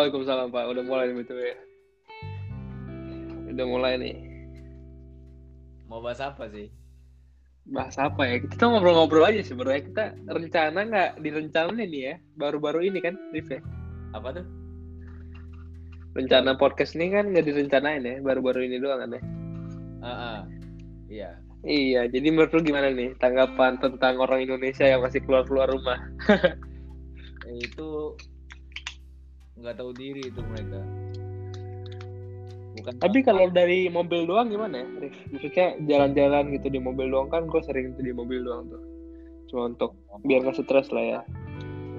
Waalaikumsalam 0.00 0.48
Pak. 0.48 0.64
Udah 0.72 0.84
mulai 0.88 1.12
betul 1.12 1.36
ya. 1.36 1.56
Udah 3.52 3.66
mulai 3.68 4.00
nih. 4.00 4.16
Mau 5.92 6.00
bahas 6.00 6.24
apa 6.24 6.48
sih? 6.48 6.72
Bahas 7.68 8.00
apa 8.00 8.24
ya? 8.24 8.40
Kita 8.40 8.64
ngobrol-ngobrol 8.64 9.28
aja 9.28 9.44
sebenarnya. 9.44 9.84
Kita 9.92 10.04
rencana 10.24 10.80
nggak 10.88 11.10
direncanain 11.20 11.84
nih 11.84 12.02
ya. 12.08 12.14
Baru-baru 12.40 12.88
ini 12.88 13.04
kan, 13.04 13.12
Rif 13.36 13.52
ya. 13.52 13.60
Apa 14.16 14.40
tuh? 14.40 14.46
Rencana 16.16 16.56
podcast 16.56 16.96
ini 16.96 17.12
kan 17.12 17.36
nggak 17.36 17.44
direncanain 17.44 18.00
ya. 18.00 18.16
Baru-baru 18.24 18.64
ini 18.72 18.80
doang 18.80 19.04
kan 19.04 19.20
ya. 19.20 19.22
Ah, 20.00 20.08
ah. 20.08 20.38
Iya. 21.12 21.30
Iya, 21.60 22.08
jadi 22.08 22.32
menurut 22.32 22.56
lu 22.56 22.64
gimana 22.64 22.88
nih 22.88 23.12
tanggapan 23.20 23.76
tentang 23.76 24.16
orang 24.16 24.48
Indonesia 24.48 24.88
yang 24.88 25.04
masih 25.04 25.20
keluar-keluar 25.20 25.68
rumah? 25.68 26.00
Itu 27.68 28.16
nggak 29.60 29.76
tahu 29.76 29.90
diri 29.92 30.24
itu 30.24 30.40
mereka. 30.44 30.80
Bukan 32.70 32.92
Tapi 33.02 33.18
kalau 33.26 33.50
dari 33.50 33.90
mobil 33.90 34.24
doang 34.24 34.48
gimana 34.48 34.80
ya, 34.80 34.86
Rif? 35.02 35.16
Maksudnya 35.34 35.74
jalan-jalan 35.84 36.54
gitu 36.54 36.66
di 36.70 36.78
mobil 36.80 37.10
doang 37.10 37.28
kan 37.28 37.44
gue 37.50 37.60
sering 37.66 37.92
tuh 37.98 38.04
di 38.06 38.14
mobil 38.14 38.40
doang 38.46 38.70
tuh. 38.70 38.82
Cuma 39.50 39.74
untuk 39.74 39.98
biar 40.22 40.46
gak 40.46 40.56
stres 40.62 40.88
lah 40.94 41.04
ya. 41.04 41.20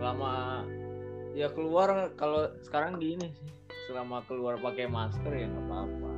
selama 0.02 0.66
ya 1.38 1.46
keluar 1.54 2.10
kalau 2.18 2.50
sekarang 2.66 2.98
gini 2.98 3.30
sih 3.30 3.50
selama 3.86 4.26
keluar 4.26 4.58
pakai 4.58 4.90
masker 4.90 5.30
ya 5.30 5.46
nggak 5.46 5.68
apa-apa 5.70 6.12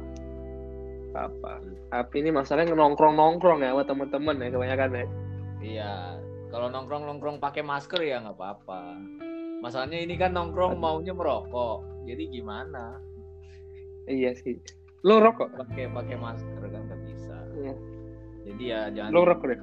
Apa? 1.13 1.51
Tapi 1.91 2.15
ini 2.25 2.31
masalahnya 2.31 2.73
nongkrong-nongkrong 2.73 3.61
ya 3.61 3.75
sama 3.75 3.83
teman-teman 3.83 4.39
ya 4.39 4.49
kebanyakan 4.55 4.89
ya. 4.95 5.05
iya 5.59 5.93
kalau 6.47 6.71
nongkrong 6.71 7.05
nongkrong 7.05 7.37
pakai 7.43 7.61
masker 7.61 8.01
ya 8.01 8.23
nggak 8.23 8.39
apa-apa 8.39 8.81
masalahnya 9.63 9.95
ini 9.97 10.15
kan 10.15 10.35
nongkrong 10.35 10.75
maunya 10.75 11.15
merokok 11.15 11.79
jadi 12.03 12.23
gimana 12.29 12.99
Iya 14.03 14.35
sih. 14.35 14.59
Lu 15.01 15.15
rokok? 15.17 15.47
pakai 15.55 15.87
pakai 15.87 16.19
masker 16.19 16.59
kan 16.67 16.81
nggak 16.83 17.01
bisa 17.01 17.37
Iya. 17.55 17.73
jadi 18.43 18.63
ya 18.67 18.79
jangan 18.91 19.09
Lu 19.09 19.21
rokok 19.23 19.45
deh. 19.47 19.59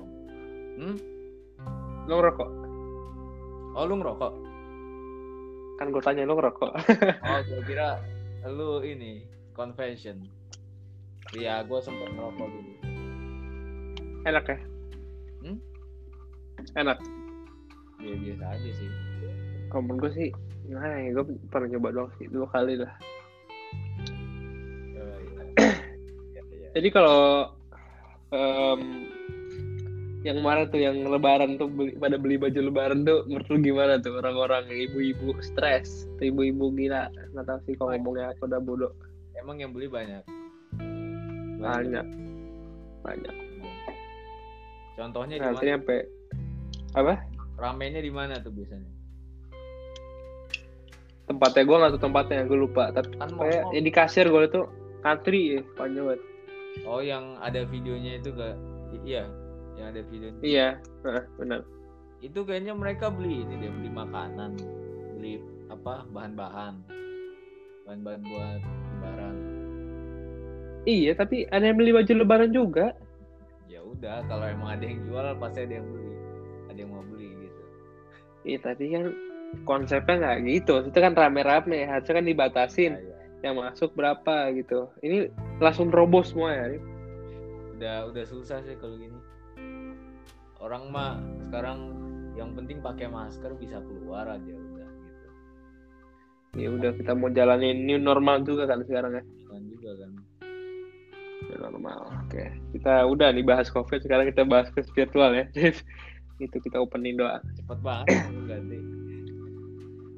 hmm? 0.81 0.97
Lu 2.09 2.17
rokok? 2.19 2.49
oh 3.71 3.85
lu 3.85 3.95
ngerokok 3.97 4.33
Kan 5.77 5.93
gue 5.93 6.03
tanya 6.03 6.25
lu 6.25 6.35
ngerokok. 6.35 6.73
oh 7.29 7.39
gue 7.47 7.61
kira 7.63 8.01
lu 8.49 8.81
ini 8.81 9.29
convention 9.53 10.25
iya 11.31 11.61
gue 11.61 11.79
sempat 11.79 12.09
ngerokok 12.09 12.47
dulu 12.49 12.73
Enak 14.23 14.45
ya? 14.47 14.59
Hmm? 15.41 15.57
Enak. 16.75 16.99
ya 18.01 18.15
biasa 18.17 18.45
aja 18.51 18.71
sih 18.73 18.89
Kalau 19.71 19.83
menurut 19.87 20.11
gue 20.11 20.13
sih 20.13 20.29
gimana 20.67 20.95
ya? 20.99 21.11
Gue 21.15 21.25
pernah 21.49 21.69
nyoba 21.71 21.89
doang 21.95 22.11
sih 22.19 22.27
dua 22.27 22.47
kali 22.51 22.75
lah. 22.77 22.93
Oh, 24.99 25.19
iya. 25.23 25.43
Iya, 26.31 26.43
iya. 26.51 26.69
Jadi 26.75 26.89
kalau 26.91 27.51
em, 28.31 28.81
yang 30.21 30.37
kemarin 30.45 30.69
tuh 30.69 30.81
yang 30.85 30.97
lebaran 31.09 31.57
tuh 31.57 31.67
beli, 31.73 31.97
pada 31.97 32.21
beli 32.21 32.37
baju 32.37 32.61
lebaran 32.61 33.09
tuh 33.09 33.25
menurut 33.25 33.49
lu 33.49 33.59
gimana 33.65 33.97
tuh 33.99 34.21
orang-orang 34.21 34.69
ibu-ibu 34.69 35.33
stres, 35.41 36.05
ibu-ibu 36.21 36.69
gila 36.77 37.09
nggak 37.33 37.47
tahu 37.49 37.59
sih 37.65 37.75
kalau 37.81 37.97
ngomongnya 37.97 38.37
aku 38.37 38.45
udah 38.45 38.61
bodoh 38.61 38.93
Emang 39.33 39.57
yang 39.57 39.73
beli 39.73 39.89
banyak? 39.89 40.21
banyak 41.61 42.05
banyak 43.01 43.37
Contohnya 44.97 45.37
di 45.37 45.45
nanti 45.45 45.65
mana? 45.65 45.75
sampai 45.81 45.99
apa 46.93 47.15
Ramenya 47.57 48.01
di 48.05 48.13
mana 48.13 48.37
tuh 48.45 48.53
biasanya? 48.53 49.00
Tempatnya 51.31 51.63
gue 51.63 51.77
nggak 51.79 51.93
tahu 51.95 52.03
tempatnya 52.03 52.43
gue 52.43 52.59
lupa 52.59 52.91
tapi 52.91 53.15
Kan 53.15 53.31
kayak 53.33 53.63
ya 53.71 53.81
di 53.81 53.93
kasir 53.95 54.27
gue 54.27 54.51
tuh 54.51 54.67
antri 55.03 55.57
ya 55.57 55.61
panjang 55.75 56.07
banget 56.07 56.23
Oh, 56.87 57.03
yang 57.03 57.35
ada 57.39 57.67
videonya 57.67 58.23
itu 58.23 58.31
gak? 58.31 58.55
Iya, 59.03 59.27
yang 59.75 59.87
ada 59.91 60.07
videonya. 60.07 60.39
iya 60.41 60.69
benar 61.35 61.67
Itu 62.21 62.43
kayaknya 62.43 62.75
mereka 62.75 63.11
beli 63.11 63.43
ini 63.43 63.59
dia 63.59 63.71
beli 63.71 63.91
makanan, 63.91 64.55
beli 65.15 65.43
apa 65.67 66.07
bahan-bahan, 66.07 66.79
bahan-bahan 67.85 68.23
buat 68.23 68.61
lebaran. 68.63 69.35
iya 70.85 71.11
tapi 71.13 71.47
ada 71.49 71.65
yang 71.65 71.77
beli 71.77 71.91
baju 71.91 72.13
lebaran 72.17 72.51
juga 72.51 72.95
Ya 73.67 73.79
udah, 73.81 74.27
kalau 74.27 74.47
emang 74.47 74.75
ada 74.75 74.85
yang 74.85 74.99
jual 75.05 75.27
pasti 75.39 75.63
ada 75.63 75.75
yang 75.75 75.87
beli, 75.87 76.11
ada 76.67 76.79
yang 76.79 76.91
mau 76.91 77.03
beli 77.05 77.29
gitu. 77.37 77.63
iya 78.45 78.59
tapi 78.59 78.85
kan 78.91 79.05
konsepnya 79.63 80.15
nggak 80.17 80.39
gitu 80.45 80.75
itu 80.85 80.95
kan 80.95 81.13
rame-rame 81.13 81.85
harusnya 81.85 82.15
kan 82.17 82.27
dibatasin 82.27 82.93
Ya, 82.95 83.03
ya. 83.03 83.17
yang 83.43 83.55
masuk 83.57 83.91
berapa 83.93 84.53
gitu 84.53 84.89
ini 85.01 85.27
langsung 85.59 85.89
roboh 85.89 86.21
semua 86.21 86.53
ya. 86.53 86.77
Udah 87.75 87.97
udah 88.07 88.25
susah 88.25 88.61
sih 88.61 88.77
kalau 88.77 88.95
gini. 88.95 89.17
Orang 90.57 90.89
mah 90.89 91.17
sekarang 91.43 91.97
yang 92.37 92.53
penting 92.53 92.79
pakai 92.79 93.09
masker 93.09 93.57
bisa 93.57 93.81
keluar 93.81 94.29
aja 94.29 94.45
udah 94.45 94.87
gitu. 94.87 95.27
ya 96.55 96.69
udah 96.71 96.91
kita 96.95 97.13
mau 97.13 97.29
jalanin 97.29 97.85
new 97.85 97.97
normal 97.97 98.41
juga 98.41 98.65
kan 98.65 98.81
sekarang 98.83 99.13
ya 99.15 99.25
Jangan 99.47 99.65
juga 99.67 99.91
kan. 99.97 100.11
new 101.43 101.59
normal 101.59 101.99
oke 102.23 102.45
kita 102.71 102.95
udah 103.05 103.29
nih 103.31 103.43
bahas 103.43 103.69
covid 103.69 103.99
sekarang 103.99 104.29
kita 104.29 104.45
bahas 104.45 104.69
ke 104.69 104.85
virtual 104.87 105.33
ya 105.33 105.45
itu 106.41 106.57
kita 106.61 106.77
opening 106.77 107.17
doang 107.17 107.41
Cepet 107.55 107.79
banget 107.81 108.21
ganti. 108.47 108.79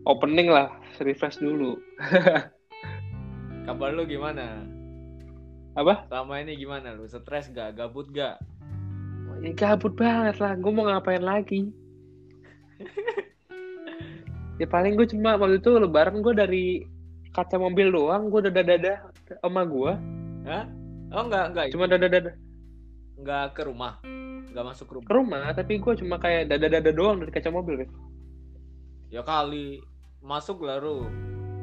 Opening 0.09 0.51
lah 0.51 0.71
refresh 1.03 1.39
dulu 1.39 1.79
Kabar 3.67 3.95
lu 3.95 4.03
gimana? 4.11 4.67
apa 5.79 6.05
Selama 6.11 6.43
ini 6.43 6.59
gimana 6.59 6.99
lu? 6.99 7.07
Stres 7.07 7.47
gak? 7.55 7.79
Gabut 7.79 8.11
gak? 8.11 8.43
ya, 9.43 9.51
gabut 9.55 9.95
banget 9.99 10.39
lah 10.39 10.55
gue 10.55 10.71
mau 10.71 10.87
ngapain 10.87 11.23
lagi 11.23 11.71
ya 14.63 14.67
paling 14.71 14.95
gue 14.95 15.07
cuma 15.11 15.35
waktu 15.35 15.59
itu 15.59 15.71
lebaran 15.79 16.23
gue 16.23 16.35
dari 16.35 16.65
kaca 17.35 17.59
mobil 17.59 17.91
doang 17.91 18.31
gue 18.31 18.51
dada 18.51 18.63
dada 18.63 18.95
sama 19.43 19.67
gue 19.67 19.93
Hah? 20.47 20.67
Oh 21.13 21.23
enggak, 21.29 21.55
enggak. 21.55 21.67
cuma 21.75 21.85
dada 21.91 22.07
dada 22.09 22.33
enggak 23.23 23.55
ke 23.55 23.63
rumah. 23.63 24.03
Enggak 24.03 24.65
masuk 24.75 24.87
rumah. 24.99 25.07
ke 25.07 25.15
rumah 25.15 25.45
tapi 25.55 25.79
gue 25.79 25.93
cuma 26.03 26.17
kayak 26.19 26.51
dada 26.51 26.67
dada 26.67 26.91
doang 26.91 27.23
dari 27.23 27.31
kaca 27.31 27.51
mobil. 27.55 27.87
Ya 29.13 29.23
kali 29.23 29.79
masuk 30.23 30.63
lah 30.63 30.79
lu. 30.79 31.07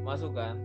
Masuk 0.04 0.36
kan? 0.36 0.56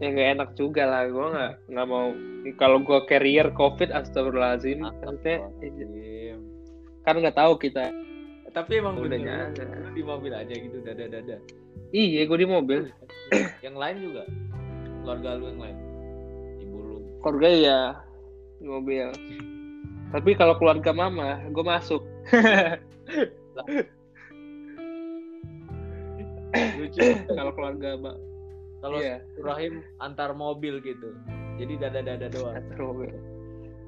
ya 0.00 0.08
nggak 0.08 0.30
enak 0.40 0.50
juga 0.56 0.88
lah 0.88 1.04
gue 1.12 1.26
nggak 1.28 1.52
nggak 1.76 1.86
mau 1.92 2.08
kalau 2.56 2.80
gue 2.80 3.04
carrier 3.04 3.52
covid 3.52 3.92
astagfirullahaladzim 3.92 4.80
maksudnya 4.80 5.44
Astagfirullahaladzim. 5.44 6.40
kan 7.04 7.14
nggak 7.20 7.36
tahu 7.36 7.52
kita 7.60 7.92
Tapi 8.50 8.80
emang 8.82 8.96
Udah 8.98 9.14
lu 9.52 9.92
di 9.92 10.02
mobil 10.02 10.32
aja 10.34 10.50
gitu 10.56 10.80
dada-dada. 10.82 11.36
iya 11.92 12.24
gue 12.24 12.38
di 12.40 12.48
mobil 12.48 12.88
Yang 13.64 13.76
lain 13.76 13.96
juga. 14.00 14.22
Keluarga 15.04 15.28
lu 15.36 15.44
yang 15.52 15.60
lain. 15.68 15.76
Ibu 16.64 16.76
lu. 16.80 16.96
keluarga 17.20 17.48
ya 17.52 17.78
di 18.56 18.66
mobil 18.72 19.06
tapi 20.10 20.30
kalau 20.34 20.56
keluarga 20.56 20.90
mama 20.96 21.44
gue 21.52 21.64
masuk 21.64 22.00
Lucu. 26.78 27.00
kalau 27.38 27.52
keluarga 27.54 27.94
mbak 27.98 28.16
Kalau 28.80 28.96
iya 28.96 29.20
Rahim 29.44 29.84
antar 30.00 30.32
mobil 30.32 30.80
gitu. 30.80 31.12
Jadi 31.60 31.76
dada-dada 31.76 32.26
doang. 32.32 32.56
antar 32.56 32.80
mobil 32.80 33.12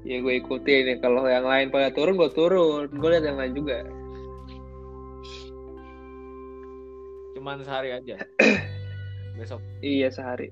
ya 0.02 0.18
gue 0.18 0.34
ikutin 0.42 0.84
ya 0.92 0.96
kalau 0.98 1.22
yang 1.30 1.46
lain 1.46 1.70
pada 1.70 1.94
turun 1.94 2.18
gue 2.18 2.30
turun 2.34 2.90
gue 2.90 3.08
lihat 3.08 3.24
yang 3.24 3.38
lain 3.38 3.54
juga 3.54 3.86
Cuman 7.38 7.58
sehari 7.62 7.90
aja. 7.94 8.18
Besok 9.38 9.62
iya 9.80 10.10
sehari 10.10 10.50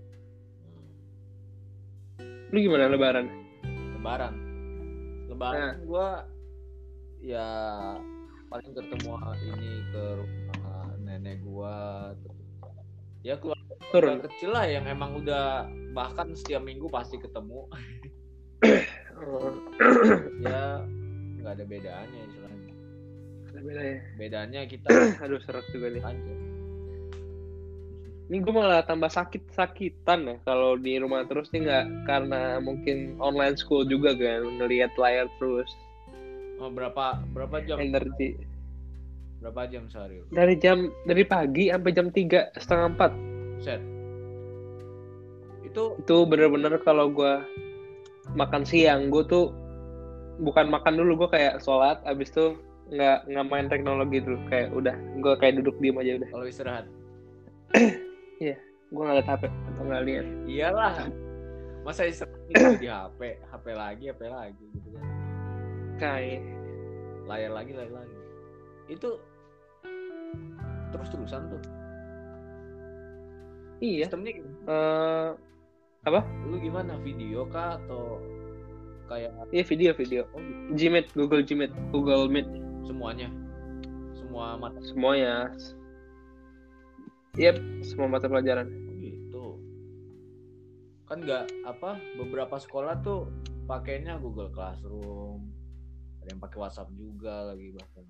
lu 2.50 2.58
gimana 2.58 2.90
lebaran 2.90 3.30
lebaran 3.98 4.34
lebaran 5.30 5.58
Nah. 5.62 5.74
gua 5.86 6.08
ya 7.22 7.46
paling 8.50 8.74
ketemu 8.74 9.12
ini 9.46 9.72
ke 9.94 10.04
rumah 10.18 10.49
nenek 11.30 11.46
gua 11.46 12.10
ya 13.22 13.38
keluarga 13.38 13.74
turun 13.94 14.18
kecil 14.18 14.50
lah 14.50 14.66
yang 14.66 14.82
emang 14.90 15.22
udah 15.22 15.70
bahkan 15.94 16.34
setiap 16.34 16.66
minggu 16.66 16.90
pasti 16.90 17.22
ketemu. 17.22 17.70
Ya 20.40 20.82
nggak 21.38 21.52
ada 21.54 21.64
bedanya 21.68 22.18
istilahnya. 22.26 22.72
Ada 23.52 23.60
beda 23.62 23.82
ya 23.84 23.98
bedanya 24.18 24.60
kita 24.66 24.88
aduh 25.22 25.38
seret 25.44 25.62
juga 25.70 25.86
nih. 25.92 26.02
Aja 26.02 26.34
ini 28.30 28.46
gue 28.46 28.54
malah 28.54 28.86
tambah 28.86 29.10
sakit 29.10 29.54
sakitan 29.58 30.22
ya 30.22 30.36
kalau 30.46 30.78
di 30.78 31.02
rumah 31.02 31.26
terus 31.26 31.50
nih 31.50 31.66
nggak 31.66 31.86
karena 32.06 32.62
mungkin 32.62 33.18
online 33.18 33.58
school 33.58 33.82
juga 33.82 34.14
kan 34.14 34.46
ngelihat 34.58 34.94
layar 34.98 35.26
terus. 35.42 35.66
Oh, 36.62 36.70
berapa 36.70 37.22
berapa 37.34 37.58
jam? 37.66 37.82
Energi 37.82 38.49
berapa 39.40 39.72
jam 39.72 39.88
sehari 39.88 40.20
dari 40.28 40.54
jam 40.60 40.92
dari 41.08 41.24
pagi 41.24 41.72
sampai 41.72 41.90
jam 41.96 42.12
tiga 42.12 42.52
setengah 42.60 42.86
empat. 42.92 43.12
Set. 43.64 43.80
Itu 45.64 45.96
itu 45.96 46.16
bener-bener 46.28 46.76
kalau 46.84 47.08
gue 47.08 47.40
makan 48.36 48.62
siang 48.68 49.08
gue 49.08 49.24
tuh 49.24 49.48
bukan 50.44 50.68
makan 50.68 51.00
dulu 51.00 51.24
gue 51.24 51.28
kayak 51.32 51.60
sholat 51.64 52.00
abis 52.04 52.28
itu 52.36 52.56
nggak 52.92 53.32
nggak 53.32 53.46
main 53.48 53.66
teknologi 53.72 54.20
dulu. 54.20 54.38
Kayak 54.52 54.68
udah 54.76 54.94
gue 54.96 55.34
kayak 55.40 55.54
duduk 55.64 55.76
diem 55.80 55.96
aja 55.96 56.12
udah. 56.20 56.28
Kalau 56.36 56.46
istirahat? 56.46 56.86
Gue 58.90 59.06
nggak 59.06 59.22
liat 59.22 59.28
hp 59.30 59.42
atau 59.46 59.82
nggak 59.86 60.02
lihat 60.02 60.26
iyalah. 60.50 60.94
Masa 61.86 62.10
istirahat 62.10 62.82
di 62.82 62.90
HP 62.90 63.38
HP 63.38 63.66
lagi 63.70 64.04
HP 64.10 64.22
lagi 64.26 64.64
gitu 64.74 64.88
kan. 64.98 65.04
Kayak. 65.96 66.42
Layar 67.30 67.52
lagi 67.54 67.70
layar 67.70 67.94
lagi. 67.94 68.16
Itu 68.90 69.22
terus 70.90 71.08
terusan 71.10 71.42
tuh. 71.50 71.62
Iya. 73.80 74.06
Sistemnya 74.06 74.32
gimana? 74.36 74.56
eh 76.00 76.24
lu 76.48 76.56
gimana? 76.60 76.92
Video 77.00 77.44
kah 77.48 77.76
atau 77.80 78.20
kayak 79.10 79.32
iya 79.50 79.64
video 79.66 79.90
video. 79.96 80.22
Oh, 80.32 80.40
gitu, 80.40 80.76
Gmeet 80.76 81.06
Google 81.16 81.42
Gmeet 81.42 81.72
Google 81.90 82.30
Meet. 82.30 82.48
Semuanya? 82.86 83.28
Semua 84.14 84.54
mata? 84.56 84.78
Semuanya. 84.84 85.50
Yep, 87.38 87.56
semua 87.86 88.06
mata 88.10 88.26
pelajaran. 88.26 88.68
gitu. 89.00 89.58
Kan 91.06 91.24
nggak 91.24 91.50
apa 91.66 91.98
beberapa 92.18 92.58
sekolah 92.58 93.02
tuh 93.02 93.30
pakainya 93.66 94.18
Google 94.18 94.50
Classroom. 94.50 95.46
Ada 96.20 96.36
yang 96.36 96.40
pakai 96.42 96.58
WhatsApp 96.60 96.92
juga 96.94 97.54
lagi 97.54 97.72
bahkan. 97.74 98.04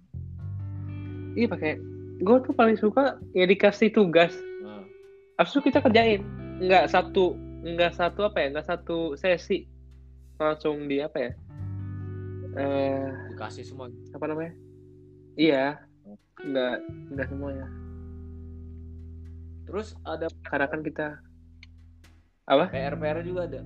Iya 1.39 1.47
pakai. 1.47 2.00
Gue 2.21 2.37
tuh 2.45 2.53
paling 2.53 2.77
suka 2.77 3.17
ya 3.33 3.49
dikasih 3.49 3.89
tugas, 3.97 4.37
nah, 4.61 4.85
habis 5.41 5.57
itu 5.57 5.73
kita 5.73 5.81
kerjain. 5.81 6.21
Nggak 6.61 6.93
satu, 6.93 7.33
nggak 7.65 7.97
satu 7.97 8.29
apa 8.29 8.37
ya, 8.45 8.47
nggak 8.53 8.69
satu 8.69 9.17
sesi 9.17 9.65
langsung 10.37 10.85
di 10.85 11.01
apa 11.01 11.17
ya? 11.17 11.33
Eh, 12.61 13.09
dikasih 13.33 13.65
semua 13.65 13.89
apa 14.13 14.25
namanya? 14.29 14.53
Iya, 15.41 15.81
nggak 16.45 16.77
nggak 17.17 17.29
semuanya. 17.29 17.67
terus 19.71 19.95
ada 20.03 20.27
Karena 20.51 20.67
kan 20.67 20.83
kita 20.83 21.07
apa? 22.51 22.67
PR 22.75 22.99
PR 22.99 23.23
juga 23.23 23.47
ada 23.47 23.63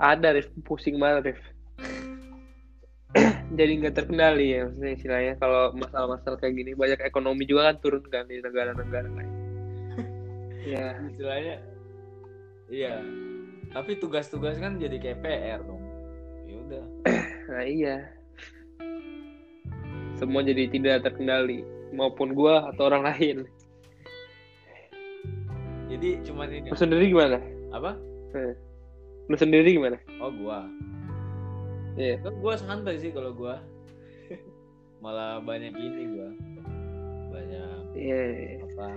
Ada 0.00 0.28
Rif, 0.36 0.48
pusing 0.64 0.96
banget 0.96 1.32
Rif. 1.32 1.40
Jadi 3.46 3.72
nggak 3.78 3.94
terkendali 3.94 4.46
ya 4.58 4.60
maksudnya 4.66 4.92
istilahnya 4.98 5.32
kalau 5.38 5.70
masalah-masalah 5.78 6.34
kayak 6.42 6.54
gini 6.58 6.74
banyak 6.74 6.98
ekonomi 7.06 7.46
juga 7.46 7.70
kan 7.70 7.76
turun 7.78 8.02
kan 8.10 8.26
di 8.26 8.42
negara-negara 8.42 9.06
lain. 9.06 9.32
ya, 10.74 10.98
istilahnya 11.06 11.62
iya 12.66 12.98
tapi 13.70 13.94
tugas-tugas 14.02 14.58
kan 14.58 14.82
jadi 14.82 14.98
kayak 14.98 15.22
PR 15.22 15.60
dong 15.62 15.78
ya 16.50 16.54
udah 16.58 16.84
nah 17.54 17.62
iya. 17.62 17.96
Semua 20.16 20.40
jadi 20.40 20.66
tidak 20.66 21.04
terkendali 21.04 21.60
maupun 21.92 22.32
gua 22.32 22.72
atau 22.72 22.88
orang 22.88 23.04
lain. 23.04 23.44
jadi 25.86 26.18
cuman 26.26 26.48
ini 26.50 26.68
Lu 26.72 26.76
sendiri 26.76 27.04
gimana? 27.12 27.38
apa 27.70 27.94
Lu 29.30 29.36
sendiri 29.38 29.70
gimana? 29.76 30.00
oh 30.18 30.34
gua 30.34 30.66
Iya. 31.96 32.20
kan 32.20 32.34
gua 32.38 32.54
santai 32.54 33.00
sih 33.00 33.08
kalau 33.08 33.32
gua 33.32 33.56
malah 35.00 35.40
banyak 35.40 35.72
ini 35.72 36.02
gua 36.12 36.28
banyak 37.32 37.78
Iya. 37.96 38.20
apa 38.68 38.88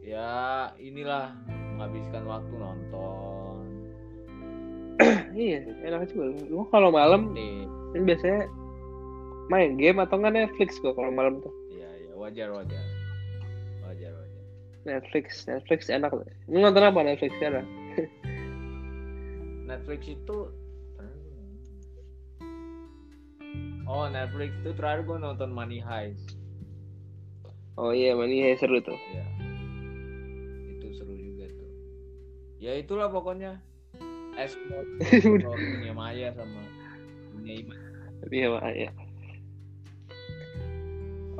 ya 0.00 0.32
inilah 0.80 1.36
menghabiskan 1.76 2.24
waktu 2.24 2.54
nonton 2.56 3.56
Iya, 5.30 5.62
enak 5.86 6.10
juga. 6.12 6.36
Gua 6.50 6.64
kalau 6.68 6.90
malam 6.90 7.32
nih 7.32 7.64
kan 7.94 8.02
biasanya 8.04 8.40
main 9.48 9.78
game 9.78 9.96
atau 9.98 10.18
nggak 10.18 10.34
Netflix 10.34 10.76
gua 10.82 10.92
kalau 10.92 11.08
malam 11.10 11.40
tuh. 11.40 11.52
ya 11.70 11.88
ya 12.00 12.12
wajar 12.16 12.48
wajar 12.52 12.84
wajar 13.84 14.12
wajar 14.12 14.42
Netflix, 14.88 15.44
Netflix 15.44 15.92
enak. 15.92 16.08
Lu 16.48 16.58
nonton 16.58 16.80
apa 16.80 17.00
Netflix 17.04 17.32
sekarang? 17.36 17.68
Netflix 19.68 20.00
itu 20.08 20.36
oh 23.90 24.06
Netflix 24.06 24.54
itu 24.62 24.70
terakhir 24.72 25.02
gua 25.02 25.18
nonton 25.18 25.50
Money 25.50 25.82
Heist 25.82 26.38
Oh 27.74 27.90
iya, 27.90 28.12
ini 28.12 28.52
seru 28.54 28.76
tuh. 28.78 28.94
ya 29.10 29.24
itu 30.70 30.86
seru 30.94 31.10
juga 31.16 31.50
tuh 31.50 31.70
ya 32.60 32.78
itulah 32.78 33.10
pokoknya 33.10 33.58
explore 34.38 34.86
dunia 35.58 35.90
maya 35.98 36.30
sama 36.32 36.62
dunia 37.34 37.54
iman 37.66 37.78
Iya, 38.28 38.52
Pak. 38.52 38.64
Ya. 38.76 38.90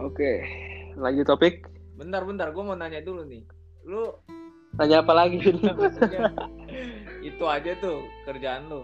Oke, 0.00 0.48
lanjut 0.96 1.28
topik. 1.28 1.68
bentar 1.92 2.24
bentar 2.24 2.48
gue 2.48 2.64
mau 2.64 2.72
nanya 2.72 3.04
dulu 3.04 3.20
nih 3.28 3.44
lu 3.84 4.08
Tanya 4.72 5.04
apa 5.04 5.12
lagi? 5.12 5.36
itu 7.28 7.44
aja 7.44 7.72
tuh 7.84 8.00
kerjaan 8.24 8.72
lu 8.72 8.80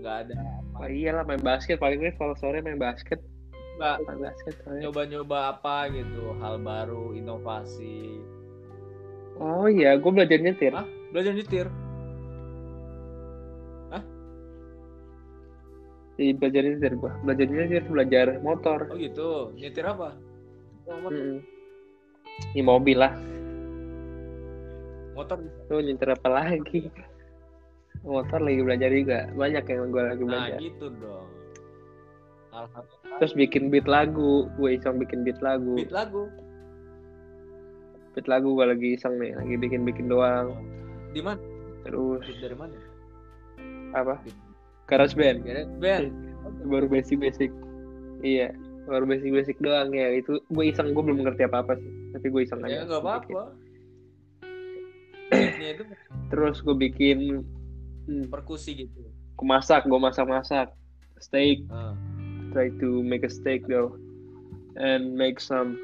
nggak 0.00 0.16
ada 0.26 0.34
oh 0.80 0.88
iyalah 0.88 1.24
main 1.28 1.42
basket 1.44 1.76
paling 1.78 2.00
nih 2.00 2.14
kalau 2.16 2.34
sore 2.40 2.64
main 2.64 2.80
basket. 2.80 3.20
nggak 3.80 3.96
Main 4.04 4.20
basket 4.20 4.54
nyoba-nyoba 4.66 5.56
apa 5.56 5.88
gitu 5.92 6.36
hal 6.40 6.60
baru 6.60 7.16
inovasi 7.16 8.20
Oh 9.40 9.64
iya, 9.72 9.96
gue 9.96 10.12
belajar 10.12 10.36
nyetir. 10.36 10.68
Hah? 10.76 10.84
belajar 11.16 11.32
nyetir 11.32 11.64
Jadi 16.20 16.36
belajar 16.36 16.62
nyetir 16.68 16.92
gua. 17.00 17.12
Belajar 17.24 17.46
nyetir, 17.48 17.82
belajar 17.88 18.26
motor. 18.44 18.80
oh 18.92 18.98
gitu 19.00 19.56
nyetir 19.56 19.88
apa 19.88 20.12
motor. 20.84 21.40
Ini 22.52 22.60
mobil 22.60 23.00
lah. 23.00 23.16
motor 25.16 25.40
Lu 25.72 25.80
nyetir 25.80 26.12
apa 26.12 26.28
lagi? 26.28 26.92
Motor 28.00 28.40
lagi 28.40 28.60
belajar 28.64 28.90
juga. 28.92 29.18
Banyak 29.36 29.64
yang 29.68 29.92
gue 29.92 30.02
lagi 30.02 30.22
nah 30.24 30.28
belajar. 30.48 30.58
gitu 30.60 30.86
dong 31.00 31.28
Terus 33.20 33.32
bikin 33.36 33.68
beat 33.68 33.86
lagu. 33.86 34.48
Gue 34.56 34.80
iseng 34.80 34.96
bikin 34.98 35.22
beat 35.22 35.38
lagu. 35.44 35.76
beat 35.76 35.92
lagu 35.92 36.26
Beat 38.16 38.26
lagu 38.26 38.56
gue 38.58 38.66
lagi 38.66 38.88
iseng 38.98 39.20
nih. 39.20 39.36
Lagi 39.36 39.54
bikin-bikin 39.60 40.10
doang. 40.10 40.56
di 41.10 41.20
mana 41.22 41.42
Terus 41.86 42.22
beat 42.26 42.40
dari 42.42 42.56
mana 42.56 42.78
apa? 43.90 44.22
Garage 44.86 45.14
band. 45.18 45.42
band 45.82 46.10
Baru 46.66 46.86
basic-basic. 46.90 47.50
Iya. 48.22 48.54
Baru 48.86 49.06
basic-basic 49.06 49.58
doang 49.62 49.94
ya. 49.94 50.10
Itu 50.14 50.42
gue 50.50 50.64
iseng. 50.66 50.94
Gue 50.94 51.04
belum 51.06 51.22
ngerti 51.22 51.46
apa-apa 51.46 51.78
sih. 51.78 51.92
Tapi 52.16 52.26
gue 52.26 52.42
iseng 52.42 52.60
ya 52.66 52.82
aja. 52.82 52.86
nggak 52.86 53.02
bikin. 53.02 53.34
apa-apa 53.36 53.42
beatnya 55.30 55.68
itu 55.78 55.82
Terus 56.30 56.56
gue 56.62 56.76
bikin 56.76 57.18
hmm, 58.10 58.26
perkusi 58.26 58.74
gitu 58.74 59.06
gue 59.40 59.46
masak. 59.48 59.88
Gue 59.88 59.96
masak-masak. 59.96 60.68
Steak. 61.16 61.64
Ah. 61.72 61.96
try 62.50 62.66
to 62.82 63.00
make 63.06 63.22
a 63.22 63.30
steak 63.30 63.62
though 63.70 63.94
and 64.74 65.14
make 65.14 65.38
some 65.38 65.78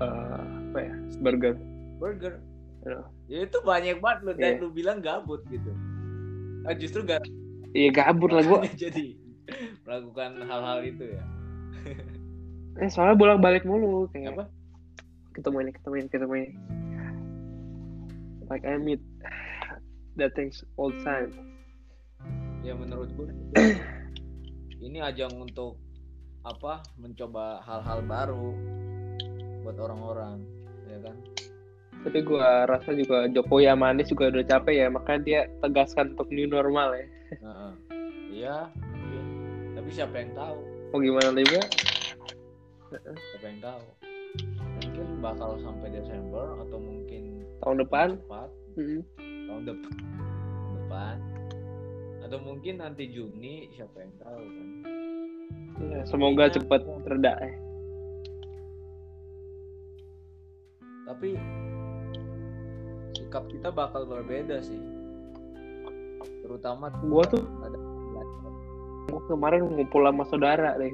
uh, 0.00 0.44
apa 0.72 0.92
ya 0.92 0.94
burger 1.24 1.56
burger 1.96 2.36
you 2.84 2.92
know. 2.92 3.04
ya 3.24 3.48
itu 3.48 3.58
banyak 3.64 3.96
banget 4.00 4.18
lo 4.28 4.32
dan 4.36 4.60
Iya. 4.60 4.60
lu 4.60 4.68
bilang 4.72 5.00
gabut 5.00 5.40
gitu 5.48 5.72
ah, 6.68 6.76
justru 6.76 7.00
gak 7.04 7.24
iya 7.72 7.88
gabut 7.88 8.28
lah 8.28 8.44
gua 8.44 8.60
jadi 8.84 9.16
melakukan 9.88 10.44
hal-hal 10.44 10.78
itu 10.84 11.04
ya 11.16 11.22
eh 12.84 12.88
soalnya 12.92 13.16
bolak 13.16 13.40
balik 13.40 13.64
mulu 13.64 14.04
kayak 14.12 14.36
apa 14.36 14.44
ketemu 15.32 15.56
ini 15.64 15.70
ketemu 15.72 15.94
ini 15.96 16.08
ketemu 16.12 16.34
ini 16.36 16.50
like 18.52 18.64
I 18.68 18.76
meet 18.76 19.00
that 20.16 20.32
things 20.32 20.64
all 20.80 20.92
time. 21.04 21.32
Ya 22.64 22.74
menurut 22.74 23.12
gue 23.14 23.28
ini 24.86 24.98
ajang 24.98 25.32
untuk 25.38 25.78
apa 26.42 26.82
mencoba 26.98 27.62
hal-hal 27.62 28.00
baru 28.02 28.50
buat 29.62 29.76
orang-orang 29.78 30.42
ya 30.88 30.98
kan? 31.04 31.16
Tapi 32.06 32.22
gua 32.22 32.70
rasa 32.70 32.94
juga 32.94 33.26
Jokowi 33.26 33.66
sama 33.66 33.90
Anies 33.90 34.06
juga 34.06 34.30
udah 34.30 34.46
capek 34.46 34.74
ya 34.78 34.86
makanya 34.86 35.20
dia 35.26 35.40
tegaskan 35.58 36.14
untuk 36.14 36.30
new 36.30 36.46
normal 36.46 36.94
ya. 36.94 37.06
Heeh. 37.42 37.72
iya 38.30 38.56
iya. 39.10 39.22
tapi 39.74 39.90
siapa 39.90 40.14
yang 40.22 40.30
tahu? 40.38 40.58
Mau 40.94 41.00
gimana 41.02 41.34
juga 41.34 41.62
siapa 43.02 43.46
yang 43.50 43.60
tahu? 43.60 43.84
Mungkin 44.86 45.06
bakal 45.18 45.50
sampai 45.58 45.88
Desember 45.90 46.46
atau 46.62 46.78
mungkin 46.78 47.42
tahun 47.64 47.76
depan? 47.82 48.08
Cepat 48.22 48.50
mm, 48.76 49.02
tahun 49.48 49.62
depan 49.64 49.92
tahun 49.96 50.72
depan. 50.84 51.16
Atau 52.26 52.38
mungkin 52.42 52.74
nanti 52.82 53.06
Juni 53.10 53.70
siapa 53.74 54.02
yang 54.02 54.12
tahu 54.18 54.42
kan? 54.44 54.68
Ya, 55.76 56.00
semoga 56.08 56.48
Iya. 56.48 56.54
cepat 56.60 56.82
reda 57.06 57.34
eh. 57.44 57.54
tapi 61.06 61.38
sikap 63.14 63.46
kita 63.46 63.70
bakal 63.70 64.10
berbeda 64.10 64.58
sih. 64.58 64.82
Terutama 66.42 66.90
Gua 67.06 67.22
tuh 67.30 67.46
ada 67.62 67.78
gua 69.06 69.22
kemarin 69.30 69.70
ngumpul 69.70 70.02
sama 70.02 70.26
saudara 70.26 70.74
deh 70.82 70.90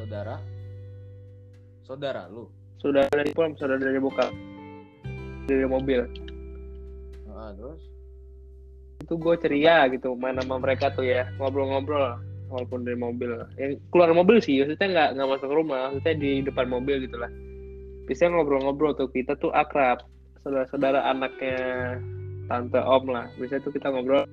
saudara? 0.00 0.40
Saudara 1.84 2.22
lu? 2.32 2.48
Saudara 2.80 3.06
dari 3.12 3.30
pulang 3.36 3.52
saudara 3.60 3.84
dari 3.84 4.00
bokap 4.00 4.32
dari 5.48 5.64
mobil. 5.64 6.04
Ah, 7.30 7.52
terus? 7.56 7.80
Itu 9.00 9.16
gue 9.16 9.34
ceria 9.40 9.88
gitu 9.88 10.12
main 10.18 10.36
sama 10.36 10.60
mereka 10.60 10.92
tuh 10.92 11.08
ya 11.08 11.24
ngobrol-ngobrol 11.40 12.20
walaupun 12.52 12.84
dari 12.84 12.98
mobil. 12.98 13.40
Yang 13.56 13.80
keluar 13.88 14.12
mobil 14.12 14.42
sih 14.44 14.60
maksudnya 14.60 14.88
nggak 14.92 15.08
nggak 15.16 15.28
masuk 15.38 15.50
rumah 15.50 15.88
maksudnya 15.88 16.14
di 16.20 16.30
depan 16.44 16.66
mobil 16.68 17.00
gitu 17.06 17.16
lah. 17.16 17.30
Biasanya 18.04 18.36
ngobrol-ngobrol 18.36 18.92
tuh 18.98 19.08
kita 19.08 19.38
tuh 19.38 19.54
akrab 19.54 20.04
saudara-saudara 20.42 21.06
anaknya 21.08 21.56
tante 22.50 22.80
om 22.82 23.04
lah. 23.08 23.30
Biasanya 23.38 23.62
tuh 23.64 23.72
kita 23.72 23.88
ngobrol. 23.88 24.26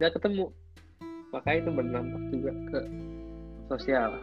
Nggak 0.00 0.18
ketemu. 0.18 0.46
Makanya 1.32 1.58
itu 1.64 1.70
berdampak 1.72 2.22
juga 2.28 2.52
ke 2.68 2.80
sosial 3.72 4.20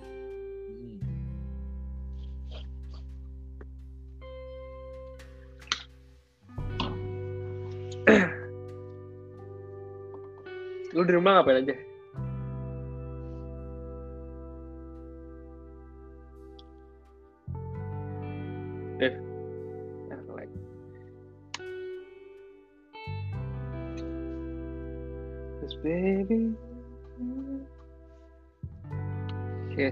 hmm. 0.00 1.04
lu 10.96 11.04
di 11.04 11.12
rumah 11.12 11.44
ngapain 11.44 11.60
aja 11.60 11.87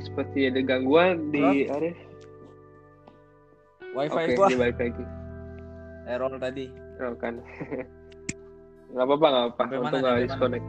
seperti 0.07 0.47
ada 0.47 0.61
gangguan 0.61 1.29
di 1.29 1.67
Arif. 1.67 1.99
wifi 3.91 4.15
Oke, 4.15 4.33
gua 4.35 4.47
dia 4.47 4.59
balik 4.61 4.79
lagi. 4.79 5.05
error 6.07 6.33
tadi 6.37 6.67
Oh, 6.97 7.13
kan. 7.15 7.37
Gak 8.89 9.05
apa-apa, 9.05 9.27
gak 9.27 9.45
apa-apa. 9.53 9.77
Untung 9.85 10.01
gak 10.01 10.23
disconnect. 10.23 10.67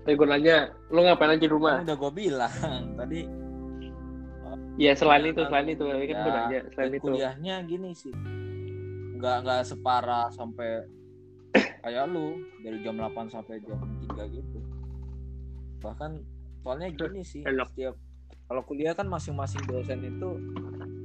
tadi 0.00 0.16
gue 0.16 0.26
nanya, 0.26 0.56
lu 0.88 1.00
ngapain 1.00 1.30
aja 1.30 1.38
di 1.38 1.46
rumah? 1.46 1.78
Kan 1.78 1.84
udah 1.84 1.98
gue 1.98 2.12
bilang 2.16 2.54
tadi 2.98 3.20
Ya 4.74 4.94
selain 4.94 5.26
itu, 5.26 5.42
selain 5.44 5.68
itu. 5.68 5.84
Tapi 5.84 6.06
kan 6.06 6.16
gue 6.16 6.24
Ya, 6.24 6.36
nanya, 6.40 6.60
selain 6.72 6.92
itu. 6.92 7.04
kuliahnya 7.04 7.54
gini 7.62 7.90
sih 7.92 8.14
nggak 9.14 9.36
nggak 9.42 9.62
separah 9.64 10.30
sampai 10.30 10.86
kayak 11.80 12.06
lu 12.06 12.34
dari 12.62 12.78
jam 12.80 12.94
8 12.94 13.26
sampai 13.28 13.58
jam 13.60 13.74
3 14.08 14.30
gitu 14.30 14.58
bahkan 15.78 16.22
soalnya 16.60 16.88
gini 16.98 17.22
sih 17.22 17.42
Enak. 17.42 17.68
setiap 17.68 17.94
kalau 18.44 18.62
kuliah 18.62 18.92
kan 18.92 19.04
masing-masing 19.04 19.60
dosen 19.64 20.00
itu 20.00 20.30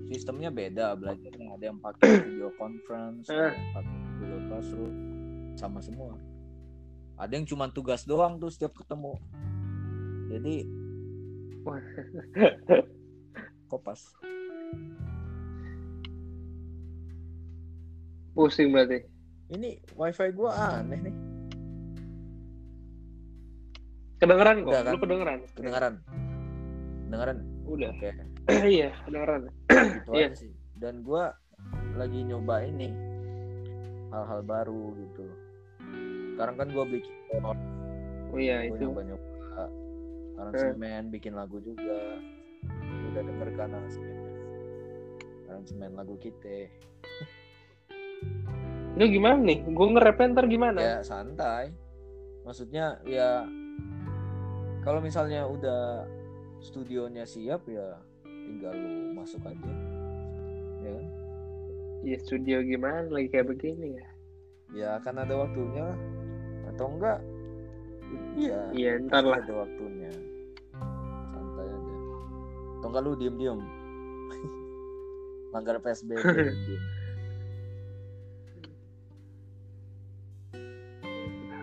sistemnya 0.05 0.47
beda 0.47 0.93
belajarnya 0.93 1.47
ada 1.51 1.63
yang 1.65 1.79
pakai 1.79 2.07
video 2.25 2.49
conference 2.55 3.27
ada 3.27 3.47
Eh. 3.47 3.51
yang 3.51 3.71
pakai 3.73 3.97
Google 4.15 4.43
Classroom 4.47 4.93
sama 5.53 5.79
semua 5.79 6.13
ada 7.15 7.31
yang 7.31 7.43
cuma 7.43 7.67
tugas 7.67 8.03
doang 8.03 8.37
tuh 8.37 8.47
setiap 8.47 8.73
ketemu 8.73 9.13
jadi 10.29 10.55
kopas 13.67 14.11
Pusing 18.33 18.73
berarti. 18.73 18.97
ini 19.49 19.77
wifi 19.93 20.33
gua 20.33 20.81
aneh 20.81 20.97
nih 20.99 21.15
Kedengeran 24.23 24.55
kok, 24.57 24.69
Udah 24.69 24.81
kan? 24.81 24.87
lu 24.87 24.99
kedengeran. 24.99 25.39
kedengaran 25.51 25.93
kedengaran 27.03 27.37
Udah. 27.65 27.89
oke 27.91 28.09
iya, 28.73 28.89
kedengeran. 29.03 29.41
gitu 29.69 30.09
Iya. 30.11 30.27
sih 30.33 30.51
dan 30.75 30.99
gua 31.01 31.35
lagi 31.93 32.19
nyoba 32.21 32.63
ini 32.63 32.89
hal-hal 34.09 34.41
baru 34.41 34.95
gitu 34.95 35.25
sekarang 36.33 36.55
kan 36.55 36.67
gua 36.69 36.85
bikin 36.85 37.13
Oh 38.29 38.37
iya, 38.37 38.65
gua 38.65 38.73
itu. 38.73 38.83
nyoba 38.83 39.01
nyoba 39.05 39.27
aransemen 40.35 41.03
bikin 41.09 41.33
lagu 41.33 41.59
juga 41.59 41.99
udah 43.05 43.21
denger 43.21 43.49
kan 43.53 43.69
aransemen 45.45 45.91
lagu 45.93 46.17
kita 46.17 46.71
Itu 48.93 49.09
gimana 49.09 49.37
nih? 49.39 49.65
Gue 49.67 49.87
nge-rap 49.89 50.21
ntar 50.23 50.45
gimana? 50.45 50.77
ya 50.77 50.97
santai 51.01 51.73
maksudnya 52.41 52.97
ya 53.03 53.41
kalau 54.83 54.99
misalnya 54.99 55.47
udah 55.47 56.03
studionya 56.59 57.23
siap 57.23 57.63
ya 57.67 57.95
tinggal 58.23 58.71
lu 58.71 59.15
masuk 59.15 59.39
aja 59.43 59.73
ya 60.79 60.91
kan 60.91 61.07
Iya, 62.03 62.19
studio 62.19 62.59
gimana 62.59 63.07
lagi 63.07 63.31
kayak 63.31 63.47
begini 63.47 63.95
ya? 63.95 64.07
ya 64.75 64.87
akan 64.99 65.23
ada 65.23 65.39
waktunya 65.39 65.87
lah 65.87 65.99
atau 66.67 66.85
enggak 66.91 67.19
iya 68.35 68.59
Iya, 68.75 68.91
ntar 69.07 69.23
lah. 69.23 69.39
ada 69.39 69.53
waktunya 69.63 70.11
santai 71.31 71.63
aja 71.63 71.95
atau 72.75 72.87
enggak 72.91 73.03
lu 73.07 73.11
diem 73.15 73.35
diem 73.39 73.59
langgar 75.55 75.79
psbb 75.79 76.11
diem. 76.11 76.83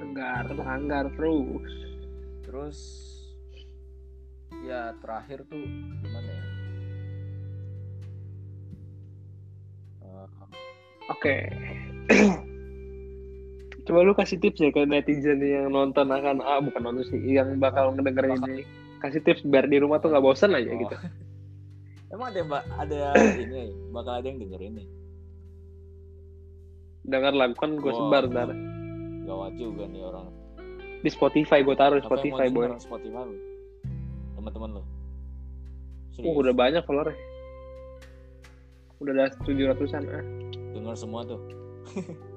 Anggar, 0.01 0.45
anggar 0.67 1.07
terus. 1.15 1.71
Terus 2.51 2.79
ya 4.67 4.91
terakhir 4.99 5.47
tuh 5.47 5.63
gimana 6.03 6.27
ya 6.27 6.45
Eh, 10.11 10.27
Oke. 11.07 11.37
Coba 13.87 14.03
lu 14.03 14.11
kasih 14.19 14.43
tips 14.43 14.59
ya 14.59 14.75
ke 14.75 14.83
netizen 14.83 15.39
yang 15.39 15.71
nonton 15.71 16.11
akan 16.11 16.43
ah 16.43 16.59
bukan 16.59 16.83
nonton 16.83 17.07
sih, 17.07 17.23
yang 17.23 17.63
bakal 17.63 17.95
ngedengerin 17.95 18.43
Bakal. 18.43 18.51
ini. 18.51 18.65
Kasih 18.99 19.23
tips 19.23 19.47
biar 19.47 19.71
di 19.71 19.79
rumah 19.79 20.03
tuh 20.03 20.11
nggak 20.11 20.25
bosan 20.27 20.59
aja 20.59 20.67
oh. 20.67 20.79
gitu. 20.83 20.97
emang 22.11 22.35
ada 22.35 22.41
mbak 22.43 22.63
ada 22.75 23.01
ini 23.47 23.71
bakal 23.95 24.13
ada 24.19 24.27
yang 24.27 24.39
dengerin 24.43 24.75
nih 24.83 24.89
Dengar 27.01 27.33
lagu 27.33 27.55
kan 27.57 27.79
gue 27.79 27.93
sebar 27.95 28.27
ntar 28.29 28.51
gawat 29.25 29.55
juga 29.57 29.87
nih 29.87 30.03
orang 30.03 30.27
di 31.01 31.11
Spotify 31.11 31.65
gue 31.65 31.77
taruh 31.77 31.97
yang 31.99 32.07
Spotify 32.07 32.47
boy. 32.53 32.69
Spotify 32.77 33.23
lu 33.25 33.37
teman-teman 34.37 34.71
lu 34.81 34.85
Uh, 36.21 36.37
udah 36.37 36.53
banyak 36.53 36.85
followernya. 36.85 37.17
Udah 39.01 39.13
ada 39.17 39.33
tujuh 39.41 39.73
ratusan 39.73 40.05
ah. 40.13 40.21
dengar 40.77 40.93
semua 40.93 41.25
tuh 41.25 41.41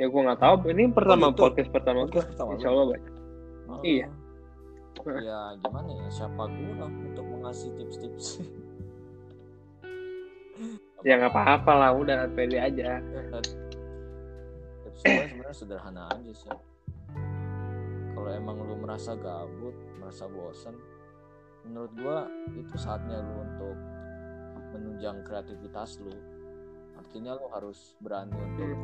Ya 0.00 0.10
gue 0.10 0.20
nggak 0.24 0.40
tahu. 0.40 0.66
Ini 0.72 0.90
pertama 0.90 1.30
gitu? 1.30 1.46
podcast 1.46 1.70
pertama 1.70 2.08
gue. 2.10 2.24
Insya 2.24 2.68
Allah 2.72 2.86
banyak. 2.90 3.12
Oh. 3.70 3.80
Iya. 3.84 4.08
ya 5.28 5.38
gimana 5.62 5.88
ya 5.88 6.06
siapa 6.12 6.42
gua 6.46 6.86
untuk 6.86 7.24
mengasih 7.26 7.70
tips-tips 7.80 8.44
Ya 11.02 11.18
nggak 11.18 11.34
apa-apa 11.34 11.72
lah. 11.74 11.90
Udah 11.94 12.26
pede 12.34 12.58
aja. 12.58 12.98
Gue 14.92 15.00
sebenarnya 15.02 15.56
sederhana 15.56 16.02
aja 16.12 16.32
sih. 16.32 16.52
Kalau 18.12 18.30
emang 18.30 18.56
lu 18.62 18.76
merasa 18.78 19.16
gabut 19.16 19.74
merasa 19.98 20.28
bosan 20.28 20.76
menurut 21.62 21.92
gua 21.94 22.26
itu 22.58 22.74
saatnya 22.74 23.22
lu 23.22 23.34
untuk 23.42 23.76
menunjang 24.74 25.22
kreativitas 25.22 26.02
lu. 26.02 26.12
Artinya 26.98 27.38
lu 27.38 27.46
harus 27.54 27.94
berani 28.02 28.34
untuk 28.34 28.76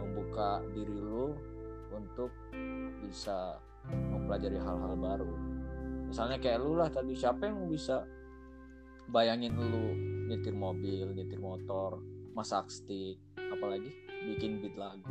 membuka 0.00 0.60
diri 0.72 0.98
lu 0.98 1.32
untuk 1.92 2.30
bisa 3.04 3.58
mempelajari 3.88 4.60
hal-hal 4.60 4.94
baru. 4.96 5.32
Misalnya 6.08 6.38
kayak 6.38 6.60
lu 6.62 6.76
lah 6.76 6.88
tadi 6.92 7.16
siapa 7.16 7.48
yang 7.48 7.66
bisa 7.68 8.04
bayangin 9.08 9.52
lu 9.56 9.84
nyetir 10.24 10.56
mobil 10.56 11.12
nyetir 11.12 11.36
motor 11.36 12.00
masak 12.32 12.72
stick 12.72 13.20
apalagi 13.36 13.92
bikin 14.26 14.58
beat 14.58 14.74
lagu. 14.74 15.04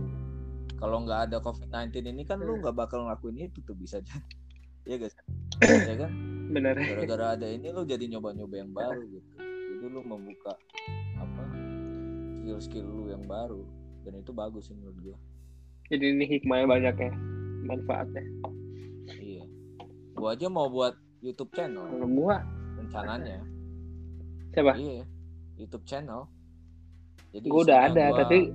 Kalau 0.73 0.99
nggak 0.99 1.31
ada 1.31 1.37
covid-19 1.39 2.03
ini 2.05 2.23
kan 2.23 2.37
lu 2.37 2.59
nggak 2.59 2.73
bakal 2.73 3.05
ngelakuin 3.05 3.47
itu 3.47 3.61
tuh 3.61 3.73
bisa 3.73 3.97
aja 3.97 4.19
Iya 4.89 4.99
guys 4.99 5.15
ya 5.89 5.95
kan? 5.97 6.11
Bener. 6.49 6.75
gara-gara 6.75 7.25
ada 7.33 7.47
ini 7.47 7.69
lu 7.69 7.81
jadi 7.83 8.03
nyoba-nyoba 8.09 8.55
yang 8.57 8.71
baru 8.71 8.99
gitu. 9.07 9.29
Jadi 9.39 9.85
lu 9.87 10.01
membuka 10.01 10.53
apa 11.15 11.43
skill-skill 12.35 12.83
lu 12.83 13.03
yang 13.07 13.23
baru 13.23 13.63
dan 14.03 14.19
itu 14.19 14.31
bagus 14.31 14.67
sih 14.67 14.75
menurut 14.75 14.97
gua. 15.01 15.17
Jadi 15.87 16.05
ini 16.09 16.25
hikmahnya 16.27 16.67
banyak 16.67 16.95
ya 16.99 17.11
manfaatnya. 17.63 18.23
iya. 19.15 19.43
Gua 20.13 20.35
aja 20.35 20.51
mau 20.51 20.67
buat 20.67 20.93
YouTube 21.21 21.53
channel. 21.53 21.87
Kalau 21.87 22.07
gua? 22.09 22.43
Rencananya. 22.75 23.39
Siapa? 24.51 24.73
iya 24.75 25.07
YouTube 25.55 25.87
channel. 25.87 26.27
Jadi 27.31 27.47
Gua 27.47 27.63
udah 27.63 27.79
ada 27.87 28.03
gua- 28.05 28.17
tapi 28.19 28.51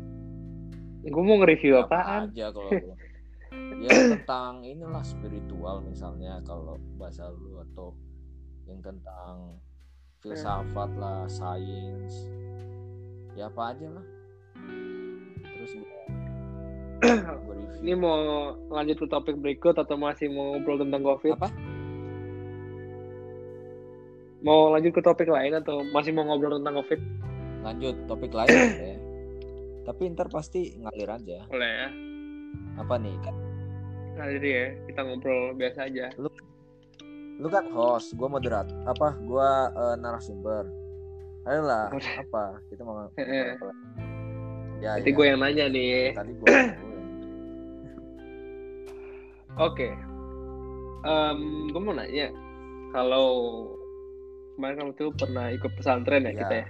gua 1.10 1.22
mau 1.24 1.36
nge-review 1.42 1.74
apa 1.80 1.96
apaan? 1.98 2.22
aja 2.30 2.46
kalau 2.52 2.70
ya 3.84 3.90
tentang 4.16 4.64
inilah 4.64 5.04
spiritual 5.04 5.80
misalnya 5.82 6.40
kalau 6.44 6.76
bahasa 6.96 7.30
lu 7.32 7.60
atau 7.72 7.96
yang 8.68 8.80
tentang 8.84 9.56
filsafat 10.20 10.90
lah 10.98 11.24
sains 11.30 12.28
ya 13.32 13.48
apa 13.48 13.72
aja 13.72 13.86
lah 13.88 14.06
terus 15.42 15.72
review 16.98 17.66
Ini 17.78 17.94
mau 17.94 18.50
lanjut 18.74 18.98
ke 18.98 19.06
topik 19.06 19.38
berikut 19.38 19.78
atau 19.78 19.94
masih 19.94 20.26
mau 20.34 20.50
ngobrol 20.50 20.82
tentang 20.82 21.06
COVID? 21.06 21.38
apa 21.38 21.48
Mau 24.42 24.74
lanjut 24.74 24.90
ke 24.90 25.02
topik 25.02 25.30
lain 25.30 25.54
atau 25.62 25.86
masih 25.94 26.10
mau 26.10 26.26
ngobrol 26.26 26.58
tentang 26.58 26.74
COVID? 26.82 27.00
lanjut 27.62 27.94
topik 28.06 28.32
lain 28.34 28.50
ya 28.82 29.07
tapi 29.88 30.12
ntar 30.12 30.28
pasti 30.28 30.76
ngalir 30.76 31.08
aja 31.08 31.48
Boleh 31.48 31.72
ya. 31.72 31.88
apa 32.76 32.94
nih 32.94 33.16
kan 33.18 33.34
jadi 34.20 34.48
ya, 34.50 34.66
kita 34.84 35.00
ngobrol 35.00 35.54
biasa 35.54 35.86
aja. 35.86 36.10
lu 37.38 37.46
kan 37.46 37.70
host 37.70 38.12
gua 38.12 38.28
moderat 38.28 38.66
apa 38.84 39.14
gua 39.20 39.48
eh, 39.70 39.96
narasumber 39.96 40.66
ayolah 41.44 41.88
apa 42.18 42.58
kita 42.68 42.82
mau 42.82 43.08
ya 44.78 44.94
Nanti 44.94 45.06
ya. 45.06 45.14
gue 45.14 45.24
yang 45.24 45.40
nanya 45.40 45.64
nih. 45.66 46.12
tadi 46.12 46.32
gua 46.34 46.50
Oke. 49.58 49.90
Gue 51.68 51.80
mau 51.80 51.90
nanya, 51.90 52.30
kalau 52.90 53.26
kemarin 54.54 54.76
kamu 54.76 54.92
tuh 54.94 55.10
pernah 55.14 55.50
ikut 55.50 55.70
pesantren 55.74 56.22
ya 56.22 56.30
Iya. 56.30 56.38
kita 56.38 56.54
ya? 56.54 56.66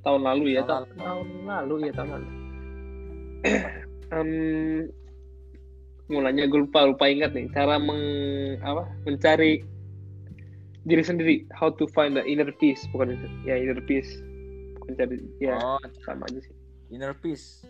Tahun 0.00 0.20
lalu 0.22 0.54
ya, 0.54 0.62
Tahun 0.62 0.86
tahun, 0.94 0.98
tahun 0.98 1.26
lalu 1.44 1.74
ya 1.84 1.92
tahun 1.92 2.08
lalu. 2.14 2.28
Em, 4.08 4.30
mau 6.08 6.24
nanya, 6.24 6.48
gue 6.48 6.64
lupa 6.64 6.88
lupa 6.88 7.04
ingat 7.06 7.36
nih 7.36 7.44
cara 7.52 7.76
meng 7.76 8.00
apa 8.64 8.88
mencari 9.04 9.60
diri 10.82 11.04
sendiri, 11.04 11.44
how 11.52 11.68
to 11.68 11.84
find 11.92 12.16
the 12.16 12.24
inner 12.24 12.48
peace, 12.56 12.88
bukan 12.88 13.12
itu, 13.12 13.28
ya 13.44 13.60
inner 13.60 13.76
peace, 13.84 14.08
bukan 14.80 14.96
cari 14.96 15.20
ya 15.36 15.60
oh 15.60 15.76
sama 16.00 16.24
aja 16.24 16.40
sih. 16.40 16.54
inner 16.88 17.12
peace 17.12 17.60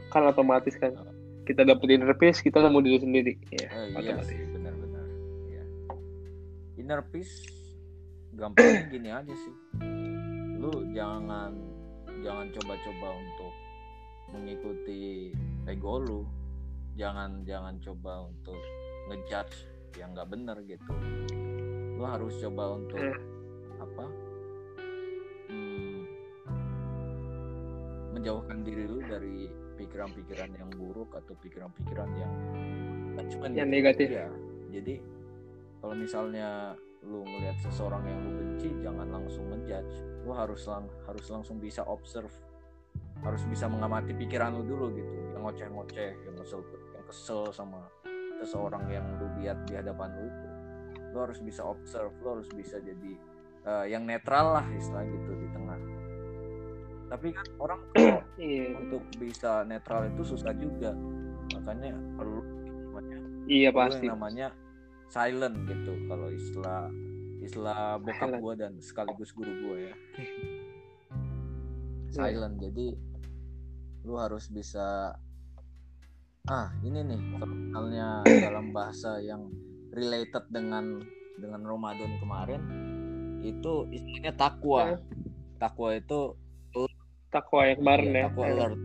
Kan 0.10 0.24
otomatis 0.26 0.80
kan 0.80 0.96
kita 1.44 1.68
dapet 1.68 2.00
inner 2.00 2.16
peace, 2.16 2.40
kita 2.40 2.64
nemu 2.64 2.80
diri 2.80 2.98
sendiri, 3.04 3.34
ya 3.52 3.68
Oh, 3.68 3.84
iya 4.00 4.16
otomatis. 4.16 4.32
sih 4.32 4.40
benar-benar 4.56 5.06
iya. 5.46 5.64
inner 6.80 7.02
peace 7.12 7.44
gampangnya 8.40 8.84
gini 8.88 9.10
aja 9.12 9.34
sih 9.36 9.56
lu 10.60 10.72
jangan 10.92 11.52
jangan 12.20 12.48
coba-coba 12.52 13.08
untuk 13.16 13.54
mengikuti 14.30 15.32
ego 15.66 16.00
lu 16.00 16.22
jangan 16.96 17.44
jangan 17.44 17.76
coba 17.80 18.28
untuk 18.28 18.60
ngejudge 19.08 19.56
yang 19.96 20.12
nggak 20.14 20.30
bener 20.30 20.58
gitu 20.64 20.92
lu 21.96 22.04
harus 22.04 22.34
coba 22.40 22.76
untuk 22.76 23.00
Hmm. 23.00 23.20
apa 23.80 24.06
hmm, 25.48 26.00
menjauhkan 28.12 28.58
diri 28.62 28.84
lu 28.84 29.00
dari 29.00 29.48
pikiran-pikiran 29.80 30.52
yang 30.54 30.68
buruk 30.76 31.16
atau 31.16 31.32
pikiran-pikiran 31.40 32.10
yang 32.16 32.34
Yang 33.16 33.56
gitu. 33.56 33.68
negatif. 33.68 34.08
Iya. 34.12 34.28
jadi 34.70 34.94
kalau 35.80 35.96
misalnya 35.96 36.76
lu 37.06 37.24
ngelihat 37.24 37.58
seseorang 37.64 38.04
yang 38.04 38.20
lu 38.22 38.32
benci 38.36 38.70
jangan 38.84 39.08
langsung 39.08 39.48
ngejudge. 39.52 39.96
Lu 40.28 40.32
harus 40.36 40.62
lang 40.68 40.86
harus 41.08 41.26
langsung 41.32 41.58
bisa 41.58 41.84
observe. 41.88 42.34
Harus 43.24 43.44
bisa 43.48 43.68
mengamati 43.68 44.12
pikiran 44.16 44.56
lu 44.60 44.64
dulu 44.68 44.92
gitu. 44.96 45.16
Yang 45.36 45.42
ngoceh-ngoceh 45.44 46.12
yang 46.28 46.36
kesel 46.36 46.62
yang 46.96 47.06
kesel 47.08 47.42
sama 47.56 47.80
seseorang 48.44 48.84
yang 48.92 49.06
lu 49.20 49.28
lihat 49.40 49.64
di 49.68 49.80
hadapan 49.80 50.10
lu 50.20 50.24
itu. 50.28 50.48
Lu 51.16 51.18
harus 51.24 51.40
bisa 51.40 51.64
observe 51.64 52.14
lu 52.20 52.40
harus 52.40 52.50
bisa 52.52 52.78
jadi 52.84 53.12
eh, 53.66 53.86
yang 53.92 54.04
netral 54.04 54.60
lah 54.60 54.66
istilah 54.76 55.04
gitu 55.08 55.32
di 55.40 55.48
tengah. 55.56 55.80
Tapi 57.10 57.28
kan 57.34 57.48
orang 57.58 57.82
Iya, 58.40 58.72
untuk 58.80 59.04
bisa 59.20 59.68
netral 59.68 60.08
itu 60.16 60.24
susah 60.24 60.56
juga. 60.56 60.96
Makanya 61.60 61.92
perlu 62.16 62.40
namanya 62.88 63.18
iya 63.52 63.70
pasti. 63.74 64.06
namanya 64.08 64.48
silent 65.10 65.58
gitu 65.66 65.94
kalau 66.06 66.30
istilah 66.30 66.86
istilah 67.42 67.98
bokap 67.98 68.38
gue 68.38 68.54
dan 68.56 68.74
sekaligus 68.78 69.34
guru 69.34 69.50
gue 69.50 69.78
ya. 69.90 69.96
Silent 72.10 72.58
jadi 72.58 72.98
lu 74.02 74.18
harus 74.18 74.50
bisa 74.50 75.14
ah 76.48 76.68
ini 76.82 77.06
nih 77.06 77.20
misalnya 77.20 78.26
dalam 78.26 78.74
bahasa 78.74 79.22
yang 79.22 79.46
related 79.94 80.42
dengan 80.50 81.04
dengan 81.38 81.62
Ramadan 81.62 82.18
kemarin 82.18 82.62
itu 83.40 83.88
istilahnya 83.90 84.34
takwa. 84.36 84.94
Hmm. 84.94 85.02
takwa 85.58 85.90
itu 85.94 86.22
Takwa 87.30 87.62
yang 87.62 87.78
kemarin 87.78 88.10
Iya, 88.10 88.18
ya. 88.18 88.24
takwa 88.26 88.44
alert 88.50 88.80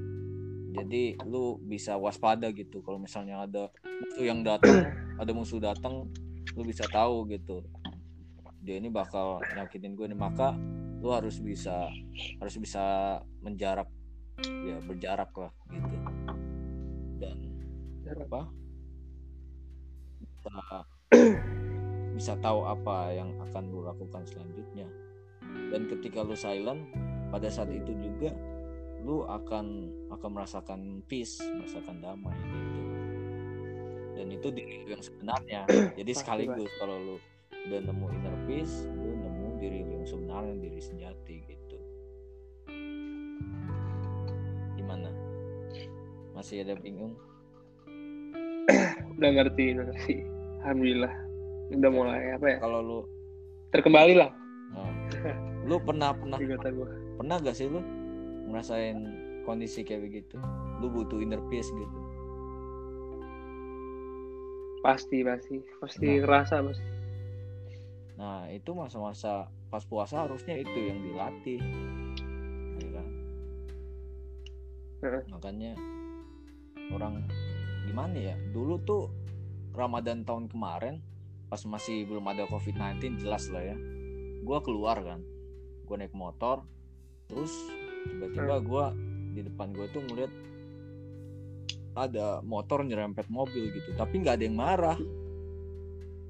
jadi 0.75 1.15
lu 1.23 1.63
bisa 1.63 1.95
waspada 1.95 2.51
gitu 2.51 2.83
kalau 2.83 2.99
misalnya 2.99 3.47
ada 3.47 3.71
musuh 4.03 4.27
yang 4.27 4.43
datang 4.43 4.91
ada 5.23 5.31
musuh 5.31 5.63
datang 5.63 6.11
lu 6.59 6.63
bisa 6.67 6.83
tahu 6.91 7.31
gitu. 7.31 7.63
Dia 8.65 8.83
ini 8.83 8.91
bakal 8.91 9.39
nyakitin 9.55 9.95
gue 9.95 10.11
nih. 10.11 10.19
Maka 10.19 10.59
lu 10.99 11.15
harus 11.15 11.39
bisa 11.39 11.87
harus 12.43 12.55
bisa 12.59 13.19
menjarak. 13.39 13.87
Ya 14.43 14.83
berjarak 14.83 15.31
lah 15.39 15.53
gitu. 15.71 15.97
Dan 18.03 18.17
apa? 18.19 18.43
Bisa 20.19 20.51
bisa 22.19 22.33
tahu 22.43 22.67
apa 22.67 23.15
yang 23.15 23.31
akan 23.51 23.63
lu 23.71 23.87
lakukan 23.87 24.27
selanjutnya. 24.27 24.91
Dan 25.71 25.87
ketika 25.87 26.27
lu 26.27 26.35
silent 26.35 26.91
pada 27.31 27.47
saat 27.47 27.71
itu 27.71 27.95
juga 27.99 28.35
lu 29.05 29.21
akan 29.29 29.93
akan 30.09 30.31
merasakan 30.33 30.81
peace 31.05 31.45
merasakan 31.45 32.01
damai 32.01 32.33
gitu. 32.33 32.83
Dan 34.17 34.27
itu 34.33 34.49
diri 34.49 34.75
lu 34.81 34.97
yang 34.97 35.05
sebenarnya. 35.05 35.61
Jadi 36.01 36.13
sekaligus 36.17 36.73
kalau 36.81 36.97
lu 36.97 37.17
udah 37.69 37.81
nemu 37.85 38.07
inner 38.17 38.37
peace 38.49 38.89
lu 38.89 39.13
nemu 39.13 39.47
diri 39.61 39.85
lu 39.85 39.93
yang 40.01 40.09
sebenarnya 40.09 40.55
diri 40.57 40.81
sejati 40.81 41.37
gitu. 41.45 41.79
Gimana? 44.81 45.13
Masih 46.33 46.65
ada 46.65 46.73
bingung? 46.81 47.13
Udah 49.21 49.31
ngerti, 49.31 49.77
udah 49.77 49.85
ngerti. 49.93 50.17
Alhamdulillah. 50.65 51.13
Udah 51.77 51.91
mulai 51.93 52.33
apa 52.33 52.47
ya? 52.49 52.57
kalau 52.61 52.81
lu 52.81 53.01
Terkembali 53.69 54.15
lah. 54.15 54.31
Nah, 54.71 54.91
lu 55.69 55.77
pernah 55.83 56.15
pernah 56.15 56.39
pernah 57.19 57.37
gak 57.43 57.59
sih 57.59 57.67
lu 57.67 57.83
ngerasain 58.49 58.99
kondisi 59.45 59.85
kayak 59.85 60.09
begitu. 60.09 60.37
Lu 60.81 60.89
butuh 60.89 61.21
inner 61.21 61.41
peace 61.49 61.69
gitu. 61.69 61.99
Pasti, 64.85 65.25
pasti. 65.25 65.57
Pasti 65.81 66.07
Nah. 66.07 66.21
ngerasa 66.21 66.57
pasti. 66.61 66.87
nah 68.15 68.47
itu 68.47 68.71
masa-masa 68.79 69.51
pas 69.67 69.83
puasa 69.83 70.23
harusnya 70.23 70.55
itu 70.55 70.79
yang 70.87 71.03
dilatih. 71.03 71.59
Ya 75.03 75.09
kan? 75.11 75.23
Makanya 75.35 75.75
orang 76.95 77.27
gimana 77.83 78.15
ya? 78.15 78.37
Dulu 78.55 78.79
tuh 78.87 79.11
Ramadan 79.75 80.23
tahun 80.23 80.47
kemarin 80.47 81.03
pas 81.51 81.59
masih 81.67 82.07
belum 82.07 82.23
ada 82.31 82.47
COVID-19 82.47 83.19
jelas 83.19 83.51
lah 83.51 83.75
ya. 83.75 83.77
Gua 84.47 84.63
keluar 84.63 85.03
kan. 85.03 85.27
Gua 85.83 85.99
naik 85.99 86.15
motor 86.15 86.63
terus 87.27 87.51
tiba-tiba 88.05 88.57
gua 88.63 88.87
di 89.35 89.41
depan 89.43 89.73
gua 89.75 89.87
tuh 89.91 90.03
ngeliat 90.07 90.33
ada 91.95 92.43
motor 92.43 92.83
nyerempet 92.83 93.31
mobil 93.31 93.71
gitu 93.71 93.95
tapi 93.95 94.23
nggak 94.23 94.35
ada 94.39 94.45
yang 94.45 94.59
marah. 94.59 94.99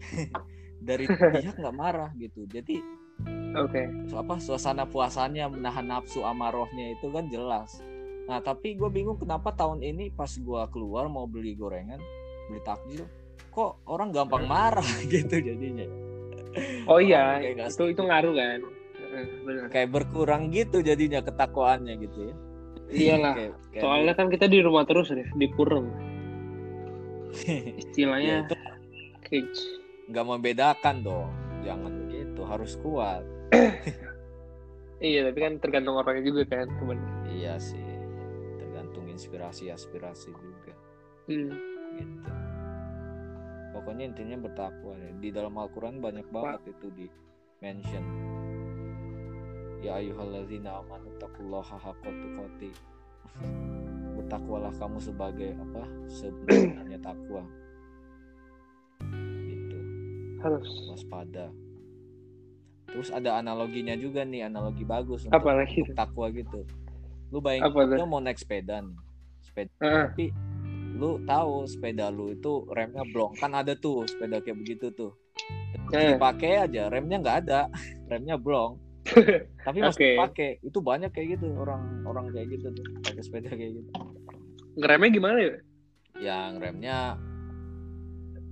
Dari 0.85 1.09
pihak 1.09 1.57
nggak 1.57 1.77
marah 1.77 2.13
gitu. 2.21 2.45
Jadi 2.45 2.77
Oke. 3.57 3.89
apa 4.13 4.35
suasana 4.43 4.85
puasanya 4.85 5.49
menahan 5.49 5.87
nafsu 5.87 6.21
amarohnya 6.27 6.93
itu 6.93 7.09
kan 7.09 7.31
jelas. 7.33 7.81
Nah 8.29 8.41
tapi 8.45 8.77
gue 8.77 8.91
bingung 8.93 9.17
kenapa 9.17 9.55
tahun 9.57 9.81
ini 9.81 10.13
pas 10.13 10.29
gue 10.29 10.63
keluar 10.75 11.09
mau 11.09 11.25
beli 11.25 11.57
gorengan 11.57 12.01
beli 12.45 12.61
takjil 12.61 13.09
kok 13.49 13.81
orang 13.89 14.13
gampang 14.13 14.45
marah 14.45 14.85
gitu 15.13 15.41
jadinya. 15.41 15.87
Oh 16.87 17.03
iya, 17.03 17.43
itu 17.43 17.83
itu 17.91 18.03
ngaruh 18.03 18.35
kan. 18.35 18.61
Benar. 19.45 19.67
kayak 19.69 19.89
berkurang 19.91 20.51
gitu 20.51 20.81
jadinya 20.81 21.21
ketakwaannya 21.21 21.95
gitu 22.01 22.19
ya. 22.29 22.35
Iyalah. 22.87 23.35
Kayak- 23.35 23.57
kayak 23.71 23.83
soalnya 23.83 24.13
kan 24.15 24.27
kita 24.29 24.47
di 24.47 24.59
rumah 24.61 24.85
terus 24.85 25.09
nih 25.11 25.27
dikurung 25.35 25.89
Ya, 27.49 27.59
istilahnya 27.75 28.35
itu. 28.47 28.55
cage. 29.25 29.61
Nggak 30.07 30.25
membedakan 30.25 30.97
dong. 31.01 31.31
Jangan 31.63 31.91
begitu 32.03 32.41
harus 32.43 32.73
kuat. 32.79 33.25
Iya 35.03 35.29
tapi 35.29 35.37
kan 35.37 35.53
tergantung 35.61 36.01
orangnya 36.01 36.25
juga 36.25 36.43
kan 36.49 36.71
teman 36.81 36.97
iya 37.29 37.59
sih. 37.59 37.83
Tergantung 38.57 39.05
inspirasi 39.05 39.69
aspirasi 39.69 40.33
juga. 40.33 40.73
Hmm. 41.29 41.51
gitu. 41.99 42.31
Pokoknya 43.75 44.05
intinya 44.09 44.39
bertakwa 44.39 44.95
ya. 44.97 45.11
di 45.19 45.29
dalam 45.29 45.53
Al-Quran 45.59 45.99
banyak 45.99 46.25
banget 46.31 46.73
itu 46.73 46.87
di 46.95 47.07
mention 47.61 48.05
ya 49.85 50.01
ayyuhallazina 50.01 50.81
amanu 50.81 51.13
taqullaha 51.21 51.77
haqqa 51.77 52.09
tuqati 52.09 52.73
bertakwalah 54.25 54.73
kamu 54.81 54.99
sebagai 55.03 55.51
apa? 55.59 55.83
Sebenarnya 56.09 56.99
takwa. 57.03 57.43
Gitu. 59.45 59.79
Harus. 60.41 60.71
Waspada. 60.89 61.53
Terus 62.89 63.11
ada 63.11 63.43
analoginya 63.43 63.99
juga 63.99 64.23
nih 64.23 64.47
analogi 64.47 64.87
bagus 64.87 65.27
untuk, 65.27 65.35
apa 65.35 65.51
lagi? 65.61 65.83
untuk 65.83 65.99
takwa 65.99 66.27
gitu. 66.31 66.63
Lu 67.35 67.43
bayangin 67.43 67.99
lu 67.99 68.07
mau 68.07 68.23
naik 68.23 68.39
sepeda 68.39 68.81
nih. 68.81 68.97
Sepeda 69.43 69.71
Heeh. 69.83 70.07
tapi 70.09 70.27
lu 70.95 71.19
tahu 71.27 71.67
sepeda 71.67 72.07
lu 72.09 72.33
itu 72.33 72.65
remnya 72.71 73.03
blong. 73.11 73.35
Kan 73.35 73.51
ada 73.53 73.75
tuh 73.75 74.07
sepeda 74.07 74.39
kayak 74.41 74.63
begitu 74.63 74.95
tuh. 74.95 75.13
Eh. 75.91 76.17
dipakai 76.17 76.65
aja 76.71 76.87
remnya 76.87 77.19
nggak 77.19 77.39
ada. 77.45 77.61
Remnya 78.11 78.39
blong 78.39 78.84
tapi 79.67 79.79
masih 79.85 80.01
Oke. 80.01 80.09
dipakai 80.17 80.51
itu 80.65 80.79
banyak 80.81 81.11
kayak 81.13 81.37
gitu 81.37 81.53
orang 81.53 82.05
orang 82.09 82.33
kayak 82.33 82.57
gitu 82.57 82.73
tuh 82.73 82.87
pakai 83.05 83.23
sepeda 83.23 83.51
kayak 83.53 83.73
gitu. 83.81 83.91
Ngeremnya 84.81 85.11
gimana 85.13 85.39
ya? 85.39 85.55
Yang 86.19 86.53
remnya 86.59 86.99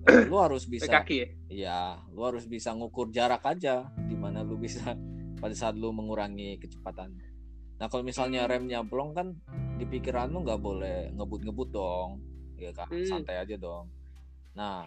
eh, 0.13 0.29
lu 0.29 0.37
harus 0.37 0.69
Pakai 0.69 0.75
bisa 0.77 0.91
kaki 0.93 1.17
ya? 1.17 1.29
Ya 1.49 1.83
lu 2.13 2.21
harus 2.29 2.45
bisa 2.45 2.77
ngukur 2.77 3.09
jarak 3.09 3.41
aja 3.49 3.89
di 3.97 4.17
mana 4.17 4.45
lu 4.45 4.61
bisa 4.61 4.93
pada 5.43 5.55
saat 5.57 5.75
lu 5.75 5.89
mengurangi 5.91 6.61
kecepatan. 6.61 7.17
Nah 7.81 7.87
kalau 7.89 8.05
misalnya 8.05 8.45
remnya 8.45 8.85
blong 8.85 9.17
kan 9.17 9.35
di 9.81 9.89
pikiran 9.89 10.31
lu 10.31 10.45
nggak 10.45 10.61
boleh 10.61 11.11
ngebut-ngebut 11.17 11.69
dong. 11.73 12.21
Ya 12.61 12.71
kan? 12.77 12.87
Hmm. 12.93 13.09
santai 13.09 13.41
aja 13.41 13.57
dong. 13.57 13.89
Nah 14.53 14.85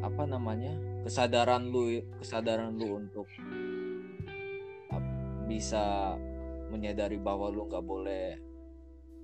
apa 0.00 0.22
namanya? 0.24 0.72
Kesadaran 1.04 1.68
lu 1.68 2.00
kesadaran 2.22 2.76
lu 2.76 3.02
untuk 3.02 3.26
bisa 5.50 6.14
menyadari 6.70 7.18
bahwa 7.18 7.50
lu 7.50 7.66
nggak 7.66 7.82
boleh 7.82 8.38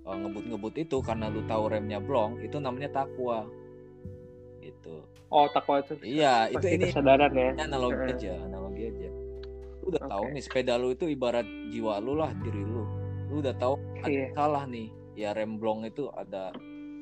uh, 0.02 0.16
ngebut-ngebut 0.18 0.74
itu 0.82 0.98
karena 0.98 1.30
lu 1.30 1.46
tahu 1.46 1.70
remnya 1.70 2.02
blong 2.02 2.42
itu 2.42 2.58
namanya 2.58 2.90
takwa 2.90 3.46
gitu 4.58 5.06
oh 5.30 5.46
takwa 5.54 5.78
itu 5.78 5.94
iya 6.02 6.50
itu 6.50 6.66
ini 6.66 6.90
kesadaran 6.90 7.30
ya 7.30 7.54
analogi 7.62 8.02
Heeh. 8.02 8.14
aja 8.18 8.34
analogi 8.50 8.82
aja 8.90 9.08
lu 9.78 9.84
udah 9.94 10.02
tahu 10.10 10.24
Oke. 10.26 10.34
nih 10.34 10.42
sepeda 10.42 10.74
lu 10.74 10.88
itu 10.90 11.06
ibarat 11.06 11.46
jiwa 11.70 12.02
lu 12.02 12.18
lah 12.18 12.34
diri 12.42 12.62
lu 12.66 12.82
lu 13.30 13.34
udah 13.38 13.54
tahu 13.54 13.78
ada 14.02 14.10
Iya. 14.10 14.26
salah 14.34 14.64
nih 14.66 14.88
ya 15.14 15.30
rem 15.30 15.58
blong 15.62 15.86
itu 15.86 16.10
ada 16.10 16.50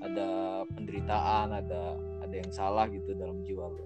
ada 0.05 0.29
penderitaan 0.77 1.49
ada 1.57 1.97
ada 2.21 2.35
yang 2.37 2.53
salah 2.53 2.85
gitu 2.93 3.17
dalam 3.17 3.41
jiwa 3.41 3.73
lu 3.73 3.85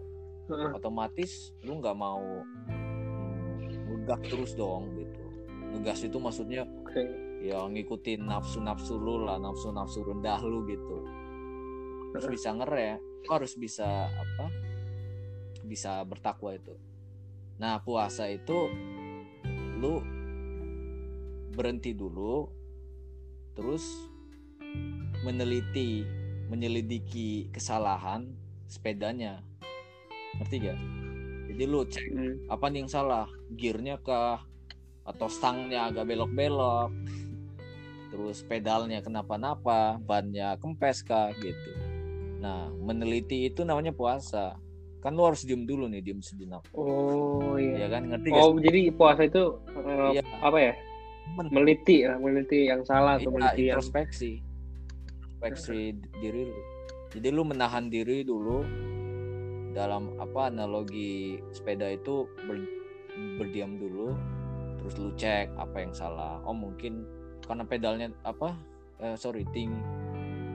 Heeh. 0.51 0.70
otomatis 0.74 1.55
lu 1.62 1.79
nggak 1.79 1.94
mau 1.94 2.42
hmm, 2.66 3.87
ngegas 3.87 4.20
terus 4.27 4.53
dong 4.59 4.90
gitu 4.98 5.28
ngegas 5.75 6.05
itu 6.07 6.17
maksudnya 6.17 6.65
oke. 6.65 7.03
ya 7.45 7.63
ngikutin 7.69 8.27
nafsu 8.27 8.59
nafsu 8.59 8.99
lu 8.99 9.23
lah 9.23 9.39
nafsu 9.39 9.71
nafsu 9.71 10.03
rendah 10.03 10.41
lu 10.43 10.65
gitu. 10.67 11.05
Harus 12.15 12.27
bisa 12.33 12.49
ngerem 12.57 12.99
lu 12.99 13.29
harus 13.29 13.53
bisa 13.59 14.09
apa 14.09 14.47
bisa 15.67 16.01
bertakwa 16.07 16.57
itu. 16.57 16.75
Nah 17.61 17.83
puasa 17.83 18.31
itu 18.31 18.71
lu 19.79 20.01
berhenti 21.53 21.93
dulu 21.93 22.49
terus 23.59 23.83
meneliti 25.27 26.07
menyelidiki 26.49 27.51
kesalahan 27.53 28.31
sepedanya. 28.71 29.43
Ngerti 30.39 30.57
gak 30.63 30.79
jadi 31.49 31.65
lu 31.65 31.81
cek 31.83 32.07
Hmm. 32.13 32.35
apa 32.53 32.65
nih 32.71 32.87
yang 32.87 32.91
salah? 32.93 33.27
Gearnya 33.51 33.99
kah 33.99 34.45
atau 35.09 35.27
stangnya 35.27 35.88
agak 35.88 36.05
belok-belok. 36.05 36.92
Terus 38.12 38.44
pedalnya 38.44 39.01
kenapa-napa 39.01 39.97
bannya 40.01 40.57
kempes 40.61 41.01
kah 41.01 41.33
gitu. 41.40 41.71
Nah 42.40 42.68
meneliti 42.73 43.49
itu 43.49 43.64
namanya 43.64 43.92
puasa. 43.92 44.57
Kan 44.99 45.14
lu 45.14 45.25
harus 45.25 45.47
diem 45.47 45.64
dulu 45.64 45.88
nih 45.88 46.05
diem 46.05 46.21
sejenak. 46.21 46.64
Oh 46.77 47.57
iya. 47.57 47.87
Ya 47.87 47.88
kan? 47.88 48.09
Ngerti 48.09 48.29
gak 48.33 48.40
oh 48.44 48.53
jadi 48.61 48.81
puasa 48.92 49.23
itu 49.25 49.42
eh, 49.73 50.21
Iya. 50.21 50.23
apa 50.44 50.59
ya? 50.61 50.73
Men- 51.37 51.53
meliti 51.53 52.09
lah 52.09 52.16
meliti 52.16 52.73
yang 52.73 52.81
salah 52.88 53.21
atau 53.21 53.29
Iya, 53.29 53.37
meliti 53.37 53.62
yang 53.68 53.77
introspeksi. 53.77 54.33
Introspeksi 55.38 55.81
diri 56.21 56.42
lu. 56.49 56.61
Jadi 57.09 57.29
lu 57.33 57.42
menahan 57.44 57.88
diri 57.88 58.25
dulu. 58.25 58.64
Dalam 59.77 60.16
apa 60.18 60.49
analogi 60.51 61.38
sepeda 61.53 61.87
itu 61.92 62.27
ber- 62.49 62.73
berdiam 63.38 63.77
dulu 63.79 64.16
terus 64.88 65.05
lu 65.05 65.12
cek 65.20 65.53
apa 65.61 65.85
yang 65.85 65.92
salah. 65.92 66.40
Oh 66.48 66.57
mungkin 66.57 67.05
karena 67.44 67.61
pedalnya 67.68 68.09
apa 68.24 68.57
eh, 69.05 69.20
sorry 69.20 69.44
tinggi 69.53 69.85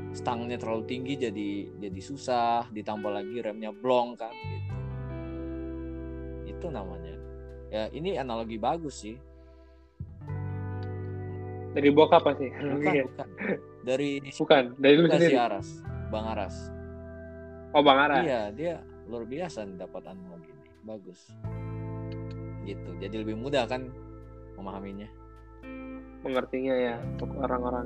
stangnya 0.09 0.57
terlalu 0.57 0.89
tinggi 0.89 1.13
jadi 1.21 1.49
jadi 1.77 2.01
susah 2.01 2.65
ditambah 2.73 3.13
lagi 3.13 3.45
remnya 3.45 3.69
blong 3.69 4.17
kan 4.17 4.33
gitu. 4.33 4.73
Itu 6.49 6.73
namanya. 6.73 7.13
Ya 7.69 7.93
ini 7.93 8.17
analogi 8.17 8.57
bagus 8.57 9.05
sih. 9.05 9.21
Dari 11.77 11.93
bokap 11.93 12.25
apa 12.25 12.33
sih 12.33 12.49
bukan 12.49 12.93
bukan. 13.05 13.27
Dari 13.85 14.09
bukan 14.41 14.63
dari 14.81 14.95
lu 14.97 15.05
Bukan 15.05 15.21
si 15.21 15.29
sendiri? 15.29 15.37
Aras, 15.37 15.67
Bang 16.09 16.25
Aras. 16.25 16.55
oh 17.73 17.81
bang 17.85 17.99
Ara 18.01 18.17
Iya, 18.21 18.41
dia 18.49 18.73
luar 19.05 19.29
biasa 19.29 19.61
nih 19.69 19.77
dapat 19.77 20.09
analogi 20.09 20.49
ini. 20.49 20.69
Bagus. 20.81 21.21
Gitu. 22.65 22.89
Jadi 22.97 23.15
lebih 23.21 23.37
mudah 23.37 23.65
kan 23.65 23.93
memahaminya. 24.57 25.09
mengertinya 26.23 26.71
ya 26.71 26.95
untuk 27.03 27.35
orang-orang 27.35 27.83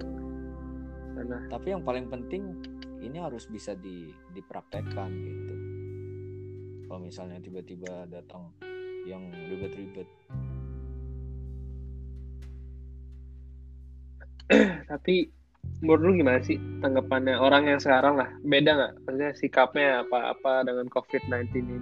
sana 1.17 1.41
Tapi 1.49 1.73
yang 1.73 1.81
paling 1.81 2.05
penting 2.05 2.53
ini 3.01 3.17
harus 3.17 3.49
bisa 3.49 3.73
di 3.73 4.13
dipraktekkan 4.37 5.09
gitu. 5.09 5.55
Kalau 6.85 7.01
misalnya 7.01 7.41
tiba-tiba 7.41 8.05
datang 8.05 8.53
yang 9.09 9.33
ribet-ribet. 9.33 10.05
tapi 14.91 15.27
menurut 15.83 16.01
lu 16.01 16.11
gimana 16.23 16.39
sih 16.41 16.57
tanggapannya 16.79 17.35
orang 17.37 17.67
yang 17.67 17.79
sekarang 17.83 18.15
lah 18.15 18.29
beda 18.41 18.71
nggak 18.73 18.93
maksudnya 19.03 19.31
sikapnya 19.35 19.87
apa 20.07 20.33
apa 20.33 20.63
dengan 20.63 20.87
COVID-19 20.89 21.51
ini 21.59 21.75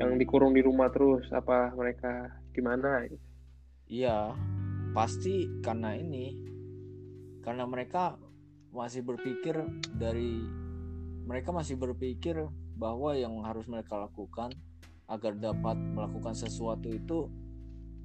yang 0.00 0.16
dikurung 0.16 0.52
di 0.56 0.64
rumah 0.64 0.88
terus 0.92 1.24
apa 1.32 1.72
mereka 1.76 2.32
gimana 2.52 3.04
gitu? 3.08 3.25
Iya, 3.86 4.34
pasti 4.90 5.46
karena 5.62 5.94
ini. 5.94 6.34
Karena 7.38 7.62
mereka 7.70 8.18
masih 8.74 9.06
berpikir 9.06 9.54
dari 9.94 10.42
mereka 11.26 11.54
masih 11.54 11.78
berpikir 11.78 12.46
bahwa 12.74 13.14
yang 13.14 13.38
harus 13.46 13.66
mereka 13.70 13.94
lakukan 13.98 14.50
agar 15.06 15.38
dapat 15.38 15.78
melakukan 15.78 16.34
sesuatu 16.34 16.90
itu 16.90 17.30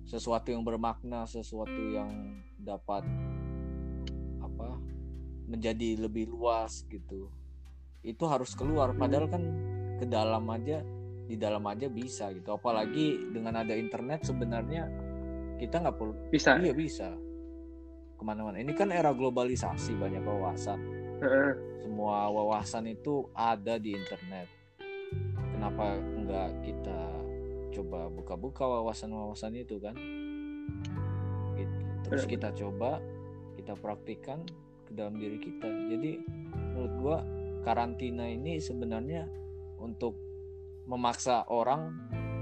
sesuatu 0.06 0.54
yang 0.54 0.62
bermakna, 0.62 1.26
sesuatu 1.26 1.82
yang 1.90 2.42
dapat 2.62 3.06
apa 4.42 4.78
menjadi 5.50 5.98
lebih 5.98 6.30
luas 6.30 6.86
gitu. 6.90 7.30
Itu 8.06 8.30
harus 8.30 8.54
keluar 8.54 8.94
padahal 8.94 9.30
kan 9.30 9.44
ke 9.98 10.06
dalam 10.06 10.46
aja 10.50 10.82
di 11.26 11.38
dalam 11.38 11.66
aja 11.66 11.90
bisa 11.90 12.30
gitu. 12.34 12.54
Apalagi 12.54 13.34
dengan 13.34 13.62
ada 13.62 13.74
internet 13.74 14.26
sebenarnya 14.26 15.11
kita 15.62 15.78
nggak 15.78 15.96
perlu 15.96 16.14
bisa 16.34 16.58
Iya 16.58 16.74
bisa 16.74 17.14
ke 18.18 18.24
mana-mana. 18.26 18.58
Ini 18.62 18.74
kan 18.74 18.90
era 18.90 19.14
globalisasi 19.14 19.98
banyak 19.98 20.22
wawasan. 20.22 20.78
Heeh. 21.22 21.52
Semua 21.86 22.30
wawasan 22.30 22.90
itu 22.90 23.26
ada 23.34 23.82
di 23.82 23.98
internet. 23.98 24.46
Kenapa 25.38 25.98
nggak 25.98 26.50
kita 26.66 27.02
coba 27.74 28.14
buka-buka 28.14 28.66
wawasan-wawasan 28.66 29.58
itu 29.58 29.82
kan? 29.82 29.98
Gitu. 31.58 31.78
Terus 32.06 32.26
kita 32.30 32.54
coba 32.54 33.02
kita 33.58 33.74
praktikkan 33.74 34.46
ke 34.86 34.92
dalam 34.94 35.18
diri 35.18 35.42
kita. 35.42 35.66
Jadi 35.66 36.22
menurut 36.54 36.94
gua 37.02 37.18
karantina 37.66 38.30
ini 38.30 38.62
sebenarnya 38.62 39.26
untuk 39.82 40.14
memaksa 40.86 41.46
orang 41.50 41.90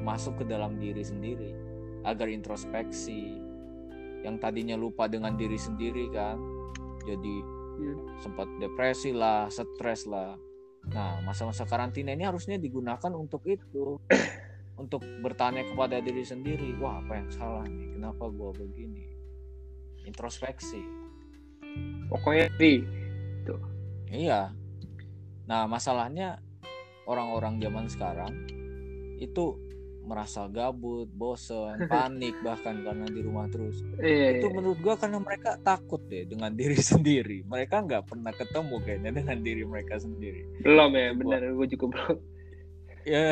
masuk 0.03 0.43
ke 0.43 0.45
dalam 0.47 0.75
diri 0.75 1.03
sendiri 1.03 1.68
agar 2.05 2.27
introspeksi. 2.31 3.39
Yang 4.23 4.35
tadinya 4.43 4.75
lupa 4.75 5.07
dengan 5.07 5.39
diri 5.39 5.55
sendiri 5.55 6.11
kan 6.11 6.37
jadi 7.07 7.35
Hmm. 7.79 8.11
sempat 8.19 8.43
depresi 8.59 9.15
lah 9.15 9.47
stres 9.47 10.03
lah. 10.03 10.35
Nah 10.91 11.23
masa-masa 11.23 11.63
karantina 11.63 12.11
ini 12.11 12.27
harusnya 12.27 12.59
digunakan 12.59 13.11
untuk 13.15 13.43
itu. 13.47 13.95
Untuk 14.79 15.03
bertanya 15.19 15.67
kepada 15.67 15.99
diri 15.99 16.23
sendiri 16.23 16.71
wah 16.79 17.03
apa 17.03 17.19
yang 17.19 17.27
salah 17.35 17.67
nih? 17.67 17.99
Kenapa 17.99 18.31
gua 18.31 18.55
begini? 18.55 19.11
Introspeksi. 20.07 20.79
Pokoknya 22.07 22.47
di 22.55 22.79
Iya. 24.09 24.49
Nah, 25.45 25.69
masalahnya 25.69 26.41
orang-orang 27.05 27.61
zaman 27.61 27.85
sekarang 27.89 28.33
itu 29.21 29.57
merasa 30.09 30.49
gabut, 30.49 31.05
bosen, 31.13 31.85
panik 31.91 32.33
bahkan 32.41 32.81
karena 32.81 33.05
di 33.05 33.21
rumah 33.21 33.45
terus. 33.53 33.85
iya, 34.01 34.41
Itu 34.41 34.49
iya. 34.49 34.55
menurut 34.57 34.79
gua 34.81 34.97
karena 34.97 35.21
mereka 35.21 35.61
takut 35.61 36.01
deh 36.09 36.25
dengan 36.25 36.49
diri 36.59 36.81
sendiri. 36.81 37.45
Mereka 37.45 37.85
nggak 37.85 38.09
pernah 38.09 38.33
ketemu 38.33 38.75
kayaknya 38.81 39.11
dengan 39.21 39.37
diri 39.45 39.63
mereka 39.63 40.01
sendiri. 40.01 40.41
belum 40.65 40.91
ya 40.97 41.09
benar 41.13 41.39
gue 41.53 41.67
juga 41.69 41.85
belum 41.93 42.17
Ya, 43.07 43.31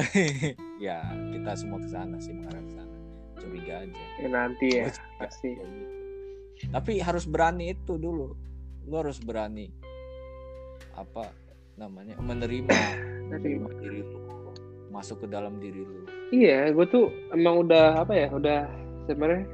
ya 0.80 1.04
kita 1.34 1.52
semua 1.60 1.78
ke 1.84 1.90
sana 1.92 2.16
sih 2.24 2.32
mengarah 2.32 2.64
ke 2.64 2.72
sana. 2.72 2.96
Curiga 3.38 3.74
aja. 3.84 4.04
ya, 4.22 4.28
nanti 4.32 4.68
ya 4.74 4.86
Gua 4.90 5.26
pasti 5.28 5.50
gitu. 5.54 5.86
Tapi 6.72 6.92
harus 7.04 7.26
berani 7.28 7.76
itu 7.76 8.00
dulu. 8.00 8.34
Lu 8.88 8.96
harus 8.96 9.20
berani 9.20 9.70
apa 10.98 11.30
namanya 11.78 12.18
menerima 12.18 12.74
menerima 13.30 13.70
diri 13.78 14.02
lu 14.02 14.18
masuk 14.92 15.24
ke 15.24 15.28
dalam 15.28 15.60
diri 15.60 15.84
lu 15.84 16.08
Iya, 16.28 16.76
gue 16.76 16.86
tuh 16.92 17.08
emang 17.32 17.64
udah 17.64 18.04
apa 18.04 18.12
ya, 18.12 18.28
udah 18.28 18.68
sebenarnya 19.08 19.48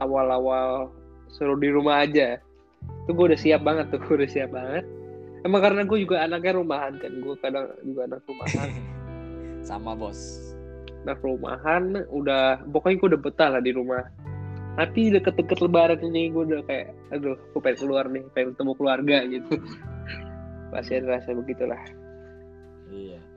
awal-awal 0.00 0.88
suruh 1.28 1.60
di 1.60 1.68
rumah 1.68 2.08
aja. 2.08 2.40
Tuh 3.04 3.12
gue 3.12 3.26
udah 3.32 3.40
siap 3.40 3.60
banget 3.60 3.92
tuh, 3.92 4.00
gue 4.08 4.24
udah 4.24 4.30
siap 4.30 4.48
banget. 4.48 4.84
Emang 5.44 5.60
karena 5.60 5.84
gue 5.84 5.98
juga 6.00 6.24
anaknya 6.24 6.56
rumahan 6.56 6.96
kan, 6.96 7.12
gue 7.12 7.34
kadang 7.44 7.68
juga 7.84 8.08
anak 8.08 8.20
rumahan. 8.24 8.68
sama 9.68 9.92
bos 9.92 10.40
anak 11.04 11.20
rumahan, 11.20 12.04
udah 12.12 12.64
pokoknya 12.72 12.96
gue 12.96 13.08
udah 13.16 13.20
betah 13.20 13.48
lah 13.52 13.62
di 13.64 13.72
rumah. 13.76 14.04
Tapi 14.80 15.12
deket-deket 15.12 15.60
lebaran 15.60 16.00
ini 16.00 16.32
gue 16.32 16.48
udah 16.48 16.64
kayak, 16.64 16.96
aduh, 17.12 17.36
gue 17.36 17.60
pengen 17.60 17.76
keluar 17.76 18.04
nih, 18.08 18.24
pengen 18.32 18.56
ketemu 18.56 18.72
keluarga 18.76 19.16
gitu. 19.28 19.52
Pasti 20.72 20.92
ada 20.96 21.20
rasa 21.20 21.36
begitulah. 21.36 21.80
iya 22.88 23.29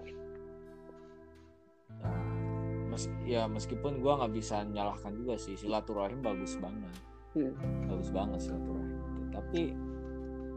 mes 2.93 3.09
ya 3.25 3.49
meskipun 3.49 3.97
gua 3.99 4.21
nggak 4.21 4.33
bisa 4.37 4.61
nyalahkan 4.63 5.17
juga 5.17 5.35
sih 5.35 5.57
silaturahim 5.57 6.21
bagus 6.21 6.55
banget 6.61 6.93
Hmm. 7.33 7.49
bagus 7.89 8.13
banget 8.13 8.45
silaturahim 8.45 8.93
itu 8.93 9.21
tapi 9.33 9.61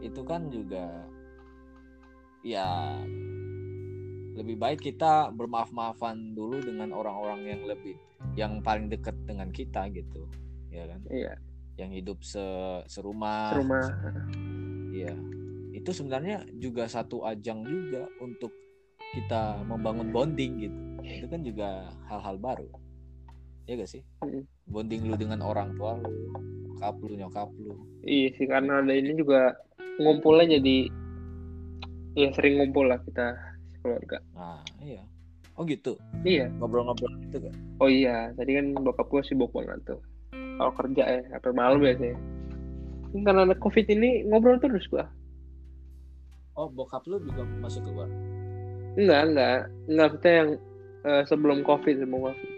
itu 0.05 0.21
kan 0.21 0.45
juga 0.53 0.85
ya 2.45 3.01
lebih 4.37 4.61
baik 4.61 4.85
kita 4.85 5.33
bermaaf-maafan 5.33 6.37
dulu 6.37 6.61
dengan 6.61 6.93
orang-orang 6.93 7.41
yang 7.49 7.61
lebih 7.65 7.97
yang 8.37 8.61
paling 8.61 8.93
dekat 8.93 9.17
dengan 9.25 9.49
kita 9.49 9.89
gitu 9.89 10.29
ya 10.69 10.85
kan 10.85 11.01
Iya, 11.09 11.33
yang 11.81 11.89
hidup 11.89 12.21
se 12.21 12.45
serumah 12.85 13.57
serumah. 13.57 13.85
Iya. 14.93 15.13
Itu 15.73 15.93
sebenarnya 15.93 16.45
juga 16.57 16.85
satu 16.85 17.25
ajang 17.25 17.65
juga 17.65 18.05
untuk 18.21 18.53
kita 19.15 19.63
membangun 19.63 20.11
bonding 20.11 20.51
gitu. 20.59 20.77
Itu 21.03 21.27
kan 21.31 21.41
juga 21.45 21.91
hal-hal 22.11 22.35
baru. 22.39 22.67
Ya 23.67 23.75
gak 23.79 23.91
sih? 23.91 24.03
Mm. 24.23 24.43
Bonding 24.67 25.01
lu 25.07 25.15
dengan 25.15 25.43
orang 25.43 25.75
tua 25.75 25.99
lu, 25.99 26.11
nyokap 26.67 26.95
lu, 27.03 27.13
nyokap 27.15 27.49
lu. 27.59 27.75
Iya 28.03 28.27
sih, 28.35 28.47
karena 28.47 28.83
ada 28.83 28.93
ini 28.95 29.15
juga 29.15 29.55
ngumpulnya 29.99 30.59
jadi, 30.59 30.91
ya 32.15 32.31
sering 32.35 32.59
ngumpul 32.59 32.87
lah 32.87 32.99
kita 33.03 33.35
keluarga. 33.83 34.19
Nah, 34.35 34.63
iya. 34.83 35.03
Oh 35.55 35.63
gitu. 35.63 35.95
Iya. 36.23 36.51
Ngobrol-ngobrol 36.59 37.11
gitu 37.27 37.47
kan. 37.47 37.55
Oh 37.79 37.89
iya, 37.91 38.31
tadi 38.35 38.55
kan 38.55 38.75
bokap 38.75 39.07
gue 39.07 39.23
sibuk 39.23 39.51
banget 39.55 39.83
tuh. 39.87 40.01
Kalau 40.31 40.73
kerja 40.73 41.03
ya, 41.05 41.21
sampai 41.31 41.51
malam 41.55 41.79
biasanya. 41.79 42.17
Ini 43.13 43.23
Karena 43.23 43.47
ada 43.47 43.55
covid 43.55 43.87
ini 43.87 44.27
ngobrol 44.27 44.59
terus 44.59 44.83
gua. 44.91 45.07
Oh, 46.57 46.67
bokap 46.67 47.05
lu 47.05 47.21
juga 47.21 47.45
masuk 47.61 47.85
keluar. 47.85 48.09
Enggak, 48.97 49.21
enggak. 49.29 49.57
Enggak, 49.85 50.09
kita 50.17 50.29
yang 50.33 50.49
eh, 51.05 51.23
sebelum 51.29 51.61
covid, 51.61 51.95
sebelum 52.01 52.21
covid. 52.25 52.49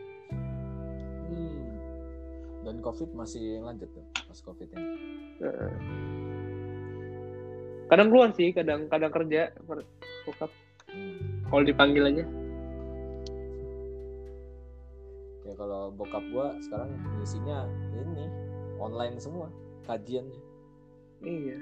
Hmm. 1.28 1.60
Dan 2.63 2.75
Covid 2.80 3.10
masih 3.12 3.60
lanjut 3.60 3.91
tuh 3.91 4.06
pas 4.15 4.39
Covid 4.47 4.67
ini. 4.71 4.88
Heeh. 5.43 5.73
kadang 7.89 8.13
keluar 8.13 8.30
sih, 8.38 8.56
kadang 8.56 8.88
kadang 8.88 9.12
kerja. 9.12 9.52
Bokap, 10.23 10.52
kalau 11.49 11.63
dipanggil 11.67 12.08
aja. 12.08 12.25
Ya 15.43 15.54
kalau 15.58 15.89
bokap 15.91 16.21
gua 16.30 16.54
sekarang 16.62 16.93
isinya 17.25 17.65
ini 17.97 18.30
online 18.78 19.17
semua 19.17 19.49
kajiannya. 19.89 20.49
Iya. 21.19 21.60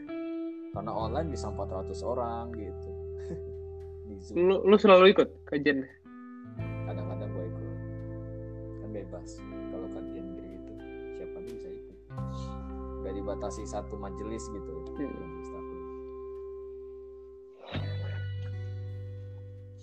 karena 0.78 0.94
online 0.94 1.34
bisa 1.34 1.50
400 1.50 1.90
orang 2.06 2.54
gitu 2.54 2.92
di 4.18 4.24
Zoom 4.24 4.36
Lu, 4.44 4.56
lu 4.64 4.76
selalu 4.76 5.14
ikut 5.14 5.30
kajian. 5.46 5.86
kadang-kadang 6.84 7.30
gue 7.30 7.46
ikut 7.46 7.66
kan 8.80 8.90
bebas 8.92 9.30
kalau 9.70 9.88
kajian 9.92 10.26
gitu 10.26 10.74
siapa 11.14 11.36
pun 11.36 11.44
bisa 11.46 11.68
ikut 11.70 11.98
gak 13.00 13.14
dibatasi 13.14 13.62
satu 13.64 13.96
majelis 13.96 14.44
gitu 14.48 14.74
Hmm. 14.92 15.06
majelis 15.06 15.50
taklim. 15.50 15.82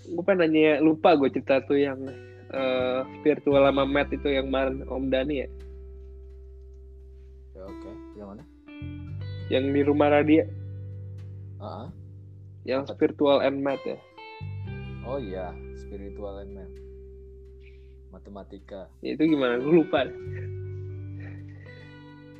Gue 0.04 0.20
pengen 0.22 0.40
nanya, 0.44 0.72
lupa 0.78 1.14
gue 1.14 1.28
cerita 1.28 1.62
tuh 1.62 1.80
yang 1.80 1.96
eh, 2.50 3.00
virtual 3.22 3.64
sama 3.64 3.84
Matt 3.84 4.10
itu 4.10 4.28
yang 4.28 4.46
kemarin 4.46 4.84
Om 4.84 5.04
Dani 5.08 5.34
ya. 5.36 5.48
ya 7.52 7.62
oke 7.64 7.90
yang 8.14 8.28
mana 8.28 8.44
Yang 9.46 9.64
di 9.70 9.80
rumah 9.82 10.08
Radia. 10.10 10.44
Ah, 11.56 11.86
ah. 11.86 11.88
Yang 12.62 12.82
Apa? 12.86 12.96
virtual 12.98 13.38
and 13.40 13.60
Matt 13.60 13.80
ya. 13.82 13.96
Oh 15.04 15.18
iya 15.18 15.52
spiritual 15.76 16.40
and 16.40 16.52
math 16.54 16.76
matematika 18.10 18.86
Itu 19.02 19.26
gimana? 19.26 19.58
Gue 19.58 19.82
lupa. 19.82 20.06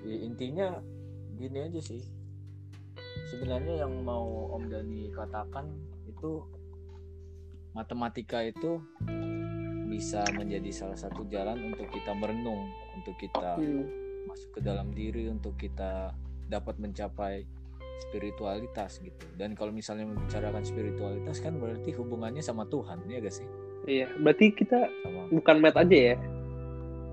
Ya, 0.05 0.17
intinya 0.23 0.79
gini 1.35 1.59
aja 1.65 1.81
sih 1.83 2.05
sebenarnya 3.27 3.83
yang 3.83 4.05
mau 4.05 4.55
Om 4.55 4.71
Dani 4.71 5.11
katakan 5.11 5.67
itu 6.07 6.45
matematika 7.75 8.45
itu 8.45 8.79
bisa 9.91 10.23
menjadi 10.37 10.71
salah 10.71 10.95
satu 10.95 11.27
jalan 11.27 11.75
untuk 11.75 11.91
kita 11.91 12.15
merenung 12.15 12.71
untuk 12.95 13.17
kita 13.19 13.59
Hmm. 13.59 13.89
masuk 14.31 14.57
ke 14.57 14.61
dalam 14.63 14.95
diri 14.95 15.27
untuk 15.27 15.59
kita 15.59 16.15
dapat 16.47 16.79
mencapai 16.79 17.49
spiritualitas 18.01 18.99
gitu 18.99 19.25
dan 19.35 19.53
kalau 19.53 19.71
misalnya 19.71 20.05
membicarakan 20.05 20.63
spiritualitas 20.63 21.39
kan 21.39 21.55
berarti 21.55 21.91
hubungannya 21.93 22.41
sama 22.41 22.65
Tuhan 22.65 23.03
ya 23.07 23.19
gak 23.19 23.35
sih 23.35 23.49
Iya, 23.85 24.09
berarti 24.17 24.49
kita 24.51 24.89
sama 25.03 25.29
bukan 25.29 25.57
Matt 25.61 25.77
aja 25.77 25.97
ya? 26.13 26.17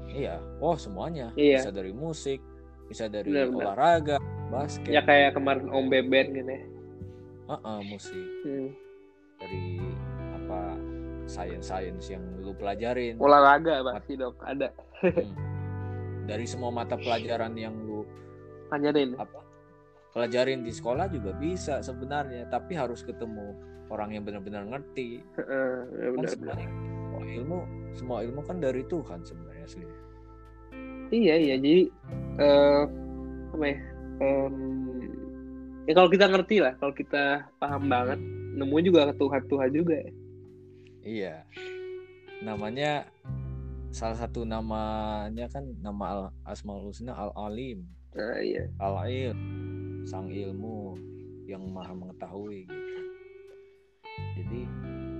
iya 0.07 0.35
oh 0.57 0.75
semuanya 0.75 1.29
Iya. 1.33 1.59
bisa 1.59 1.71
dari 1.71 1.91
musik 1.91 2.39
bisa 2.87 3.05
dari 3.05 3.27
Benar, 3.27 3.47
benar. 3.47 3.59
olahraga 3.65 4.15
basket 4.47 4.87
Ya 4.89 5.01
kayak 5.01 5.33
kemarin 5.33 5.67
Om 5.67 5.87
Beben 5.87 6.25
gitu 6.33 6.47
ya. 6.49 6.63
Heeh, 7.47 7.79
musik 7.85 8.27
Hmm. 8.41 8.69
dari 9.37 9.63
apa 10.33 10.59
sains-sains 11.25 12.07
yang 12.07 12.23
lu 12.39 12.51
pelajarin 12.51 13.15
Olahraga 13.15 13.79
pasti 13.85 14.15
dong, 14.15 14.35
ada. 14.39 14.71
Hmm. 14.99 15.35
dari 16.23 16.45
semua 16.45 16.69
mata 16.69 16.95
pelajaran 16.95 17.51
yang 17.53 17.75
lu 17.75 18.07
Tanyain. 18.67 19.11
apa 19.15 19.40
pelajarin 20.11 20.61
di 20.61 20.71
sekolah 20.71 21.07
juga 21.07 21.31
bisa 21.33 21.79
sebenarnya 21.79 22.47
tapi 22.47 22.75
harus 22.75 23.01
ketemu 23.01 23.55
orang 23.91 24.15
yang 24.15 24.23
benar-benar 24.23 24.63
ngerti 24.67 25.19
Heeh, 25.39 25.75
ya 25.91 26.07
kan 26.11 26.15
benar. 26.19 26.31
sebenarnya 26.31 26.69
semua 27.11 27.23
ilmu 27.27 27.59
semua 27.91 28.17
ilmu 28.23 28.41
kan 28.43 28.57
dari 28.59 28.83
Tuhan 28.87 29.19
sebenarnya 29.23 29.65
asli 29.65 29.85
Iya 31.11 31.35
iya, 31.35 31.55
jadi 31.59 31.91
eh 32.39 32.83
apa 33.51 33.65
ya? 33.67 33.77
em, 34.23 34.55
ya 35.83 35.91
kalau 35.91 36.07
kita 36.07 36.31
ngerti 36.31 36.63
lah, 36.63 36.71
kalau 36.79 36.95
kita 36.95 37.51
paham 37.59 37.91
banget, 37.91 38.15
nemu 38.55 38.75
juga 38.79 39.11
ke 39.11 39.19
Tuhan 39.19 39.41
Tuhan 39.51 39.69
juga 39.75 39.95
ya. 39.99 40.11
iya 41.03 41.35
namanya 42.39 43.11
salah 43.91 44.15
satu 44.15 44.47
namanya 44.47 45.51
kan 45.51 45.67
nama 45.83 46.03
al 46.07 46.21
asmaul 46.47 46.87
husna 46.87 47.11
al 47.11 47.35
alim 47.35 47.83
Nah, 48.15 48.39
iya. 48.39 48.71
al 48.79 48.95
ilm 49.07 49.39
sang 50.05 50.29
ilmu 50.29 50.97
yang 51.45 51.67
maha 51.69 51.93
mengetahui 51.93 52.65
gitu. 52.65 53.01
Jadi 54.37 54.61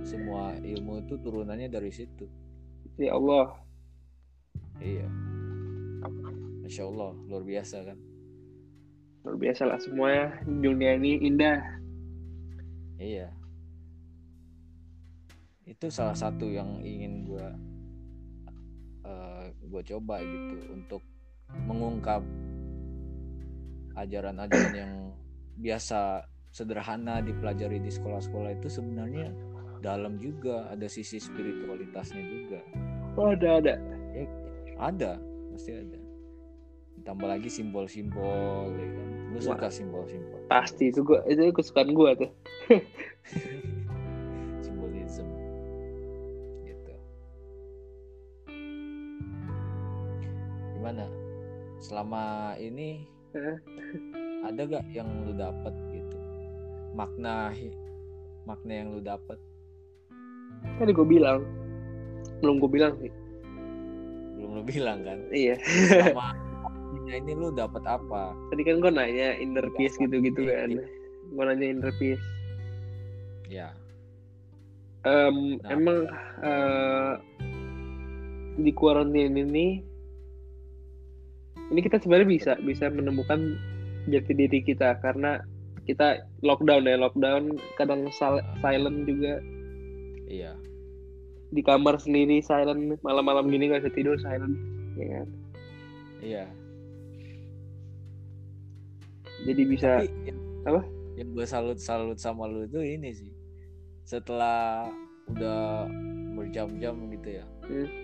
semua 0.02 0.56
ilmu 0.58 1.02
itu 1.04 1.14
turunannya 1.20 1.68
dari 1.70 1.90
situ. 1.92 2.26
Ya 2.98 3.14
Allah. 3.14 3.56
iya. 4.82 5.06
Masya 6.62 6.88
Allah 6.88 7.12
luar 7.28 7.44
biasa 7.44 7.76
kan? 7.84 7.98
Luar 9.22 9.36
biasa 9.38 9.62
lah 9.68 9.78
semuanya. 9.78 10.26
Dunia 10.48 10.96
ini 10.98 11.20
indah. 11.22 11.60
Iya. 12.98 13.28
Itu 15.68 15.92
salah 15.92 16.16
satu 16.16 16.50
yang 16.50 16.82
ingin 16.82 17.28
gue 17.28 17.46
uh, 19.06 19.46
gue 19.52 19.82
coba 19.94 20.22
gitu 20.22 20.56
untuk 20.74 21.02
mengungkap 21.68 22.24
ajaran-ajaran 23.96 24.74
yang 24.74 24.92
biasa 25.58 26.24
sederhana 26.52 27.24
dipelajari 27.24 27.80
di 27.80 27.88
sekolah-sekolah 27.88 28.60
itu 28.60 28.68
sebenarnya 28.68 29.32
dalam 29.82 30.20
juga 30.20 30.68
ada 30.70 30.86
sisi 30.86 31.18
spiritualitasnya 31.18 32.22
juga. 32.22 32.60
Oh 33.18 33.32
ada 33.32 33.58
ada. 33.58 33.74
Ya, 34.12 34.24
ada 34.78 35.12
pasti 35.52 35.72
ada. 35.74 35.98
Ditambah 37.00 37.28
lagi 37.28 37.48
simbol-simbol 37.50 38.70
ya 38.76 38.88
kan? 38.94 39.08
Lu 39.32 39.40
suka 39.40 39.68
simbol-simbol? 39.72 40.38
Pasti 40.46 40.92
itu 40.92 41.00
gua 41.02 41.24
itu 41.26 41.50
kesukaan 41.50 41.90
gua 41.96 42.14
tuh. 42.14 42.30
Simbolisme 44.64 45.34
gitu. 46.68 46.94
Gimana? 50.78 51.08
Selama 51.82 52.54
ini 52.60 53.08
ada 54.48 54.60
gak 54.66 54.84
yang 54.92 55.08
lu 55.26 55.32
dapet 55.34 55.74
gitu? 55.92 56.16
Makna 56.92 57.52
makna 58.44 58.72
yang 58.72 58.88
lu 58.94 59.00
dapet? 59.00 59.38
Tadi 60.78 60.90
gue 60.92 61.06
bilang 61.06 61.42
belum 62.42 62.58
gue 62.62 62.70
bilang 62.70 62.94
sih. 63.00 63.12
Belum 64.38 64.60
lu 64.60 64.62
bilang 64.66 65.06
kan? 65.06 65.18
Iya. 65.30 65.58
Selama 65.88 66.34
ini 67.12 67.32
lu 67.34 67.52
dapat 67.54 67.82
apa? 67.86 68.34
Tadi 68.50 68.62
kan 68.64 68.82
gue 68.82 68.92
nanya 68.92 69.38
inner 69.38 69.66
peace 69.78 69.96
gitu 69.98 70.18
gitu 70.20 70.48
kan. 70.48 70.74
Gue 71.32 71.44
nanya 71.44 71.66
inner 71.66 71.92
peace. 71.98 72.22
Ya 73.48 73.74
um, 75.06 75.58
nah, 75.62 75.70
emang 75.70 75.98
uh, 76.42 77.12
di 78.58 78.70
quarantine 78.74 79.34
ini 79.38 79.82
ini 81.70 81.80
kita 81.84 82.02
sebenarnya 82.02 82.28
bisa 82.28 82.52
bisa 82.64 82.90
menemukan 82.90 83.56
jati 84.10 84.32
diri 84.34 84.64
kita 84.66 84.98
karena 84.98 85.38
kita 85.86 86.26
lockdown 86.42 86.86
ya 86.86 86.96
lockdown 86.98 87.58
kadang 87.78 88.10
silent 88.62 88.98
juga. 89.06 89.38
Iya. 90.26 90.58
Di 91.52 91.60
kamar 91.62 92.00
sendiri 92.00 92.40
silent 92.42 92.98
malam-malam 93.04 93.50
gini 93.50 93.70
nggak 93.70 93.86
bisa 93.86 93.94
tidur 93.94 94.16
silent 94.18 94.56
ya 94.98 95.06
kan? 95.06 95.28
Iya. 96.22 96.44
Jadi 99.42 99.62
bisa 99.66 99.90
Tapi, 100.02 100.30
apa? 100.66 100.82
yang 101.18 101.28
gue 101.34 101.44
salut 101.44 101.76
salut 101.82 102.16
sama 102.16 102.46
lu 102.46 102.64
itu 102.66 102.78
ini 102.78 103.10
sih. 103.10 103.32
Setelah 104.06 104.86
udah 105.30 105.86
berjam-jam 106.38 106.94
gitu 107.10 107.28
ya. 107.42 107.44
Hmm 107.66 108.01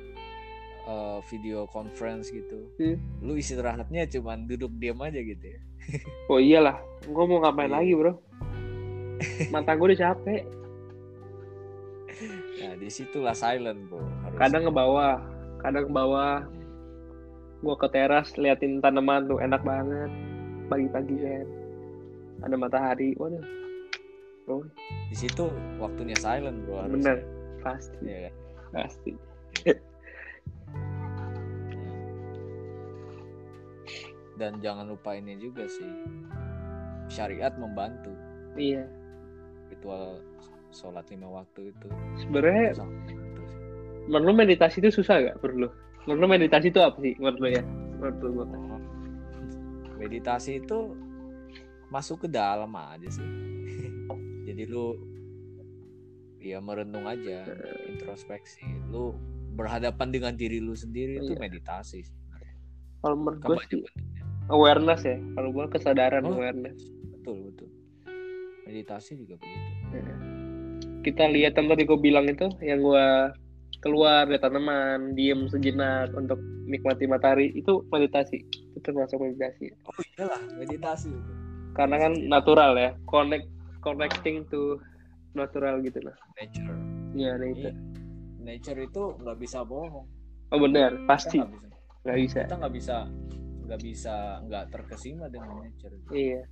uh, 0.88 1.18
video 1.28 1.68
conference 1.68 2.32
gitu. 2.32 2.72
Hmm. 2.80 2.96
lu 3.20 3.36
istirahatnya 3.36 4.08
cuman 4.08 4.48
duduk 4.48 4.72
diam 4.80 4.98
aja 5.04 5.20
gitu 5.20 5.44
ya. 5.44 5.60
Oh 6.32 6.40
iyalah. 6.40 6.80
Gue 7.04 7.24
mau 7.28 7.44
ngapain 7.44 7.70
lagi 7.70 7.92
bro? 7.92 8.16
Mata 9.52 9.76
gue 9.76 9.86
udah 9.92 10.00
capek. 10.00 10.42
Nah 12.58 12.74
di 12.74 12.90
situlah 12.90 13.36
silent 13.36 13.86
bro. 13.86 14.02
Harus 14.26 14.38
kadang 14.40 14.62
ke 14.66 14.72
bawah. 14.72 15.22
Kadang 15.62 15.84
ke 15.86 15.92
bawah. 15.92 16.42
Gue 17.62 17.76
ke 17.78 17.88
teras 17.92 18.34
liatin 18.34 18.82
tanaman 18.82 19.30
tuh. 19.30 19.38
Enak 19.38 19.62
banget. 19.62 20.10
Pagi-pagi 20.66 21.16
kan. 21.22 21.46
Ada 22.42 22.54
matahari. 22.58 23.14
Waduh. 23.14 23.44
Bro. 24.42 24.66
Di 25.12 25.16
situ 25.16 25.46
waktunya 25.78 26.18
silent 26.18 26.66
bro 26.66 26.82
harus 26.82 26.98
bener. 26.98 27.18
Pasti. 27.62 27.96
Ya, 28.02 28.18
kan? 28.26 28.34
pasti 28.68 29.12
dan 34.38 34.62
jangan 34.62 34.88
lupa 34.90 35.14
ini 35.18 35.38
juga 35.38 35.66
sih 35.66 35.90
syariat 37.10 37.52
membantu. 37.58 38.12
Iya. 38.54 38.86
Ritual 39.68 40.22
sholat 40.72 41.08
lima 41.12 41.42
waktu 41.42 41.72
itu. 41.72 41.88
Sebenarnya 42.20 42.78
menurut 44.08 44.36
meditasi 44.40 44.80
itu 44.80 45.00
susah 45.02 45.20
gak 45.20 45.40
perlu 45.44 45.68
menurut 46.08 46.40
meditasi 46.40 46.72
itu 46.72 46.80
apa 46.80 46.96
sih 47.04 47.12
menurut 47.20 47.36
lo 47.36 47.48
ya? 47.52 47.62
Menurut 48.00 48.16
lo 48.24 48.44
meditasi 50.00 50.50
itu 50.64 50.78
masuk 51.92 52.24
ke 52.24 52.28
dalam 52.32 52.72
aja 52.72 53.08
sih. 53.12 53.28
Jadi 54.48 54.62
lu 54.64 54.96
ya 56.40 56.64
merenung 56.64 57.04
aja 57.04 57.44
introspeksi. 57.92 58.64
Lu 58.88 59.12
berhadapan 59.52 60.08
dengan 60.08 60.32
diri 60.32 60.64
lu 60.64 60.72
sendiri 60.72 61.20
itu 61.20 61.36
iya. 61.36 61.40
meditasi 61.44 62.00
kalau 63.02 63.16
menurut 63.16 63.40
gue 63.42 63.56
sih 63.70 63.82
awareness 64.48 65.04
ya. 65.04 65.16
Kalau 65.36 65.50
gue 65.52 65.66
kesadaran 65.70 66.24
oh, 66.26 66.34
awareness. 66.36 66.78
Betul 67.14 67.52
betul. 67.52 67.68
Meditasi 68.68 69.16
juga 69.16 69.40
begitu. 69.40 69.66
Ya. 69.88 70.16
kita 70.98 71.24
lihat 71.30 71.56
yang 71.56 71.72
tadi 71.72 71.88
gue 71.88 71.96
bilang 71.96 72.28
itu 72.28 72.52
yang 72.60 72.84
gue 72.84 73.06
keluar 73.80 74.28
dari 74.28 74.36
tanaman 74.42 75.16
diem 75.16 75.48
sejenak 75.48 76.12
untuk 76.12 76.36
nikmati 76.68 77.08
matahari 77.08 77.54
itu 77.54 77.86
meditasi. 77.88 78.44
Itu 78.74 78.82
termasuk 78.82 79.22
meditasi. 79.22 79.72
Oh 79.88 79.94
iyalah 80.18 80.42
meditasi. 80.58 81.14
Karena 81.72 81.96
kan 82.02 82.12
natural 82.26 82.76
ya. 82.76 82.90
Connect 83.06 83.46
connecting 83.80 84.44
to 84.50 84.82
natural 85.32 85.80
gitu 85.80 86.02
lah. 86.02 86.16
Nature. 86.36 86.76
Iya 87.14 87.32
nature. 87.40 87.76
Nature 88.42 88.78
itu 88.84 89.02
nggak 89.22 89.38
bisa 89.38 89.62
bohong. 89.64 90.04
Oh 90.48 90.58
benar 90.60 90.96
pasti 91.06 91.38
nggak 92.08 92.20
bisa. 92.24 92.40
kita 92.48 92.56
nggak 92.56 92.74
bisa 92.74 92.96
nggak 93.68 93.80
bisa 93.84 94.16
nggak 94.48 94.64
terkesima 94.72 95.28
dengan 95.28 95.60
nature. 95.60 95.92
Iya. 96.08 96.42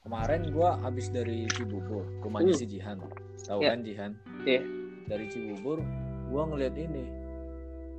Kemarin 0.00 0.48
gue 0.48 0.68
habis 0.80 1.12
dari 1.12 1.44
Cibubur 1.52 2.08
rumahnya 2.24 2.56
hmm. 2.56 2.60
si 2.62 2.66
Jihan. 2.72 2.96
Tahu 3.44 3.60
yeah. 3.60 3.70
kan 3.76 3.80
Jihan? 3.84 4.12
Iya. 4.48 4.56
Yeah. 4.56 4.64
dari 5.12 5.26
Cibubur 5.28 5.84
gue 6.32 6.42
ngeliat 6.48 6.74
ini. 6.80 7.04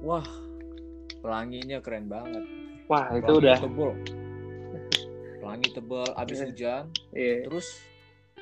Wah 0.01 0.25
pelanginya 1.21 1.77
keren 1.77 2.09
banget. 2.09 2.41
Wah 2.89 3.05
pelangi 3.05 3.21
itu 3.21 3.33
udah. 3.37 3.57
tebel. 3.61 3.91
Pelangi 5.45 5.67
tebel 5.77 6.05
abis 6.17 6.37
yeah. 6.41 6.47
hujan. 6.49 6.83
Yeah. 7.13 7.39
terus 7.45 7.67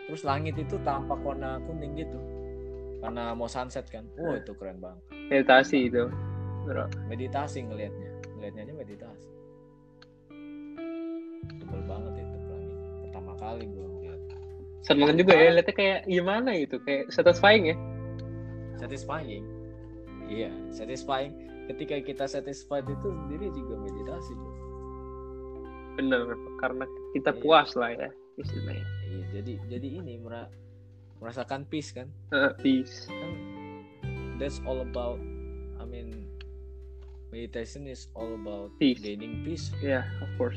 terus 0.07 0.21
langit 0.23 0.55
itu 0.55 0.79
tampak 0.87 1.19
warna 1.19 1.59
kuning 1.67 1.99
gitu. 1.99 2.19
Karena 3.03 3.35
mau 3.35 3.51
sunset 3.51 3.91
kan. 3.91 4.07
Wah 4.15 4.39
itu 4.39 4.55
keren 4.55 4.79
banget. 4.79 5.03
Meditasi 5.11 5.91
itu 5.91 6.07
meditasi 7.05 7.65
ngelihatnya. 7.65 8.11
Ngelihatnya 8.37 8.73
meditasi. 8.75 9.29
Tebel 11.61 11.81
banget 11.85 12.13
itu 12.19 12.37
pelangi. 12.49 12.75
Pertama 13.05 13.33
kali 13.37 13.63
gue 13.69 13.85
ngeliat. 13.85 14.21
Seneng 14.85 15.17
juga 15.17 15.33
ya 15.33 15.49
lihatnya 15.53 15.75
kayak 15.75 15.99
gimana 16.09 16.49
gitu 16.57 16.77
kayak 16.85 17.09
satisfying 17.13 17.73
ya? 17.73 17.77
Satisfying. 18.81 19.45
Iya 20.25 20.51
satisfying. 20.73 21.33
Ketika 21.65 21.97
kita 22.05 22.25
satisfied 22.29 22.85
itu 22.85 23.07
sendiri 23.09 23.49
juga 23.53 23.75
meditasi 23.81 24.31
bro. 24.37 24.53
Bener 25.97 26.21
karena 26.61 26.85
kita 27.17 27.33
iya. 27.33 27.41
puas 27.41 27.69
lah 27.73 27.89
ya 27.93 28.09
istilahnya. 28.37 28.85
Iya 29.09 29.25
jadi 29.41 29.53
jadi 29.69 29.87
ini 30.01 30.13
merasakan 31.17 31.65
peace 31.65 31.93
kan? 31.93 32.09
Uh, 32.29 32.53
peace. 32.61 33.09
Kan 33.09 33.33
that's 34.37 34.59
all 34.67 34.83
about 34.83 35.17
meditation 37.35 37.83
is 37.83 38.07
all 38.15 38.31
about 38.31 38.71
peace. 38.79 39.03
gaining 39.03 39.43
peace. 39.43 39.67
Yeah 39.83 40.07
of 40.23 40.31
course. 40.39 40.55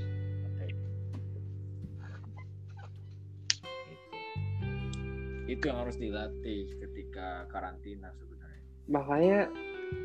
Itu 5.51 5.64
yang 5.66 5.83
harus 5.83 5.99
dilatih 5.99 6.70
ketika 6.79 7.51
karantina 7.51 8.14
sebenarnya. 8.14 8.62
Makanya 8.87 9.39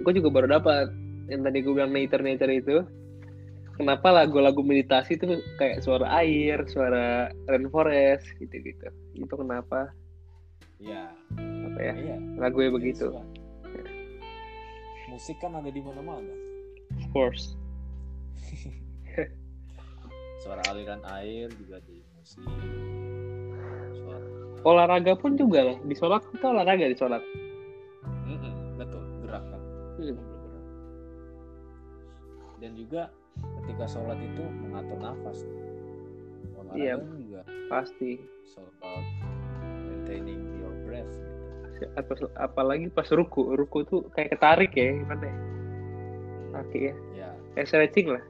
gue 0.01 0.13
juga 0.17 0.29
baru 0.33 0.47
dapat 0.49 0.89
yang 1.29 1.45
tadi 1.45 1.61
gue 1.61 1.73
bilang 1.77 1.93
nature 1.93 2.25
nature 2.25 2.49
itu. 2.49 2.77
Kenapa 3.73 4.13
lagu-lagu 4.13 4.61
meditasi 4.61 5.17
itu 5.17 5.41
kayak 5.57 5.81
suara 5.81 6.05
air 6.21 6.61
suara 6.69 7.33
rainforest 7.49 8.25
gitu 8.37 8.55
gitu 8.61 8.87
itu 9.17 9.33
kenapa? 9.33 9.89
Ya 10.77 11.09
apa 11.37 11.79
ya? 11.81 11.93
Iya. 11.97 12.17
lagu 12.37 12.61
ya 12.61 12.69
begitu. 12.69 13.09
ya. 13.13 13.23
musik 15.09 15.37
kan 15.41 15.57
ada 15.57 15.69
di 15.69 15.81
mana-mana 15.81 16.42
of 16.99 17.05
course. 17.13 17.55
Suara 20.43 20.61
aliran 20.69 20.99
air 21.07 21.49
juga 21.55 21.79
di 21.87 22.03
musik 22.19 22.43
olahraga 24.63 25.13
pun 25.19 25.35
juga 25.35 25.71
lah. 25.71 25.77
Di 25.83 25.95
sholat 25.95 26.23
kita 26.31 26.45
olahraga 26.51 26.87
di 26.87 26.97
sholat 26.97 27.23
mm 28.03 28.79
betul. 28.79 29.03
Gerak 29.23 29.43
kan 29.47 29.61
hmm. 29.99 30.17
dan 32.63 32.71
juga 32.79 33.01
ketika 33.63 33.85
sholat 33.91 34.17
itu 34.19 34.43
mengatur 34.63 34.99
nafas. 34.99 35.39
Iya. 36.73 36.97
olahraga 36.97 37.15
juga. 37.19 37.41
Pasti. 37.69 38.11
About 38.55 39.05
maintaining 39.83 40.41
your 40.63 40.73
breath 40.87 41.11
gitu. 41.11 42.27
Apalagi 42.39 42.87
pas 42.91 43.07
ruku. 43.11 43.53
Ruku 43.59 43.83
tuh 43.83 44.07
kayak 44.15 44.39
ketarik 44.39 44.71
ya 44.73 44.95
gimana 44.95 45.27
ya 45.27 45.37
kaki 46.53 46.79
ya. 46.89 46.95
Ya 47.53 47.63
stretching 47.65 48.09
lah. 48.09 48.23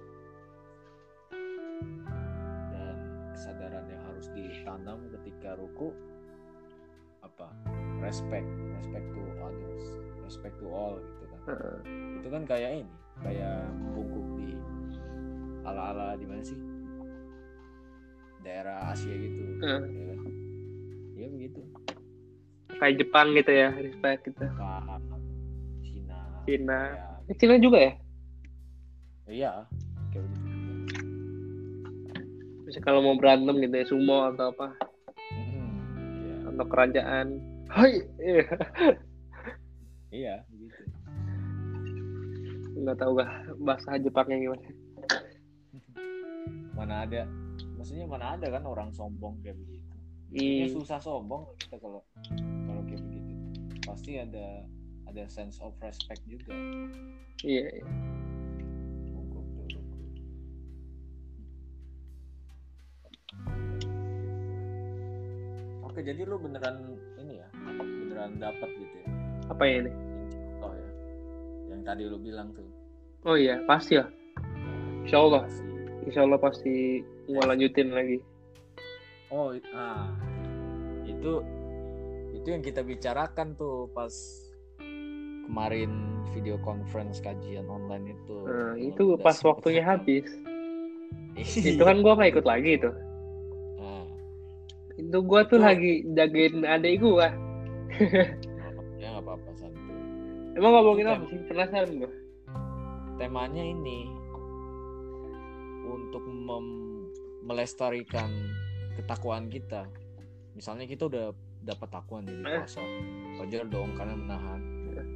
Dan 2.72 2.96
kesadaran 3.32 3.86
yang 3.88 4.02
harus 4.04 4.28
ditanam 4.32 5.00
ketika 5.20 5.56
ruku 5.56 5.92
apa? 7.22 7.48
Respect 8.00 8.48
respect 8.76 9.08
to 9.12 9.22
others 9.40 9.86
respect 10.24 10.56
to 10.60 10.68
all 10.68 11.00
gitu 11.00 11.24
kan. 11.26 11.40
Heeh. 11.48 11.78
itu 12.20 12.28
kan 12.28 12.44
kayak 12.44 12.70
ini 12.80 12.94
kayak 13.20 13.64
bungkuk 13.94 14.28
di 14.40 14.50
ala 15.64 15.96
ala 15.96 16.08
di 16.16 16.26
mana 16.28 16.44
sih? 16.44 16.60
Daerah 18.44 18.92
Asia 18.92 19.16
gitu 19.16 19.40
Heeh. 19.64 19.82
ya 19.88 20.16
kan? 20.20 20.34
Ya 21.16 21.28
begitu. 21.32 21.62
Kayak 22.76 22.96
Jepang 23.00 23.28
gitu 23.32 23.52
ya 23.52 23.70
respect 23.72 24.20
gitu. 24.28 24.44
Jepang 24.44 25.24
Cina 25.80 26.18
Cina 26.44 26.80
ya, 26.92 27.08
Eh, 27.32 27.36
Cina 27.40 27.56
juga 27.56 27.80
ya 27.80 27.94
iya. 29.26 29.66
Kayak 30.10 30.26
begitu 30.30 30.72
bisa 32.64 32.80
kalau 32.80 33.04
mau 33.04 33.20
berantem 33.20 33.60
gitu 33.60 33.76
ya 33.76 33.86
sumo 33.86 34.18
atau 34.34 34.50
apa? 34.50 34.68
Mhm, 35.36 35.68
iya. 36.24 36.36
Atau 36.48 36.66
kerajaan. 36.66 37.28
Hai, 37.68 37.94
Iya. 38.18 38.46
iya 40.14 40.36
begitu 40.48 40.84
nggak 42.74 42.98
tahu 43.00 43.12
gak 43.16 43.32
bahasa 43.64 43.96
Jepangnya 43.96 44.38
gimana. 44.40 44.66
mana 46.78 47.06
ada. 47.06 47.24
Maksudnya 47.78 48.06
mana 48.10 48.36
ada 48.36 48.48
kan 48.50 48.64
orang 48.66 48.90
sombong 48.92 49.40
kayak 49.40 49.56
begitu. 49.62 49.88
Kayaknya 50.34 50.68
Hmm, 50.68 50.76
susah 50.82 51.00
sombong 51.00 51.46
kita 51.62 51.78
kalau 51.80 52.02
kalau 52.68 52.82
kayak 52.90 53.02
begitu. 53.08 53.32
Pasti 53.86 54.12
ada 54.18 54.66
ada 55.06 55.24
sense 55.30 55.62
of 55.62 55.78
respect 55.80 56.22
juga. 56.26 56.52
Iya, 57.46 57.64
iya. 57.72 57.86
Oke, 65.94 66.02
jadi 66.02 66.26
lu 66.26 66.42
beneran 66.42 66.98
ini 67.22 67.38
ya, 67.38 67.46
beneran 67.78 68.42
dapat 68.42 68.66
gitu 68.82 68.96
ya. 69.06 69.08
Apa 69.54 69.62
ya 69.62 69.86
ini? 69.86 69.94
Oh 70.66 70.74
ya. 70.74 70.90
Yang 71.70 71.82
tadi 71.86 72.02
lu 72.10 72.18
bilang 72.18 72.50
tuh. 72.58 72.66
Oh 73.30 73.38
iya, 73.38 73.62
pasti 73.70 74.02
lah. 74.02 74.10
Insya 75.06 75.22
Allah, 75.22 75.46
Insya 76.02 76.26
Allah 76.26 76.42
pasti 76.42 77.06
mau 77.30 77.46
lanjutin 77.46 77.94
lagi. 77.94 78.18
Oh, 79.30 79.54
ah. 79.78 80.10
Itu 81.06 81.46
itu 82.34 82.48
yang 82.50 82.66
kita 82.66 82.82
bicarakan 82.82 83.54
tuh 83.54 83.86
pas 83.94 84.10
kemarin 85.46 85.94
video 86.34 86.58
conference 86.66 87.22
kajian 87.22 87.70
online 87.70 88.18
itu. 88.18 88.38
Nah, 88.50 88.74
itu 88.82 89.14
pas 89.22 89.38
waktunya 89.46 89.86
habis. 89.94 90.26
Iya. 91.38 91.78
Itu 91.78 91.86
kan 91.86 92.02
gua 92.02 92.18
nggak 92.18 92.34
ikut 92.34 92.48
lagi 92.50 92.82
tuh. 92.82 93.13
Itu 94.96 95.18
gua 95.22 95.42
tuh 95.44 95.58
Itu- 95.58 95.66
lagi 95.66 95.92
jagain 96.08 96.62
adik 96.62 96.94
gua. 97.00 97.28
ya 99.02 99.08
nggak 99.10 99.24
apa-apa 99.24 99.50
santuy. 99.54 99.98
Emang 100.54 100.72
ngomongin 100.72 101.08
apa 101.08 101.24
sih? 101.28 101.40
Penasaran 101.46 101.92
gua. 101.98 102.12
temanya 103.14 103.62
ini 103.62 104.10
untuk 105.86 106.26
mem- 106.26 107.14
melestarikan 107.44 108.30
ketakwaan 108.96 109.48
kita. 109.48 109.86
Misalnya 110.54 110.86
kita 110.86 111.06
udah 111.06 111.26
dapat 111.62 111.90
takwaan 111.90 112.26
nih 112.26 112.34
di 112.34 112.44
Eh. 112.44 112.58
puasa, 112.60 112.82
wajar 113.38 113.64
dong 113.68 113.94
karena 113.94 114.16
menahan. 114.16 114.62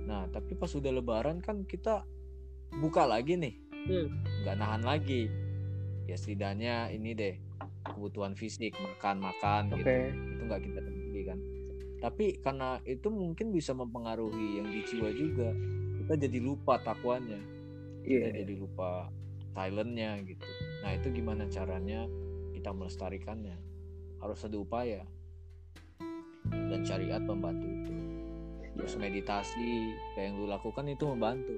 Nah, 0.05 0.23
tapi 0.29 0.53
pas 0.53 0.69
udah 0.69 0.89
lebaran 0.89 1.37
kan 1.37 1.61
kita 1.63 2.05
buka 2.71 3.03
lagi 3.03 3.33
nih, 3.33 3.53
Hmm. 3.85 4.07
nggak 4.41 4.55
nahan 4.55 4.81
lagi. 4.81 5.25
Ya 6.05 6.15
setidaknya 6.15 6.87
ini 6.89 7.11
deh 7.11 7.35
kebutuhan 7.93 8.33
fisik, 8.35 8.75
makan 8.77 9.23
makan 9.23 9.63
Oke. 9.73 9.81
gitu. 9.81 9.91
Itu 10.37 10.41
nggak 10.47 10.61
kita 10.63 10.79
temui 10.83 11.21
kan. 11.23 11.39
Tapi 11.97 12.25
karena 12.45 12.77
itu 12.85 13.07
mungkin 13.09 13.49
bisa 13.49 13.73
mempengaruhi 13.73 14.61
yang 14.61 14.67
di 14.69 14.81
jiwa 14.85 15.09
juga. 15.13 15.49
Kita 16.03 16.13
jadi 16.15 16.39
lupa 16.39 16.79
takwanya 16.79 17.41
Iya. 18.07 18.31
kita 18.31 18.47
jadi 18.47 18.53
lupa 18.55 19.11
talentnya 19.51 20.21
gitu. 20.23 20.47
Nah 20.85 20.91
itu 20.95 21.07
gimana 21.11 21.43
caranya 21.51 22.07
kita 22.55 22.71
melestarikannya? 22.71 23.57
Harus 24.23 24.45
ada 24.47 24.57
upaya 24.57 25.03
dan 26.47 26.81
syariat 26.87 27.19
membantu 27.19 27.67
itu. 27.67 27.93
Terus 28.77 28.93
meditasi 28.95 29.91
kayak 30.15 30.25
yang 30.31 30.35
lu 30.37 30.45
lakukan 30.47 30.85
itu 30.87 31.03
membantu. 31.09 31.55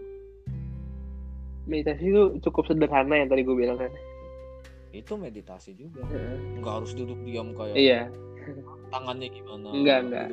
Meditasi 1.69 2.03
itu 2.09 2.23
cukup 2.41 2.65
sederhana 2.65 3.19
yang 3.19 3.29
tadi 3.29 3.45
gua 3.45 3.57
bilang 3.59 3.77
kan. 3.77 3.91
Itu 4.89 5.13
meditasi 5.15 5.73
juga. 5.73 6.01
Heeh. 6.05 6.59
Nggak 6.59 6.73
harus 6.81 6.91
duduk 6.93 7.19
diam 7.21 7.53
kayak 7.53 7.75
Iya, 7.75 8.01
tangannya 8.89 9.29
gimana. 9.29 9.67
Enggak, 9.69 9.97
enggak. 10.03 10.27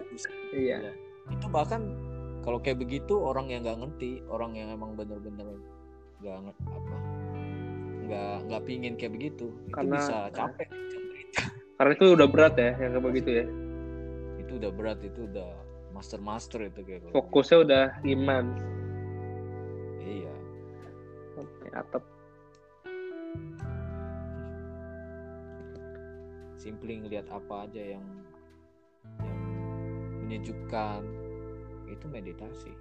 iya. 0.53 0.77
Ya. 0.81 0.93
Itu 1.29 1.47
bahkan 1.49 1.83
kalau 2.41 2.59
kayak 2.59 2.79
begitu 2.79 3.19
orang 3.19 3.51
yang 3.51 3.61
nggak 3.63 3.79
ngerti, 3.79 4.23
orang 4.27 4.55
yang 4.55 4.71
emang 4.71 4.95
bener-bener 4.95 5.45
nggak 6.17 6.37
ngerti 6.43 6.65
apa 6.67 6.97
nggak 8.07 8.35
nggak 8.47 8.63
pingin 8.65 8.95
kayak 8.95 9.13
begitu 9.13 9.51
itu 9.51 9.75
Karena- 9.75 9.99
bisa 9.99 10.17
capek 10.31 10.69
menderita. 10.71 11.43
Karena 11.77 11.93
itu 11.93 12.07
udah 12.15 12.29
berat 12.31 12.55
ya 12.55 12.71
yang 12.79 12.91
kayak 12.95 13.05
begitu 13.05 13.31
ya. 13.35 13.45
itu 14.39 14.53
udah 14.57 14.71
berat 14.73 14.99
itu 15.03 15.21
udah 15.27 15.51
master 15.91 16.23
master 16.23 16.61
itu 16.65 16.81
kayak 16.81 17.03
Fokusnya 17.11 17.57
udah 17.61 17.85
iman. 18.07 18.45
gitu. 18.55 18.71
iya 20.07 20.35
atap. 21.75 22.01
Simply 26.67 26.99
ngelihat 26.99 27.31
apa 27.31 27.65
aja 27.65 27.95
yang 27.95 28.05
yang 29.21 29.39
menyejukkan 30.21 31.07
itu 31.87 32.07
meditasi 32.09 32.73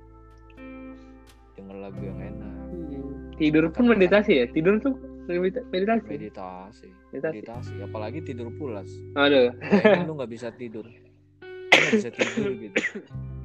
denger 1.53 1.77
lagu 1.79 2.01
yang 2.01 2.17
enak 2.19 2.53
Hmm. 2.65 3.29
Tidur 3.35 3.67
pun 3.67 3.85
meditasi 3.85 4.39
ya? 4.39 4.45
Tidur 4.47 4.79
tuh 4.79 4.95
medita- 5.27 5.61
meditasi. 5.69 6.07
meditasi 6.09 6.87
Meditasi. 7.11 7.35
meditasi 7.35 7.75
apalagi 7.79 8.19
tidur 8.21 8.49
pulas 8.51 8.87
Aduh. 9.13 9.51
kayaknya 9.61 10.03
lu 10.03 10.15
nggak 10.15 10.31
bisa 10.31 10.49
tidur 10.57 10.87
nggak 11.69 11.91
bisa 11.93 12.09
tidur 12.09 12.49
gitu 12.57 12.77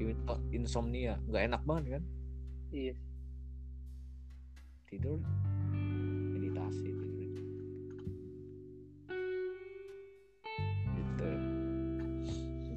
In- 0.00 0.22
insomnia 0.54 1.20
nggak 1.26 1.42
enak 1.44 1.62
banget 1.62 2.00
kan 2.00 2.02
Iya. 2.70 2.94
tidur 4.86 5.18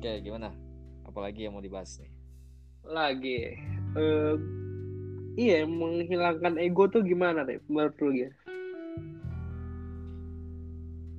oke 0.03 0.19
gimana 0.19 0.51
apalagi 1.07 1.47
yang 1.47 1.55
mau 1.55 1.63
dibahas 1.63 1.95
nih 1.95 2.11
Lagi. 2.83 3.55
Eh, 3.95 4.35
iya, 5.39 5.63
menghilangkan 5.63 6.59
ego 6.59 6.91
tuh 6.91 6.99
gimana 6.99 7.47
deh 7.47 7.63
menurut 7.71 7.95
lu 8.03 8.11
ya? 8.11 8.27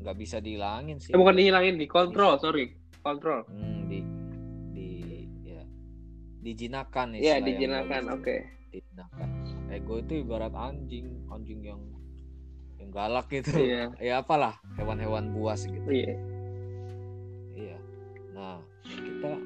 nggak 0.04 0.16
bisa 0.20 0.36
dihilangin 0.36 1.00
sih 1.00 1.08
Eh, 1.08 1.16
bukan 1.16 1.32
dihilangin, 1.32 1.80
dikontrol, 1.80 2.36
sorry. 2.36 2.76
Kontrol. 3.00 3.48
Hmm, 3.48 3.88
di 3.88 4.04
di 4.76 4.88
ya 5.40 5.64
dijinakan 6.44 7.16
Iya, 7.16 7.16
istilah 7.16 7.32
yang 7.32 7.46
dijinakan. 7.48 8.02
Oke. 8.12 8.36
dijinakan 8.68 9.28
ego 9.72 9.94
itu 9.96 10.12
ibarat 10.20 10.52
anjing 10.52 11.08
anjing 11.32 11.64
yang 11.64 11.80
yang 12.76 12.92
galak 12.92 13.32
gitu 13.32 13.56
Iya. 13.56 13.96
ya 13.96 14.14
apalah 14.20 14.60
hewan-hewan 14.76 15.32
buas 15.32 15.64
gitu 15.64 15.88
Iya. 15.88 16.12
Iya. 17.56 17.78
Nah, 18.36 18.60
kita 19.24 19.40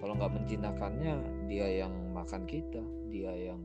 kalau 0.00 0.16
nggak 0.16 0.32
menjinakkannya, 0.32 1.14
dia 1.44 1.66
yang 1.84 1.92
makan 2.16 2.48
kita, 2.48 2.80
dia 3.12 3.52
yang 3.52 3.60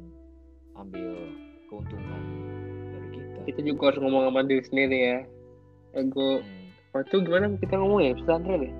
ambil 0.75 1.31
keuntungan 1.71 2.23
dari 2.91 3.07
kita. 3.15 3.39
Kita 3.47 3.61
juga 3.63 3.81
harus 3.91 3.99
ngomong 4.03 4.23
sama 4.27 4.43
diri 4.43 4.63
sendiri 4.67 4.97
ya. 4.99 5.19
Ego. 5.95 6.43
Hmm. 6.43 6.67
Waktu 6.91 7.07
itu 7.07 7.17
gimana 7.23 7.45
kita 7.55 7.75
ngomong 7.79 7.99
ya? 8.03 8.11
Pesantren 8.19 8.59
ya? 8.59 8.73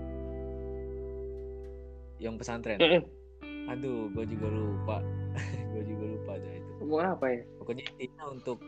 Yang 2.28 2.36
pesantren. 2.44 2.78
Eh, 2.84 2.92
eh. 3.00 3.04
Aduh, 3.72 4.12
gue 4.12 4.26
juga 4.36 4.48
lupa. 4.52 4.98
gue 5.72 5.84
juga 5.88 6.06
lupa 6.12 6.32
aja 6.36 6.50
itu. 6.60 6.72
Ngomong 6.84 7.08
apa 7.08 7.26
ya? 7.32 7.42
Pokoknya 7.64 7.84
intinya 7.96 8.24
untuk 8.36 8.60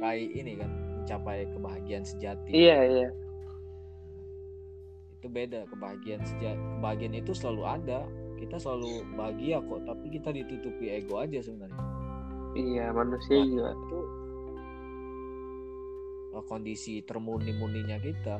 raih 0.00 0.28
ini 0.32 0.56
kan, 0.56 0.72
mencapai 0.72 1.44
kebahagiaan 1.52 2.04
sejati. 2.08 2.48
Iya, 2.48 2.80
iya. 2.80 3.08
Itu 5.26 5.34
beda 5.34 5.66
kebahagiaan 5.66 6.22
sejati. 6.22 6.62
Kebahagiaan 6.78 7.18
itu 7.18 7.34
selalu 7.34 7.62
ada. 7.66 8.06
Kita 8.38 8.62
selalu 8.62 9.02
bahagia 9.18 9.58
kok, 9.58 9.82
tapi 9.90 10.06
kita 10.14 10.30
ditutupi 10.30 10.86
ego 10.94 11.18
aja 11.18 11.42
sebenarnya. 11.42 11.82
Iya, 12.54 12.94
manusia 12.94 13.42
Nah, 13.42 13.42
juga. 13.42 13.70
itu 13.74 14.00
uh, 16.30 16.44
kondisi 16.46 17.00
termurni-murninya 17.02 17.96
kita 17.98 18.38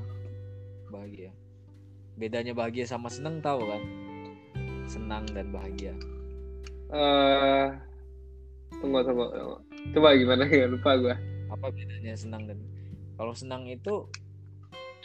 bahagia 0.92 1.32
bedanya 2.16 2.52
bahagia 2.52 2.84
sama 2.86 3.08
seneng 3.08 3.40
tahu 3.40 3.60
kan 3.66 3.82
senang 4.86 5.24
dan 5.34 5.50
bahagia 5.50 5.92
eh 6.92 7.66
tunggu, 8.80 9.02
tunggu 9.02 9.26
tunggu 9.34 9.56
coba 9.96 10.08
gimana 10.14 10.44
ya 10.46 10.68
lupa 10.72 10.96
gua 10.96 11.16
apa 11.50 11.66
bedanya 11.72 12.14
senang 12.14 12.46
dan 12.46 12.58
kalau 13.16 13.32
senang 13.34 13.64
itu 13.66 14.06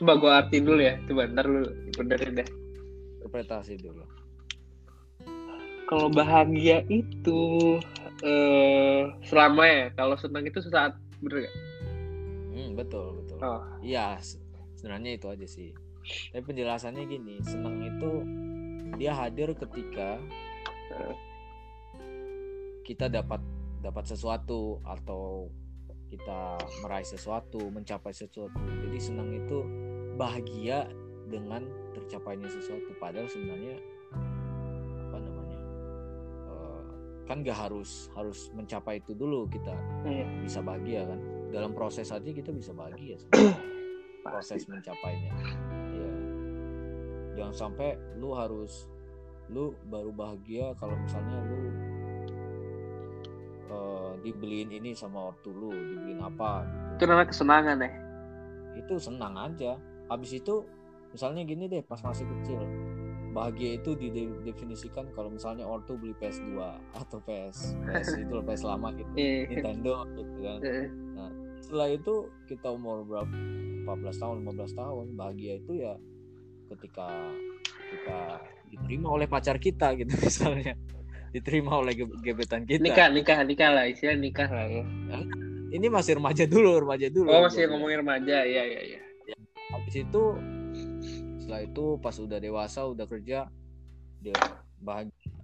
coba 0.01 0.13
gua 0.17 0.31
artiin 0.41 0.65
dulu 0.65 0.81
ya 0.81 0.97
coba 1.05 1.29
ntar 1.29 1.45
lu 1.45 1.61
benerin 1.93 2.41
deh 2.41 2.49
interpretasi 3.19 3.77
dulu 3.77 4.01
kalau 5.85 6.07
bahagia 6.07 6.81
itu 6.87 7.77
eh 8.21 9.05
selama 9.23 9.63
ya 9.63 9.85
kalau 9.93 10.15
senang 10.15 10.41
itu 10.41 10.57
sesaat 10.57 10.95
bener 11.19 11.45
gak? 11.45 11.55
hmm, 12.49 12.69
betul 12.73 13.21
betul 13.21 13.37
Oh. 13.41 13.61
iya 13.81 14.17
se- 14.17 14.41
sebenarnya 14.75 15.17
itu 15.17 15.27
aja 15.27 15.45
sih 15.45 15.69
tapi 16.29 16.43
penjelasannya 16.43 17.03
gini 17.05 17.37
senang 17.41 17.77
itu 17.79 18.11
dia 18.97 19.13
hadir 19.13 19.53
ketika 19.53 20.17
Eh. 20.91 21.15
kita 22.83 23.05
dapat 23.05 23.39
dapat 23.79 24.03
sesuatu 24.03 24.81
atau 24.83 25.47
kita 26.07 26.59
meraih 26.81 27.07
sesuatu 27.07 27.69
mencapai 27.69 28.11
sesuatu 28.11 28.51
jadi 28.81 28.97
senang 28.99 29.31
itu 29.31 29.59
bahagia 30.15 30.87
dengan 31.27 31.63
tercapainya 31.91 32.47
sesuatu. 32.47 32.91
Padahal 32.97 33.27
sebenarnya 33.27 33.75
apa 35.07 35.17
namanya 35.19 35.59
eh, 36.47 36.81
kan 37.27 37.43
gak 37.43 37.57
harus 37.57 38.07
harus 38.15 38.51
mencapai 38.51 38.99
itu 38.99 39.11
dulu 39.13 39.47
kita 39.47 39.75
Iya. 40.03 40.25
bisa 40.43 40.59
bahagia 40.59 41.07
kan? 41.07 41.19
Dalam 41.51 41.71
proses 41.71 42.07
aja 42.09 42.29
kita 42.31 42.51
bisa 42.51 42.71
bahagia. 42.71 43.19
proses 44.25 44.67
mencapainya. 44.67 45.33
Ya 45.91 46.11
jangan 47.31 47.55
sampai 47.55 47.95
lu 48.19 48.35
harus 48.35 48.85
lu 49.47 49.71
baru 49.87 50.11
bahagia 50.11 50.71
kalau 50.77 50.95
misalnya 50.95 51.39
lu 51.43 51.61
eh, 53.67 54.11
dibeliin 54.21 54.69
ini 54.71 54.91
sama 54.91 55.31
ortu 55.31 55.51
lu 55.51 55.71
dibeliin 55.71 56.21
apa 56.21 56.67
itu 56.95 57.03
namanya 57.03 57.27
kesenangan 57.31 57.77
ya? 57.81 57.91
Itu 58.77 58.95
senang 58.95 59.35
aja 59.35 59.75
habis 60.11 60.35
itu 60.35 60.67
misalnya 61.09 61.41
gini 61.41 61.65
deh 61.65 61.81
pas 61.81 61.99
masih 61.99 62.27
kecil 62.27 62.59
bahagia 63.31 63.79
itu 63.79 63.95
didefinisikan 63.95 65.07
kalau 65.15 65.31
misalnya 65.31 65.63
ortu 65.63 65.95
beli 65.95 66.11
PS2 66.13 66.51
atau 66.91 67.23
PS 67.23 67.79
PS 67.79 68.09
itu 68.21 68.27
loh, 68.29 68.43
PS 68.43 68.67
lama 68.67 68.91
gitu 68.91 69.07
Iya. 69.15 69.47
Nintendo 69.47 70.03
gitu 70.11 70.35
kan. 70.41 70.59
Eh, 70.59 70.87
setelah 71.57 71.87
itu 71.89 72.13
kita 72.43 72.67
umur 72.69 73.07
berapa 73.07 73.31
14 73.87 74.19
tahun 74.19 74.35
15 74.43 74.75
tahun 74.75 75.05
bahagia 75.15 75.53
itu 75.57 75.71
ya 75.79 75.95
ketika 76.67 77.07
kita 77.87 78.19
diterima 78.67 79.07
oleh 79.09 79.27
pacar 79.27 79.55
kita 79.57 79.95
gitu 79.95 80.11
misalnya. 80.27 80.75
Diterima 81.31 81.79
oleh 81.79 81.95
ge- 81.95 82.19
gebetan 82.21 82.67
kita. 82.67 82.83
Nikah 82.83 83.07
nikah 83.07 83.39
nikah 83.47 83.71
lah 83.71 83.87
istilah 83.87 84.19
nikah 84.19 84.51
lah 84.51 84.67
ya. 84.67 84.83
Ini 85.71 85.87
masih 85.87 86.19
remaja 86.19 86.43
dulu 86.43 86.83
remaja 86.83 87.07
dulu 87.07 87.31
oh 87.31 87.47
masih 87.47 87.63
ngomongin 87.71 88.03
remaja 88.03 88.43
ya 88.43 88.63
ya 88.67 88.81
ya 88.83 88.99
habis 89.91 90.07
itu 90.07 90.23
setelah 91.43 91.61
itu 91.67 91.85
pas 91.99 92.15
udah 92.15 92.39
dewasa 92.39 92.87
udah 92.87 93.03
kerja 93.11 93.51
dia 94.23 94.39
bahagia. 94.79 95.35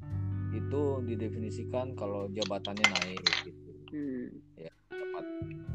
Itu 0.55 1.03
didefinisikan 1.03 1.99
kalau 1.99 2.31
jabatannya 2.31 2.87
naik 2.87 3.27
gitu. 3.43 3.71
Hmm. 3.91 4.27
dapat 4.87 5.25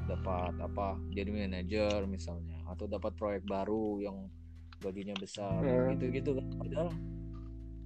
dapat 0.09 0.55
apa 0.61 1.01
jadi 1.13 1.29
manajer 1.33 2.05
misalnya 2.09 2.61
atau 2.69 2.89
dapat 2.89 3.13
proyek 3.13 3.45
baru 3.45 4.01
yang 4.01 4.17
gajinya 4.81 5.21
besar 5.21 5.61
Hmm. 5.61 5.93
gitu 5.93 6.05
gitu 6.09 6.31
kan. 6.41 6.49
Padahal 6.57 6.89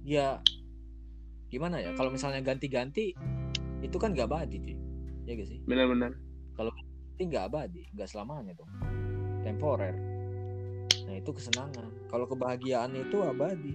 ya 0.07 0.39
gimana 1.51 1.83
ya 1.83 1.91
kalau 1.99 2.15
misalnya 2.15 2.39
ganti-ganti 2.39 3.11
itu 3.83 3.97
kan 3.99 4.15
gak 4.15 4.31
abadi 4.31 4.55
cuy. 4.63 4.75
Ya 5.27 5.35
gak 5.35 5.51
sih? 5.51 5.59
Benar-benar. 5.67 6.15
Itu 7.19 7.27
nggak 7.27 7.43
abadi 7.51 7.83
nggak 7.91 8.07
selamanya 8.07 8.55
dong 8.55 8.71
temporer 9.43 10.16
itu 11.19 11.31
kesenangan 11.33 11.89
kalau 12.07 12.25
kebahagiaan 12.29 12.93
itu 12.93 13.17
abadi 13.21 13.73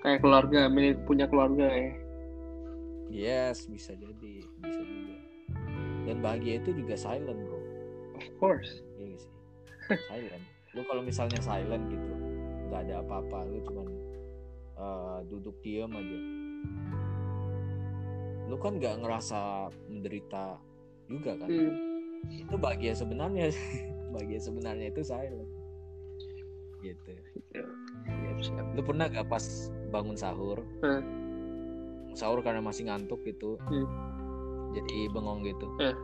kayak 0.00 0.22
keluarga 0.22 0.70
milik 0.70 1.02
punya 1.04 1.26
keluarga 1.28 1.66
ya 1.68 1.90
yes 3.10 3.66
bisa 3.66 3.92
jadi 3.98 4.34
bisa 4.62 4.82
juga 4.82 5.16
dan 6.04 6.20
bahagia 6.20 6.60
itu 6.60 6.70
juga 6.76 6.94
silent 6.94 7.40
bro 7.44 7.60
of 8.16 8.26
course 8.38 8.84
Iya 9.04 9.16
sih? 9.18 9.32
Silent. 10.08 10.44
Lu 10.74 10.82
kalau 10.88 11.02
misalnya 11.04 11.38
silent 11.42 11.84
gitu, 11.92 12.10
nggak 12.70 12.80
ada 12.88 12.94
apa-apa, 13.04 13.38
lu 13.46 13.58
cuman 13.62 13.86
eh, 14.78 15.18
duduk 15.28 15.56
diem 15.60 15.90
aja. 15.92 16.20
Lu 18.48 18.56
kan 18.60 18.72
nggak 18.78 19.04
ngerasa 19.04 19.70
menderita 19.88 20.58
juga 21.08 21.36
kan? 21.36 21.48
hmm. 21.48 21.74
Itu 22.48 22.56
bahagia 22.56 22.96
sebenarnya. 22.96 23.52
bahagia 24.14 24.40
sebenarnya 24.40 24.86
itu 24.94 25.02
silent. 25.04 25.50
Gitu. 26.84 27.12
siap 27.56 28.38
siap 28.44 28.66
Lu 28.76 28.84
pernah 28.84 29.08
gak 29.08 29.24
pas 29.26 29.44
bangun 29.88 30.12
sahur? 30.14 30.60
Hmm. 30.84 31.00
Sahur 32.12 32.44
karena 32.44 32.60
masih 32.60 32.86
ngantuk 32.86 33.24
gitu. 33.24 33.56
Hmm. 33.64 33.88
Jadi 34.76 35.08
bengong 35.08 35.40
gitu. 35.42 35.64
Hmm. 35.80 35.96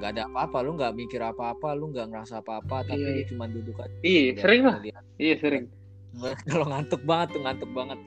Gak 0.00 0.18
ada 0.18 0.26
apa-apa, 0.26 0.58
lu 0.64 0.74
nggak 0.74 0.94
mikir 0.96 1.22
apa-apa, 1.22 1.76
lu 1.76 1.94
nggak 1.94 2.10
ngerasa 2.10 2.42
apa-apa, 2.42 2.82
tapi 2.82 2.98
Iya, 2.98 3.14
iya. 3.14 3.24
cuma 3.30 3.44
duduk 3.46 3.76
aja. 3.78 3.94
iya 4.02 4.34
sering 4.34 4.62
lah 4.66 4.76
iya 5.22 5.34
sering 5.38 5.70
kalau 6.50 6.66
ngantuk 6.66 7.02
banget 7.06 7.28
tuh 7.34 7.40
ngantuk 7.46 7.70
banget 7.70 7.98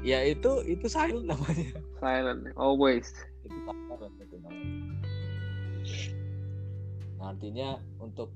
ya 0.00 0.24
itu 0.24 0.64
itu 0.64 0.84
silent 0.88 1.28
namanya 1.28 1.76
silent 2.00 2.48
always 2.56 3.12
itu 3.44 3.56
silent 3.64 4.16
itu 4.16 4.36
namanya 4.40 4.76
nah, 7.20 7.32
artinya 7.32 7.68
untuk 8.00 8.28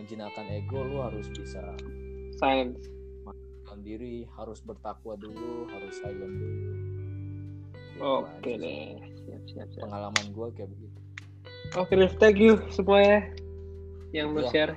menjinakkan 0.00 0.48
ego 0.48 0.80
lu 0.80 1.04
harus 1.04 1.28
bisa 1.28 1.60
silent 2.40 2.80
menenangkan 3.22 3.78
diri 3.84 4.24
harus 4.32 4.64
bertakwa 4.64 5.12
dulu 5.20 5.68
harus 5.68 5.92
silent 6.00 6.32
dulu. 6.32 6.56
Gitu 7.92 8.00
oke 8.00 8.40
sih. 8.40 8.56
deh 8.56 8.84
siap 9.20 9.42
siap 9.44 9.68
siap. 9.76 9.82
Pengalaman 9.84 10.26
gue 10.32 10.46
kayak 10.56 10.70
begitu. 10.72 10.98
Oke 11.76 11.92
Rif 11.94 12.16
thank 12.16 12.40
you 12.40 12.56
semuanya 12.72 13.28
yang 14.10 14.32
lu 14.32 14.40
Iya. 14.42 14.50
share 14.50 14.74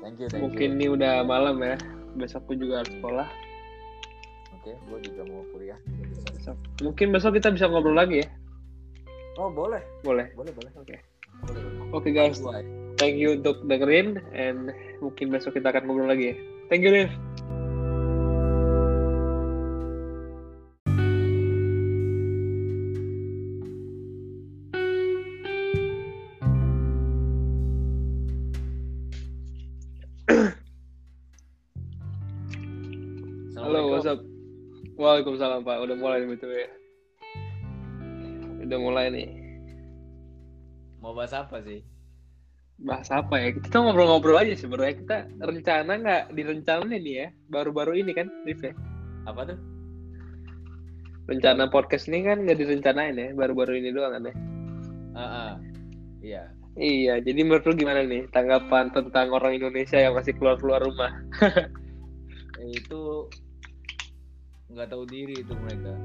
thank 0.00 0.16
you 0.16 0.30
thank 0.30 0.40
mungkin 0.40 0.78
you 0.78 0.86
ini 0.86 0.86
udah 0.94 1.26
malam 1.26 1.58
ya 1.60 1.74
besok 2.14 2.46
gue 2.48 2.62
juga 2.62 2.86
harus 2.86 2.94
sekolah. 2.94 3.28
Oke 4.54 4.72
gue 4.72 4.98
juga 5.02 5.22
mau 5.26 5.42
kuliah. 5.50 5.78
Besok. 6.30 6.56
mungkin 6.80 7.10
besok 7.10 7.34
kita 7.36 7.50
bisa 7.50 7.66
ngobrol 7.66 7.98
lagi 7.98 8.22
ya? 8.22 8.28
Oh 9.36 9.50
boleh. 9.50 9.82
Boleh. 10.06 10.30
Boleh 10.34 10.50
boleh. 10.54 10.70
Oke. 10.78 10.96
Boleh, 11.46 11.62
boleh. 11.62 11.77
Oke 11.92 12.08
guys 12.12 12.40
Gua 12.40 12.60
ya. 12.60 12.64
thank 13.00 13.16
you 13.16 13.38
untuk 13.38 13.64
dengerin 13.64 14.20
and 14.36 14.72
mungkin 15.00 15.32
besok 15.32 15.56
kita 15.56 15.72
akan 15.72 15.88
ngobrol 15.88 16.10
lagi 16.10 16.34
ya 16.34 16.36
thank 16.68 16.84
you 16.84 16.92
Rif 16.92 17.12
Halo, 33.58 33.92
what's 33.92 34.08
up? 34.08 34.24
Waalaikumsalam 34.96 35.60
Pak, 35.60 35.76
udah 35.84 35.96
mulai 36.00 36.24
begitu 36.24 36.48
ya. 36.48 36.72
Udah 38.64 38.78
mulai 38.80 39.12
nih. 39.12 39.47
Mau 41.08 41.16
bahas 41.16 41.32
apa 41.32 41.64
sih 41.64 41.80
Bahas 42.78 43.10
apa 43.10 43.42
ya? 43.42 43.50
Kita 43.58 43.82
ngobrol-ngobrol 43.82 44.38
aja 44.38 44.54
sebenarnya. 44.54 45.02
Kita 45.02 45.16
rencana 45.42 45.98
nggak 45.98 46.22
direncanain 46.30 47.02
nih 47.02 47.14
ya? 47.26 47.28
Baru-baru 47.50 47.98
ini 47.98 48.14
kan, 48.14 48.30
Rif 48.46 48.62
ya? 48.62 48.70
apa 49.26 49.50
tuh 49.50 49.58
Rencana 51.26 51.66
podcast 51.74 52.06
ini 52.06 52.22
kan 52.22 52.46
nggak 52.46 52.54
direncanain 52.62 53.18
ya? 53.18 53.34
Baru-baru 53.34 53.82
ini 53.82 53.90
doang 53.90 54.14
kan 54.14 54.30
ya? 54.30 54.34
ah 55.18 55.22
ah. 55.26 55.52
iya 56.22 56.54
Iya, 56.78 57.18
jadi 57.18 57.42
menurut 57.42 57.66
lu 57.66 57.74
gimana 57.74 58.06
nih 58.06 58.30
tanggapan 58.30 58.94
tentang 58.94 59.34
orang 59.34 59.58
Indonesia 59.58 59.98
yang 59.98 60.14
masih 60.14 60.38
keluar-keluar 60.38 60.78
rumah? 60.78 61.10
Itu 62.78 63.26
nggak 64.70 64.86
tahu 64.94 65.02
diri 65.10 65.42
itu 65.42 65.56
mereka 65.58 65.96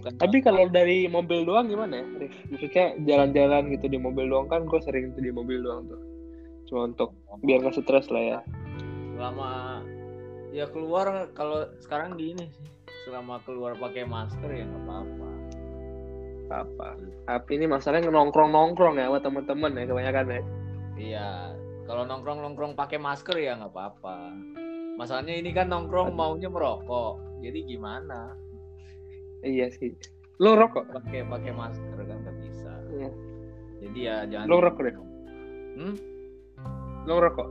bukan 0.00 0.12
Tapi 0.18 0.36
kalau 0.42 0.66
dari 0.68 1.06
mobil 1.06 1.46
doang 1.46 1.70
gimana 1.70 2.02
ya, 2.02 2.06
Rif? 2.26 2.34
Maksudnya 2.50 2.86
jalan-jalan 3.06 3.62
gitu 3.74 3.86
di 3.88 3.98
mobil 3.98 4.26
doang 4.28 4.46
kan 4.50 4.66
gue 4.66 4.80
sering 4.82 5.14
tuh 5.14 5.22
di 5.22 5.30
mobil 5.30 5.62
doang 5.62 5.86
tuh. 5.86 6.00
Cuma 6.70 6.90
untuk 6.90 7.14
biar 7.44 7.62
nggak 7.62 7.76
stres 7.78 8.08
lah 8.10 8.24
ya. 8.24 8.40
selama 9.14 9.78
ya 10.50 10.66
keluar 10.74 11.30
kalau 11.38 11.70
sekarang 11.78 12.18
gini 12.18 12.50
sih. 12.50 12.66
Selama 13.06 13.38
keluar 13.44 13.78
pakai 13.78 14.08
masker 14.08 14.50
ya 14.50 14.64
nggak 14.66 14.82
apa-apa. 14.82 15.28
Apa 16.50 16.88
tapi 17.24 17.56
ini 17.56 17.64
masalahnya 17.64 18.12
nongkrong 18.12 18.52
nongkrong 18.52 19.00
ya 19.00 19.08
buat 19.08 19.24
teman-teman 19.24 19.80
ya 19.80 19.84
kebanyakan 19.88 20.26
ya. 20.28 20.42
Iya. 20.94 21.30
Kalau 21.84 22.04
nongkrong 22.08 22.40
nongkrong 22.40 22.72
pakai 22.76 23.00
masker 23.00 23.36
ya 23.40 23.56
nggak 23.56 23.72
apa-apa. 23.72 24.32
Masalahnya 25.00 25.40
ini 25.40 25.50
kan 25.56 25.72
nongkrong 25.72 26.12
maunya 26.12 26.52
merokok. 26.52 27.40
Jadi 27.40 27.64
gimana 27.64 28.36
iya 29.44 29.68
sih 29.70 29.92
lo 30.36 30.52
rokok 30.52 30.90
pakai 30.90 31.22
pakai 31.22 31.52
masker 31.52 32.00
kan 32.00 32.18
nggak 32.18 32.36
bisa 32.40 32.72
Iya. 32.90 33.10
jadi 33.80 33.98
ya 34.00 34.16
jangan 34.26 34.46
Lo 34.46 34.54
ngerokok 34.56 34.82
deh? 34.82 34.94
hmm? 35.76 35.94
lo 37.04 37.12
ngerokok 37.12 37.48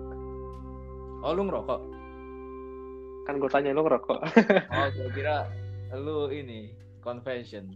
oh 1.22 1.32
lu 1.32 1.42
ngerokok 1.44 1.82
kan 3.24 3.36
gue 3.38 3.50
tanya 3.50 3.72
lo 3.72 3.82
ngerokok 3.82 4.20
oh 4.76 4.88
gue 4.90 5.10
kira 5.14 5.48
lu 5.94 6.28
ini 6.28 6.74
confession 7.00 7.70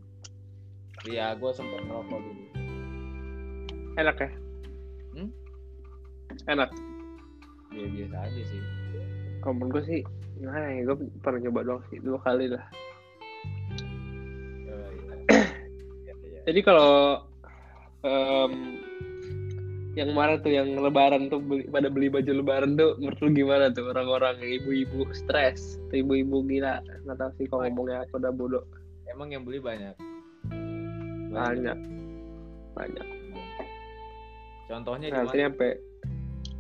Iya, 0.99 1.34
gue 1.34 1.51
sempat 1.51 1.78
ngerokok 1.80 2.20
dulu. 2.20 2.43
enak 3.95 4.18
ya 4.18 4.30
Hmm? 5.13 5.30
enak 6.47 6.70
Ya 7.70 7.86
biasa 7.86 8.18
aja 8.20 8.41
sih. 8.43 8.61
kalau 9.39 9.53
menurut 9.55 9.72
gue 9.72 9.84
sih 9.88 10.01
gimana 10.36 10.68
ya 10.68 10.82
gue 10.84 10.95
pernah 11.20 11.39
coba 11.43 11.59
doang 11.63 11.82
sih 11.86 11.97
dua 11.97 12.18
kali 12.20 12.45
lah 12.47 12.65
jadi 16.47 16.59
kalau 16.63 17.27
em, 18.07 18.79
yang 19.99 20.15
kemarin 20.15 20.39
tuh 20.39 20.53
yang 20.53 20.79
lebaran 20.79 21.27
tuh 21.27 21.43
beli, 21.43 21.67
pada 21.67 21.91
beli 21.91 22.07
baju 22.07 22.31
lebaran 22.39 22.79
tuh 22.79 22.95
menurut 23.01 23.19
lu 23.19 23.29
gimana 23.35 23.67
tuh? 23.73 23.91
Orang-orang 23.91 24.39
ibu-ibu 24.39 25.11
stres 25.11 25.75
tuh 25.91 25.99
ibu-ibu 25.99 26.45
gila? 26.47 26.79
Nggak 27.03 27.17
tahu 27.19 27.31
sih 27.35 27.45
kalau 27.51 27.67
ngomongnya 27.67 28.07
apa 28.07 28.15
udah 28.15 28.31
bodoh. 28.31 28.63
Emang 29.11 29.35
yang 29.35 29.43
beli 29.43 29.59
banyak. 29.59 29.91
banyak. 31.27 31.77
Banyak. 32.71 33.07
Contohnya 34.71 35.07
di 35.11 35.17
nanti 35.19 35.37
mana? 35.37 35.45
sampai 35.51 35.71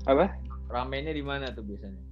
apa? 0.03 0.25
Ramenya 0.67 1.15
di 1.15 1.23
mana 1.23 1.47
tuh 1.55 1.63
biasanya? 1.63 2.03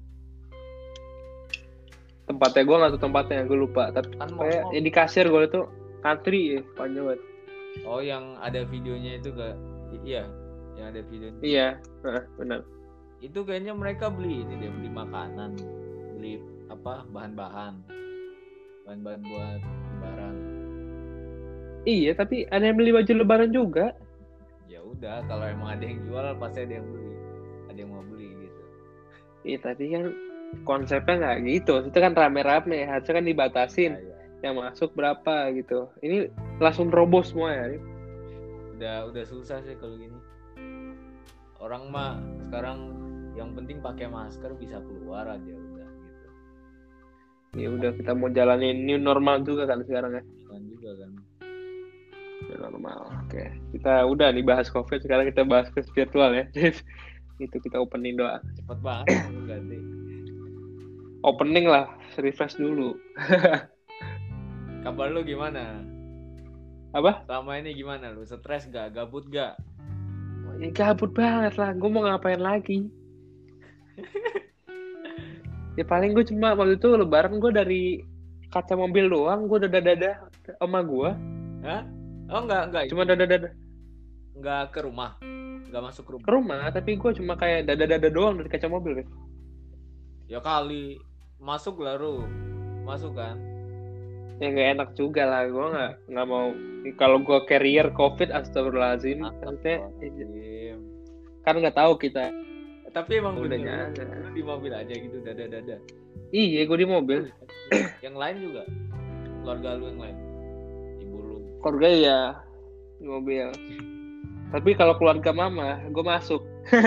tempatnya 2.25 2.65
gue 2.65 2.75
nggak 2.81 2.91
tahu 2.97 3.01
tempatnya 3.05 3.45
gue 3.45 3.59
lupa. 3.59 3.83
Tapi 3.93 4.09
Kan 4.17 4.29
kayak 4.39 4.63
ya 4.73 4.79
di 4.81 4.91
kasir 4.93 5.27
gue 5.27 5.41
itu 5.45 5.61
antri 6.05 6.57
ya 6.57 6.61
panjang 6.77 7.05
banget 7.05 7.34
Oh, 7.83 7.99
yang 7.99 8.39
ada 8.39 8.63
videonya 8.63 9.19
itu 9.19 9.29
gak? 9.29 9.55
Iya, 10.01 10.23
yang 10.75 10.85
ada 10.91 11.01
videonya. 11.03 11.39
iya 11.41 11.67
benar 12.37 12.61
Itu 13.19 13.41
kayaknya 13.41 13.73
mereka 13.73 14.07
beli 14.07 14.43
ini 14.43 14.53
deh, 14.59 14.69
beli 14.69 14.89
makanan, 14.89 15.51
beli 16.13 16.39
apa 16.67 17.03
bahan-bahan, 17.09 17.79
bahan-bahan 18.83 19.21
buat 19.23 19.59
lebaran. 19.91 20.35
iya 21.83 22.11
tapi 22.11 22.49
ada 22.49 22.63
yang 22.63 22.77
beli 22.77 22.91
baju 22.91 23.11
lebaran 23.15 23.51
juga 23.51 23.93
Ya 24.65 24.81
udah, 24.81 25.21
kalau 25.25 25.45
emang 25.45 25.77
ada 25.77 25.85
yang 25.85 26.01
jual 26.03 26.25
pasti 26.35 26.65
ada 26.65 26.73
yang 26.81 26.87
beli, 26.89 27.11
ada 27.69 27.77
yang 27.77 27.89
mau 27.93 28.03
beli 28.03 28.27
gitu. 28.35 28.61
iya 29.43 29.57
tadi 29.59 29.85
kan 29.93 30.03
konsepnya 30.63 31.13
nggak 31.17 31.37
gitu 31.45 31.73
itu 31.85 31.97
kan 31.97 32.13
rame-rame 32.13 32.83
harusnya 32.83 33.13
kan 33.15 33.25
dibatasin 33.25 33.91
Ya, 33.93 34.01
ya. 34.01 34.17
yang 34.43 34.53
masuk 34.57 34.91
berapa 34.93 35.53
gitu 35.53 35.89
ini 36.01 36.29
langsung 36.59 36.87
robos 36.87 37.35
semua 37.35 37.51
ya 37.51 37.65
udah 38.75 39.07
udah 39.07 39.23
susah 39.23 39.63
sih 39.63 39.75
kalau 39.79 39.95
gini. 39.95 40.19
Orang 41.63 41.89
mah 41.89 42.19
sekarang 42.47 42.91
yang 43.39 43.55
penting 43.55 43.79
pakai 43.79 44.11
masker 44.11 44.51
bisa 44.59 44.83
keluar 44.83 45.23
aja 45.31 45.51
udah 45.55 45.87
gitu. 45.87 46.27
Ya 47.55 47.67
udah 47.71 47.91
kita 47.95 48.11
mau 48.11 48.27
jalanin 48.27 48.83
new 48.83 48.99
normal 48.99 49.47
juga 49.47 49.63
kan 49.63 49.79
sekarang 49.87 50.19
ya? 50.19 50.23
Kan 50.51 50.61
juga 50.67 50.91
kan. 50.99 51.11
New 52.51 52.57
normal 52.59 52.97
oke. 53.23 53.43
Kita 53.71 54.03
udah 54.03 54.27
nih 54.35 54.43
bahas 54.43 54.67
covid 54.67 54.99
sekarang 54.99 55.31
kita 55.31 55.47
bahas 55.47 55.71
ke 55.71 55.79
virtual 55.95 56.35
ya 56.35 56.45
itu 57.45 57.57
kita 57.63 57.79
opening 57.79 58.19
doa. 58.19 58.43
Cepet 58.59 58.79
banget 58.83 59.07
ganti 59.47 59.79
opening 61.25 61.65
lah 61.65 61.89
refresh 62.21 62.59
dulu. 62.59 62.93
Kabar 64.85 65.09
lu 65.09 65.25
gimana 65.25 65.94
apa? 66.95 67.27
Selama 67.27 67.59
ini 67.59 67.75
gimana 67.75 68.15
lu? 68.15 68.23
Stres 68.23 68.71
gak 68.71 68.95
gabut 68.95 69.27
gak 69.27 69.59
ya 70.55 70.71
gabut 70.71 71.11
banget 71.11 71.59
lah. 71.59 71.75
Gue 71.75 71.89
mau 71.91 72.07
ngapain 72.07 72.39
lagi? 72.39 72.87
Ya 75.75 75.83
paling 75.83 76.15
gue 76.15 76.23
cuma 76.23 76.55
waktu 76.55 76.79
itu 76.79 76.87
lebaran 76.95 77.35
gue 77.35 77.51
dari 77.51 77.99
kaca 78.47 78.79
mobil 78.79 79.11
doang. 79.11 79.51
Gue 79.51 79.59
dada 79.59 79.83
dada 79.83 80.23
sama 80.55 80.79
gue 80.79 81.11
Hah? 81.67 81.83
oh 82.31 82.41
enggak 82.47 82.71
enggak 82.71 82.83
cuma 82.95 83.03
dada 83.03 83.27
dada 83.27 83.49
enggak 84.39 84.71
ke 84.71 84.79
rumah? 84.87 85.19
Enggak 85.67 85.83
masuk 85.83 86.03
ke 86.07 86.11
ke 86.23 86.31
rumah 86.31 86.63
rumah 86.63 86.71
tapi 86.71 86.95
gue 86.95 87.11
cuma 87.19 87.35
kayak 87.35 87.67
dada 87.67 87.91
dada 87.91 88.07
doang 88.07 88.39
dari 88.39 88.47
kaca 88.47 88.71
mobil 88.71 89.03
ya 90.31 90.39
kali. 90.39 90.95
Masuk 91.43 91.83
lah 91.83 91.99
Ru. 91.99 92.23
Masuk 92.87 93.19
kan 93.19 93.35
ya 94.41 94.47
nggak 94.51 94.69
enak 94.79 94.89
juga 94.99 95.23
lah. 95.27 95.47
Gue 95.47 95.67
nggak 95.71 95.91
nggak 96.11 96.27
mau. 96.27 96.51
Kalau 96.99 97.19
gue 97.23 97.39
carrier 97.47 97.87
covid 97.95 98.31
astagfirullahaladzim. 98.31 99.23
Maksudnya 99.23 99.87
kan 101.45 101.61
nggak 101.61 101.77
tahu 101.77 101.93
kita. 102.01 102.33
Tapi 102.95 103.19
emang 103.19 103.35
udah 103.35 103.91
di 104.31 104.39
mobil 104.39 104.71
aja 104.71 104.95
gitu 104.95 105.19
dada 105.19 105.51
dada 105.51 105.75
iya 106.31 106.63
gue 106.63 106.77
di 106.79 106.87
mobil. 106.87 107.27
Yang 108.05 108.15
lain 108.15 108.35
juga? 108.39 108.63
Keluarga 109.43 109.75
lu 109.77 109.85
yang 109.93 110.01
lain? 110.01 110.17
Ibu 111.05 111.17
lu? 111.21 111.37
Keluarga 111.61 111.89
ya 111.93 112.33
di 112.97 113.05
mobil. 113.05 113.45
Tapi 114.49 114.73
kalau 114.73 114.97
keluarga 114.97 115.29
mama 115.35 115.77
gue 115.91 116.03
masuk. 116.03 116.41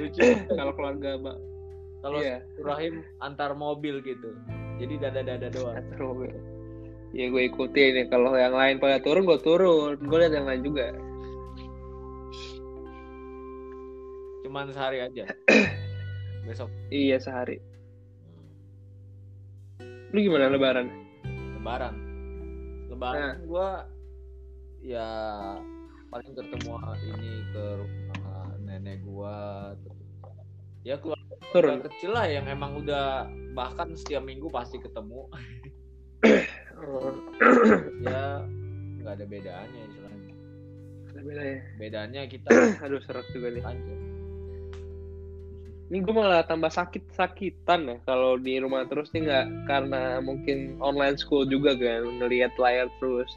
Lucu 0.00 0.24
kalau 0.48 0.72
keluarga 0.74 1.20
mbak 1.20 1.36
kalau 2.04 2.20
iya. 2.20 2.38
Rahim 2.60 3.02
antar 3.24 3.56
mobil 3.56 4.04
gitu. 4.04 4.36
Jadi 4.76 4.94
dada 5.00 5.20
dada 5.24 5.48
doang. 5.48 5.76
Antar 5.76 6.00
mobil. 6.00 6.32
Ya 7.16 7.32
gue 7.32 7.42
ikutin 7.48 7.92
ya. 7.96 8.04
Kalau 8.12 8.36
yang 8.36 8.52
lain 8.52 8.76
pada 8.76 9.00
turun 9.00 9.24
gue 9.24 9.40
turun. 9.40 9.96
Gue 10.04 10.18
lihat 10.20 10.36
yang 10.36 10.46
lain 10.46 10.62
juga. 10.62 10.92
Cuman 14.44 14.70
sehari 14.70 15.02
aja. 15.02 15.24
Besok. 16.46 16.70
Iya 16.92 17.18
sehari. 17.18 17.58
Lu 20.14 20.18
gimana 20.22 20.46
lebaran? 20.52 20.86
Lebaran. 21.58 21.94
Lebaran 22.86 23.20
Nah. 23.20 23.34
gua 23.44 23.68
ya 24.78 25.08
paling 26.14 26.32
ketemu 26.38 26.72
ini 27.02 27.32
ke 27.50 27.64
rumah 27.82 28.46
nenek 28.62 29.02
terus 29.82 29.98
ya 30.86 30.94
keluarga 31.02 31.25
turun. 31.52 31.82
Kecil 31.84 32.10
lah 32.12 32.26
yang 32.28 32.46
emang 32.48 32.80
udah 32.80 33.26
bahkan 33.56 33.92
setiap 33.96 34.22
minggu 34.24 34.48
pasti 34.50 34.80
ketemu. 34.80 35.28
Ya 38.04 38.44
nggak 39.00 39.14
ada 39.16 39.24
bedanya 39.24 39.80
istilahnya. 39.88 40.34
Ada 41.08 41.20
beda 41.24 41.42
ya 41.48 41.58
bedanya 41.80 42.20
kita 42.32 42.48
aduh 42.84 43.00
serak 43.00 43.24
juga 43.32 43.48
nih. 43.48 43.64
Aja 43.64 43.94
ini 45.86 46.02
gue 46.02 46.14
malah 46.14 46.42
tambah 46.42 46.66
sakit 46.66 47.14
sakitan 47.14 47.86
ya 47.86 47.96
kalau 48.02 48.34
di 48.34 48.58
rumah 48.58 48.82
terus 48.90 49.06
nih 49.14 49.30
nggak 49.30 49.46
karena 49.70 50.18
mungkin 50.18 50.74
online 50.82 51.14
school 51.14 51.46
juga 51.46 51.78
kan 51.78 52.02
ngelihat 52.18 52.50
layar 52.58 52.90
terus. 52.98 53.30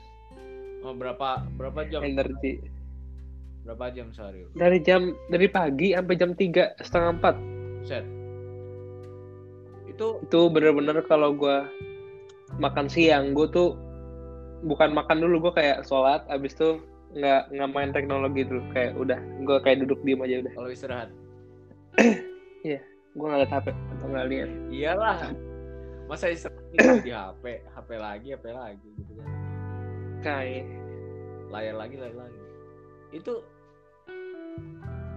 Oh, 0.82 0.96
berapa 0.98 1.46
berapa 1.60 1.86
jam? 1.94 2.02
Energi. 2.02 2.58
Berapa 3.68 3.94
jam 3.94 4.10
sehari? 4.18 4.50
Dari 4.58 4.82
jam 4.82 5.14
dari 5.30 5.46
pagi 5.46 5.94
sampai 5.94 6.16
jam 6.18 6.34
tiga 6.34 6.74
setengah 6.82 7.22
empat 7.22 7.36
set. 7.86 8.06
Itu 9.90 10.24
itu 10.24 10.40
bener-bener 10.52 11.04
kalau 11.06 11.36
gue 11.36 11.58
makan 12.58 12.90
siang 12.90 13.38
gue 13.38 13.48
tuh 13.52 13.78
bukan 14.66 14.92
makan 14.92 15.24
dulu 15.24 15.50
gue 15.50 15.54
kayak 15.62 15.88
sholat 15.88 16.26
abis 16.28 16.58
itu 16.58 16.82
nggak 17.10 17.50
nggak 17.54 17.70
main 17.74 17.92
teknologi 17.94 18.46
dulu 18.46 18.62
kayak 18.70 18.94
udah 18.98 19.18
gue 19.18 19.58
kayak 19.66 19.78
duduk 19.86 20.00
diem 20.06 20.22
aja 20.22 20.36
udah. 20.46 20.54
Kalau 20.54 20.70
istirahat. 20.70 21.10
Gue 23.10 23.26
nggak 23.26 23.42
liat 23.42 23.52
hp 23.52 23.68
atau 23.74 24.06
nggak 24.06 24.28
lihat 24.30 24.50
iyalah. 24.70 25.18
Masa 26.06 26.30
istirahat 26.30 26.66
di 27.02 27.12
HP 27.18 27.66
HP 27.74 27.90
lagi 27.98 28.28
HP 28.38 28.46
lagi 28.54 28.90
gitu 29.02 29.12
kan. 29.18 29.30
Kayak. 30.22 30.66
Layar 31.50 31.76
lagi 31.82 31.96
layar 31.98 32.16
lagi. 32.16 32.40
Itu 33.10 33.42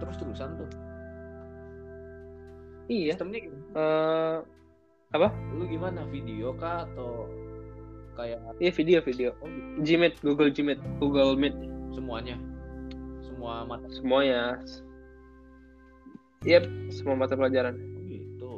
terus 0.01 0.17
terusan 0.17 0.57
tuh 0.57 0.67
iya. 2.93 3.13
Sistemnya 3.17 3.39
gimana? 3.49 3.65
eh 5.13 5.31
lu 5.53 5.63
gimana? 5.69 6.01
Video 6.09 6.57
kah 6.57 6.89
atau 6.89 7.29
kayak 8.17 8.39
iya 8.61 8.71
video 8.73 8.99
video. 9.01 9.29
Oh, 9.41 9.49
Gmeet 9.81 10.17
Google 10.21 10.49
Gmeet 10.53 10.81
Google 11.01 11.37
Meet. 11.37 11.55
Semuanya? 11.93 12.37
Semua 13.25 13.65
mata? 13.65 13.85
Semuanya. 13.93 14.57
Yep, 16.43 16.63
semua 16.91 17.15
mata 17.15 17.37
pelajaran. 17.39 17.77
Oh, 17.77 18.03
gitu. 18.09 18.53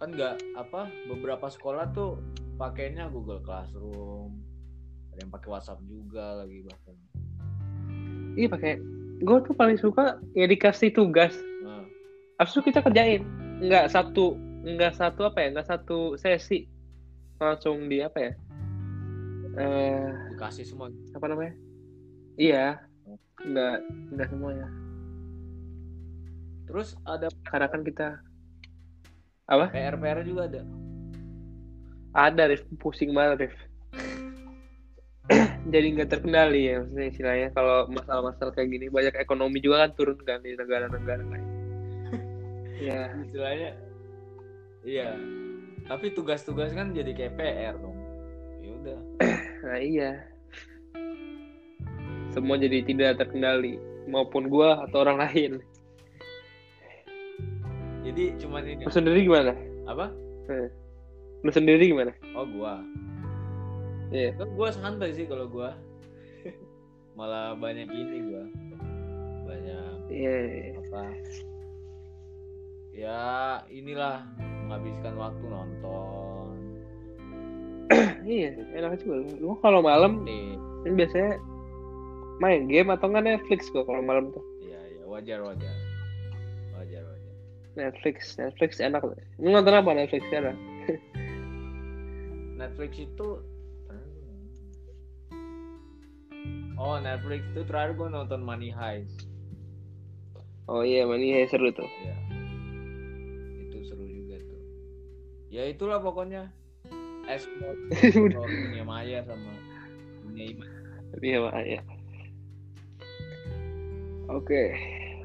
Kan 0.00 0.16
nggak 0.16 0.40
apa 0.58 0.88
beberapa 1.06 1.46
sekolah 1.46 1.92
tuh 1.92 2.18
pakainya 2.56 3.12
Google 3.12 3.44
Classroom. 3.44 4.32
Ada 5.12 5.24
yang 5.24 5.32
pakai 5.32 5.48
WhatsApp 5.48 5.80
juga 5.88 6.44
lagi 6.44 6.64
bahkan. 6.64 6.96
Iya 8.36 8.48
pakai. 8.52 8.72
Gue 9.24 9.38
tuh 9.48 9.56
paling 9.56 9.80
suka 9.80 10.20
ya 10.36 10.44
dikasih 10.44 10.92
tugas 10.92 11.32
Abis 12.36 12.52
itu 12.56 12.62
kita 12.72 12.84
kerjain. 12.84 13.22
Nggak 13.64 13.92
satu 13.92 14.36
nggak 14.66 14.94
satu 14.96 15.28
apa 15.28 15.38
ya? 15.44 15.48
Nggak 15.56 15.68
satu 15.68 16.14
sesi. 16.20 16.68
Langsung 17.40 17.88
di 17.88 18.00
apa 18.00 18.18
ya? 18.20 18.32
Eh 19.56 20.08
dikasih 20.36 20.64
semua. 20.68 20.92
apa 21.16 21.26
namanya? 21.28 21.54
Iya. 22.36 22.80
Nggak 23.40 23.76
nggak 24.16 24.28
semuanya 24.32 24.68
terus 26.66 26.98
ada 27.06 27.30
karena 27.46 27.70
kan 27.70 27.80
kita 27.86 28.20
apa? 29.46 29.70
PR 29.70 29.94
PR 29.94 30.26
juga 30.26 30.50
ada? 30.50 30.62
Ada 32.10 32.50
Rif. 32.50 32.66
Pusing 32.82 33.14
banget 33.14 33.46
Rif. 33.46 33.56
Jadi 35.72 35.86
nggak 35.94 36.10
terkendali 36.10 36.66
ya 36.66 36.82
maksudnya 36.82 37.06
istilahnya. 37.06 37.48
Kalau 37.54 37.86
masalah-masalah 37.86 38.52
kayak 38.58 38.74
gini 38.74 38.86
banyak 38.90 39.14
ekonomi 39.14 39.62
juga 39.62 39.86
kan 39.86 39.90
turun 39.94 40.18
kan 40.26 40.42
di 40.42 40.58
negara-negara 40.58 41.22
lain 41.22 41.55
ya 42.76 43.12
istilahnya 43.24 43.70
iya. 44.84 45.16
Tapi 45.86 46.10
tugas-tugas 46.18 46.74
kan 46.74 46.90
jadi 46.90 47.14
kayak 47.14 47.34
PR 47.38 47.74
dong. 47.78 47.98
Ya 48.62 48.70
udah. 48.82 49.00
Nah 49.66 49.82
iya. 49.82 50.10
Semua 52.30 52.54
jadi 52.54 52.86
tidak 52.86 53.18
terkendali 53.18 53.82
maupun 54.06 54.46
gua 54.46 54.86
atau 54.86 55.02
orang 55.02 55.26
lain. 55.26 55.52
Jadi 58.06 58.38
cuman 58.38 58.62
ini. 58.62 58.82
Lu 58.86 58.92
sendiri 58.94 59.26
gimana? 59.26 59.58
Apa? 59.90 60.14
Lu 61.42 61.50
sendiri 61.50 61.90
gimana? 61.90 62.14
Oh 62.38 62.46
gua. 62.46 62.78
Iya. 64.14 64.38
Kan 64.38 64.54
gua 64.54 64.70
santai 64.70 65.18
sih 65.18 65.26
kalau 65.26 65.50
gua. 65.50 65.74
Malah 67.18 67.58
banyak 67.58 67.90
ini 67.90 68.16
gua. 68.30 68.44
Banyak 69.46 70.10
iya. 70.14 70.74
apa 70.78 71.10
ya 72.96 73.60
inilah 73.68 74.24
menghabiskan 74.64 75.14
waktu 75.20 75.44
nonton. 75.44 76.56
Iya 78.26 78.58
enak 78.74 78.98
juga. 79.04 79.36
Lu 79.38 79.54
kalau 79.62 79.84
malam 79.84 80.24
nih. 80.26 80.58
kan 80.82 80.92
biasanya 80.98 81.38
main 82.42 82.66
game 82.66 82.90
atau 82.90 83.06
nggak 83.10 83.26
Netflix 83.26 83.70
gua 83.70 83.86
kalau 83.86 84.02
malam 84.02 84.34
tuh? 84.34 84.42
Iya 84.64 84.80
iya. 84.90 85.04
Wajar 85.06 85.38
wajar. 85.44 85.74
Wajar 86.74 87.02
wajar. 87.04 87.34
Netflix 87.78 88.34
Netflix 88.40 88.82
enak. 88.82 89.04
Lu 89.38 89.48
nonton 89.52 89.76
apa 89.76 89.90
Netflix 89.94 90.24
sekarang? 90.32 90.58
Netflix 92.58 92.96
itu 92.96 93.28
Oh 96.76 97.00
Netflix 97.00 97.40
itu 97.56 97.64
terakhir 97.64 97.96
gue 97.96 98.08
nonton 98.12 98.44
Money 98.44 98.68
Heist. 98.68 99.24
Oh 100.68 100.84
iya 100.84 101.08
mana 101.08 101.46
seru 101.48 101.72
tuh. 101.72 101.88
Ya 102.04 102.25
ya 105.56 105.64
itulah 105.72 105.96
pokoknya. 106.04 106.52
Explore 107.26 107.78
explore 108.04 108.46
dunia 108.46 108.84
maya 108.84 109.18
sama 109.24 109.50
dunia 110.28 110.44
iman 110.52 110.68
iya 111.24 111.38
Pak, 111.40 111.64
ya 111.64 111.80
oke 114.28 114.62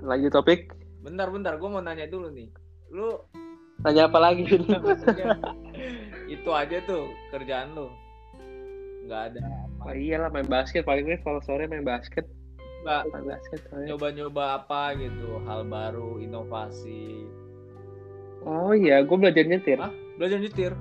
lanjut 0.01 0.31
topik. 0.33 0.73
Bentar 1.01 1.29
bentar 1.29 1.57
gue 1.57 1.69
mau 1.69 1.81
nanya 1.81 2.09
dulu 2.09 2.33
nih. 2.33 2.49
Lu 2.89 3.21
tanya 3.85 4.09
apa 4.09 4.17
lagi? 4.17 4.45
Itu 6.33 6.49
aja 6.53 6.77
tuh 6.85 7.09
kerjaan 7.29 7.77
lu. 7.77 7.89
Nggak 9.05 9.21
ada 9.33 9.41
oh 9.85 9.93
iyalah 9.93 10.29
main 10.33 10.49
basket. 10.49 10.85
Paling 10.85 11.05
nih 11.05 11.21
kalau 11.21 11.41
sore 11.45 11.69
main 11.69 11.85
basket. 11.85 12.25
Nggak 12.85 13.01
main 13.13 13.25
basket 13.37 13.59
nyoba-nyoba 13.73 14.63
apa 14.63 14.97
gitu 14.97 15.41
hal 15.45 15.65
baru 15.65 16.17
inovasi. 16.21 17.25
Oh 18.41 18.73
iya 18.73 19.05
gue 19.05 19.17
belajar 19.17 19.45
nyetir. 19.45 19.77
Hah? 19.77 19.93
Belajar 20.21 20.37
nyetir. 20.37 20.73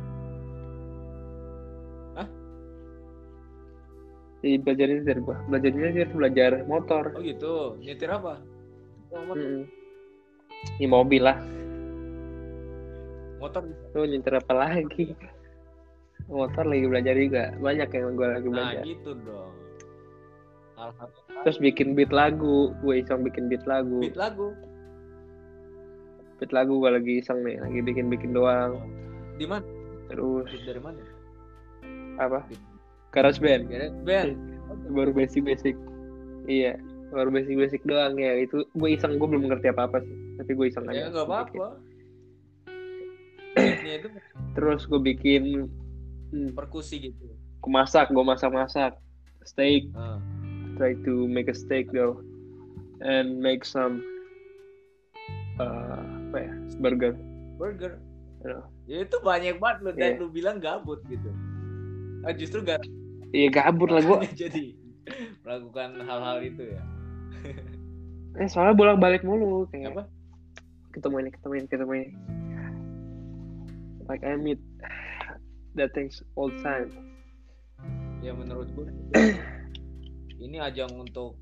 Iya, 4.40 4.56
belajar 4.64 4.86
nyetir 4.88 5.18
gua. 5.20 5.36
Belajar 5.48 5.70
nyetir 5.72 6.08
belajar 6.12 6.52
motor. 6.68 7.04
Oh 7.16 7.24
gitu? 7.24 7.80
Nyetir 7.80 8.08
apa? 8.12 8.40
Oh, 9.12 9.20
motor. 9.32 9.64
Ini 10.76 10.88
mobil 10.88 11.24
lah. 11.24 11.40
Motor. 13.40 13.64
Lu 13.96 14.04
nyetir 14.04 14.36
apa 14.36 14.52
lagi? 14.52 15.16
Motor 16.28 16.64
lagi 16.68 16.84
belajar 16.88 17.14
juga. 17.16 17.44
Banyak 17.56 17.88
yang 17.96 18.16
gue 18.16 18.28
lagi 18.28 18.48
nah 18.48 18.52
belajar. 18.52 18.82
gitu 18.84 19.10
dong. 19.24 19.52
Terus 21.48 21.58
bikin 21.60 21.92
beat 21.92 22.12
lagu. 22.12 22.72
Gue 22.80 23.04
iseng 23.04 23.24
bikin 23.24 23.48
beat 23.52 23.64
lagu. 23.68 24.00
Beat 24.04 24.16
lagu? 24.16 24.56
Beat 26.40 26.52
lagu 26.52 26.80
gue 26.80 26.90
lagi 26.92 27.12
iseng 27.20 27.44
nih. 27.44 27.60
Lagi 27.60 27.80
bikin 27.84 28.08
bikin 28.08 28.32
doang 28.32 29.00
di 29.40 29.46
mana? 29.48 29.64
Terus 30.12 30.52
dari 30.68 30.80
mana? 30.84 31.00
Apa? 32.20 32.44
Garage 33.16 33.40
band. 33.40 33.72
Band. 34.04 34.36
Baru 34.92 35.16
basic 35.16 35.48
basic 35.48 35.74
iya 36.44 36.76
baru 37.10 37.32
basic 37.32 37.56
basic 37.56 37.80
doang 37.88 38.20
ya. 38.20 38.44
Itu 38.44 38.68
gue 38.76 38.88
iseng 38.92 39.16
gue 39.16 39.24
belum 39.24 39.48
ngerti 39.48 39.72
apa 39.72 39.88
apa 39.88 40.04
sih. 40.04 40.16
Tapi 40.36 40.50
gue 40.52 40.66
iseng 40.68 40.84
ya 40.92 41.08
aja. 41.08 41.16
nggak 41.16 41.28
beatnya 43.50 43.94
itu 43.98 44.08
terus 44.54 44.86
gue 44.86 45.00
bikin 45.02 45.66
hmm, 46.30 46.54
perkusi 46.54 47.10
gitu. 47.10 47.34
gue 47.34 47.72
masak 47.72 48.14
gue 48.14 48.22
masak 48.22 48.54
masak 48.54 48.92
steak. 49.42 49.90
Ah. 49.98 50.22
try 50.78 50.96
to 51.04 51.28
make 51.28 51.50
a 51.50 51.56
steak 51.56 51.90
though. 51.92 52.22
And 53.00 53.40
make 53.40 53.64
some 53.64 54.04
uh, 55.56 56.04
apa 56.30 56.36
ya 56.46 56.52
burger. 56.80 57.16
Burger 57.56 58.00
ya 58.88 58.98
itu 59.04 59.16
banyak 59.20 59.60
banget 59.60 59.78
lu 59.84 59.90
dan 59.92 60.10
Iya. 60.16 60.20
lu 60.20 60.26
bilang 60.32 60.56
gabut 60.58 61.00
gitu. 61.06 61.28
Ah, 62.24 62.32
justru 62.32 62.60
gak 62.60 62.80
iya 63.32 63.48
gabut 63.48 63.88
lah 63.88 64.00
gue 64.00 64.18
jadi 64.48 64.64
melakukan 65.44 66.00
hal-hal 66.04 66.38
itu 66.40 66.62
ya. 66.72 66.82
Eh 68.38 68.46
soalnya 68.48 68.74
bolak 68.76 68.98
balik 69.00 69.22
mulu 69.26 69.66
kayak 69.68 69.92
apa? 69.92 70.04
ketemu 70.90 71.16
ini 71.22 71.30
ketemu 71.30 71.52
ini 71.54 71.66
ketemu 71.70 71.92
ini. 71.94 72.08
Like 74.10 74.26
I 74.26 74.34
meet 74.34 74.58
that 75.78 75.94
things 75.94 76.18
all 76.34 76.50
time. 76.66 76.90
Ya 78.20 78.34
menurut 78.34 78.68
gue 78.74 78.88
ini 80.40 80.56
ajang 80.58 80.90
untuk 80.96 81.36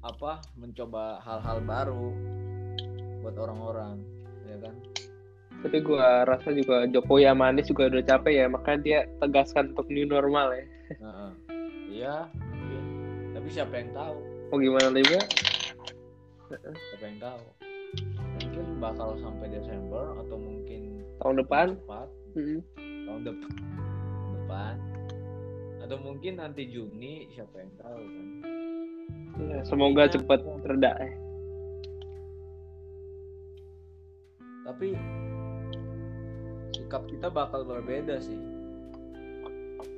apa 0.00 0.40
mencoba 0.56 1.20
hal-hal 1.20 1.60
baru 1.62 2.08
buat 3.20 3.36
orang-orang 3.36 4.00
ya 4.48 4.56
kan 4.64 4.74
tapi 5.60 5.76
gue 5.84 6.00
rasa 6.24 6.48
juga 6.50 6.88
Jokowi 6.88 7.28
sama 7.28 7.52
Anies 7.52 7.68
juga 7.68 7.92
udah 7.92 8.02
capek 8.02 8.32
ya 8.32 8.46
makanya 8.48 8.80
dia 8.80 8.98
tegaskan 9.20 9.76
untuk 9.76 9.86
new 9.92 10.08
normal 10.08 10.56
ya. 10.56 10.64
Heeh. 10.90 11.30
iya 11.90 12.14
mungkin. 12.32 12.84
tapi 13.36 13.48
siapa 13.48 13.74
yang 13.76 13.90
tahu? 13.92 14.16
Mau 14.50 14.58
gimana 14.58 14.88
juga 14.90 15.20
siapa 16.90 17.04
yang 17.04 17.20
tahu? 17.20 17.40
Mungkin 18.40 18.64
bakal 18.80 19.08
sampai 19.20 19.46
Desember 19.52 20.16
atau 20.16 20.36
mungkin 20.40 21.04
tahun 21.20 21.36
depan? 21.44 21.66
Cepat 21.76 22.08
mm, 22.34 22.58
tahun 23.06 23.20
depan 23.28 23.50
tahun 23.52 24.32
depan. 24.40 24.74
Atau 25.80 25.96
mungkin 26.00 26.32
nanti 26.38 26.62
Juni 26.66 27.28
siapa 27.30 27.54
yang 27.60 27.72
tahu 27.76 28.00
kan? 28.00 28.26
Ya, 29.40 29.58
semoga 29.62 30.08
Intinya- 30.08 30.14
cepat 30.16 30.40
reda 30.64 30.92
eh. 31.00 31.14
tapi 34.60 34.94
sikap 36.74 37.02
kita 37.10 37.30
bakal 37.30 37.66
berbeda 37.66 38.18
sih. 38.22 38.38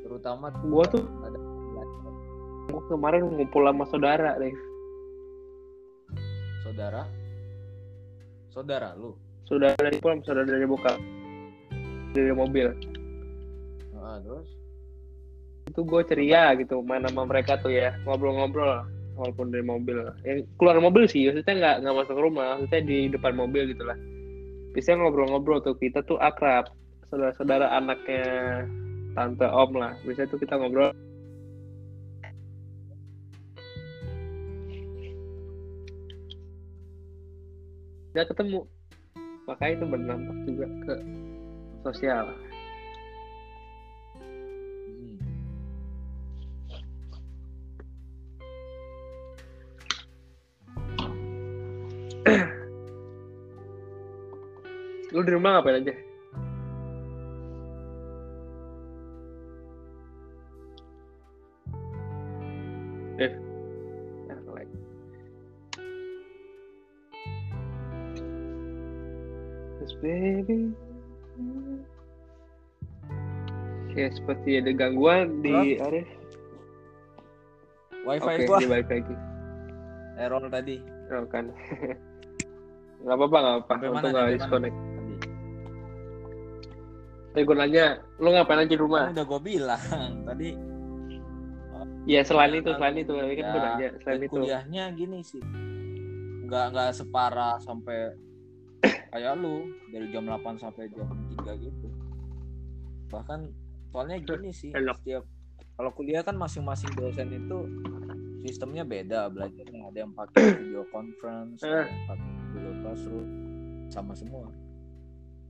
Terutama 0.03 0.53
gue 0.63 0.85
tuh 0.93 1.05
ada 1.25 1.39
gue 2.63 2.83
kemarin 2.89 3.27
ngumpul 3.27 3.67
sama 3.69 3.85
saudara 3.91 4.39
deh 4.39 4.55
saudara? 6.73 7.03
Saudara 8.49 8.89
lu? 8.97 9.13
Saudara 9.45 9.77
dari 9.77 10.01
pulang 10.01 10.25
saudara 10.25 10.49
dari 10.49 10.65
bokap. 10.65 10.97
Dari 12.17 12.33
mobil. 12.33 12.73
Heeh, 13.93 14.17
terus? 14.25 14.49
Itu 15.69 15.85
gue 15.85 16.01
ceria 16.09 16.57
gitu 16.57 16.81
main 16.81 17.05
sama 17.05 17.29
mereka 17.29 17.61
tuh 17.61 17.77
ya. 17.77 17.93
Ngobrol-ngobrol 18.09 18.89
walaupun 19.21 19.53
dari 19.53 19.65
mobil. 19.65 20.01
Yang 20.25 20.49
keluar 20.57 20.81
mobil 20.81 21.05
sih 21.05 21.29
maksudnya 21.29 21.55
nggak 21.61 21.77
nggak 21.85 21.97
masuk 22.01 22.17
rumah 22.17 22.57
maksudnya 22.57 22.81
di 22.89 22.99
depan 23.13 23.37
mobil 23.37 23.69
gitulah 23.69 23.97
biasanya 24.73 25.05
ngobrol-ngobrol 25.05 25.61
tuh 25.61 25.77
kita 25.77 26.05
tuh 26.05 26.17
akrab. 26.19 26.73
Saudara-saudara 27.13 27.69
anaknya 27.77 28.25
tante 29.13 29.47
om 29.49 29.71
lah. 29.77 29.93
Biasanya 30.05 30.29
tuh 30.33 30.41
kita 30.41 30.57
ngobrol. 30.57 30.93
Nggak 38.13 38.29
ketemu. 38.33 38.61
Makanya 39.49 39.73
itu 39.77 39.85
berdampak 39.89 40.37
juga 40.49 40.67
ke 40.89 40.95
sosial 41.83 42.27
Lu 55.23 55.31
di 55.31 55.39
rumah 55.39 55.63
ngapain 55.63 55.79
aja? 55.87 55.95
Eh. 63.23 63.33
Yes, 69.79 69.95
baby. 70.03 70.75
Kayak 73.95 74.19
seperti 74.19 74.59
ada 74.59 74.75
gangguan 74.75 75.39
di 75.39 75.79
Arif. 75.79 76.11
wifi 78.03 78.27
Oke, 78.27 78.43
gua 78.51 78.59
dia 78.59 78.71
balik 78.75 78.91
lagi. 78.91 79.15
error 80.19 80.43
tadi 80.51 80.83
Oh, 81.15 81.23
kan. 81.31 81.47
Gak 83.07 83.15
apa-apa, 83.19 83.39
gak 83.39 83.55
apa-apa. 83.67 83.75
Untung 83.87 84.15
gak 84.15 84.35
disconnect. 84.35 84.77
Tadi 87.33 87.35
Tapi 87.35 87.43
gue 87.43 87.57
nanya, 87.57 87.85
lu 88.17 88.29
ngapain 88.29 88.59
aja 88.59 88.69
di 88.69 88.77
rumah? 88.77 89.01
kan 89.03 89.15
udah 89.15 89.27
gue 89.27 89.41
bilang 89.43 89.83
tadi 90.23 90.49
Ya 92.05 92.21
selain 92.21 92.51
Ya, 92.51 92.59
itu, 92.59 92.71
selain 92.73 92.97
itu. 92.97 93.13
Tapi 93.13 93.33
kan 93.33 93.41
ya, 93.41 93.49
gue 93.49 93.61
nanya, 93.63 93.89
selain 94.01 94.21
itu. 94.21 94.33
kuliahnya 94.33 94.85
gini 94.93 95.19
sih 95.21 95.43
nggak 96.43 96.65
nggak 96.69 96.91
separah 96.93 97.57
sampai 97.59 98.13
kayak 99.09 99.33
lu 99.35 99.65
dari 99.89 100.05
jam 100.09 100.27
8 100.27 100.37
sampai 100.59 100.85
jam 100.91 101.09
3 101.39 101.57
gitu 101.59 101.89
bahkan 103.09 103.49
soalnya 103.89 104.19
gini 104.19 104.51
sih 104.51 104.69
Enak. 104.71 104.99
setiap 104.99 105.25
kalau 105.73 105.91
kuliah 105.91 106.21
kan 106.21 106.35
masing-masing 106.35 106.93
dosen 106.93 107.29
itu 107.31 107.59
sistemnya 108.43 108.83
beda 108.83 109.29
belajarnya 109.29 109.81
ada 109.87 109.99
yang 109.99 110.13
pakai 110.13 110.43
video 110.59 110.85
conference 110.87 111.61
ada 111.61 111.73
Eh. 111.75 111.87
yang 111.87 112.05
pakai 112.07 112.31
Google 112.51 112.77
Classroom 112.81 113.29
sama 113.89 114.13
semua 114.13 114.49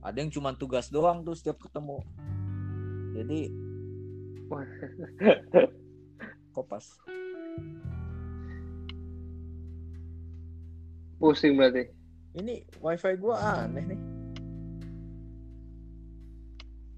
ada 0.03 0.17
yang 0.17 0.27
cuma 0.29 0.51
tugas 0.51 0.87
doang 0.87 1.23
tuh 1.23 1.33
setiap 1.33 1.57
ketemu 1.59 2.03
jadi 3.13 3.39
kopas 6.51 6.99
Pusing 11.15 11.55
berarti. 11.55 11.87
ini 12.35 12.67
wifi 12.77 13.15
gua 13.15 13.35
aneh 13.63 13.85
nih 13.85 13.99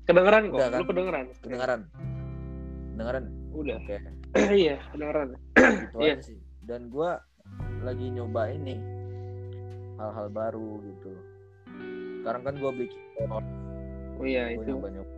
Kedengeran 0.06 0.44
kok, 0.48 0.58
Udah 0.58 0.70
kan? 0.70 0.80
lu 0.80 0.86
kedengeran. 0.86 1.26
kedengaran 1.40 1.82
kedengaran 2.92 3.24
Udah. 3.52 3.78
oke 3.80 3.98
iya, 4.58 4.76
kedengeran. 4.90 5.28
gitu 5.56 5.98
Iya. 6.02 6.14
aja 6.18 6.24
sih 6.24 6.38
dan 6.62 6.90
gua 6.90 7.22
lagi 7.80 8.10
nyoba 8.10 8.50
ini 8.50 8.76
hal-hal 9.96 10.28
baru 10.28 10.82
gitu 10.84 11.14
sekarang 12.26 12.42
kan 12.42 12.56
gua 12.58 12.74
bikin 12.74 12.98
Oh 14.16 14.24
iya, 14.24 14.50
gue 14.50 14.58
itu. 14.58 14.74
nyoba 14.74 14.88
nyoba 14.90 15.14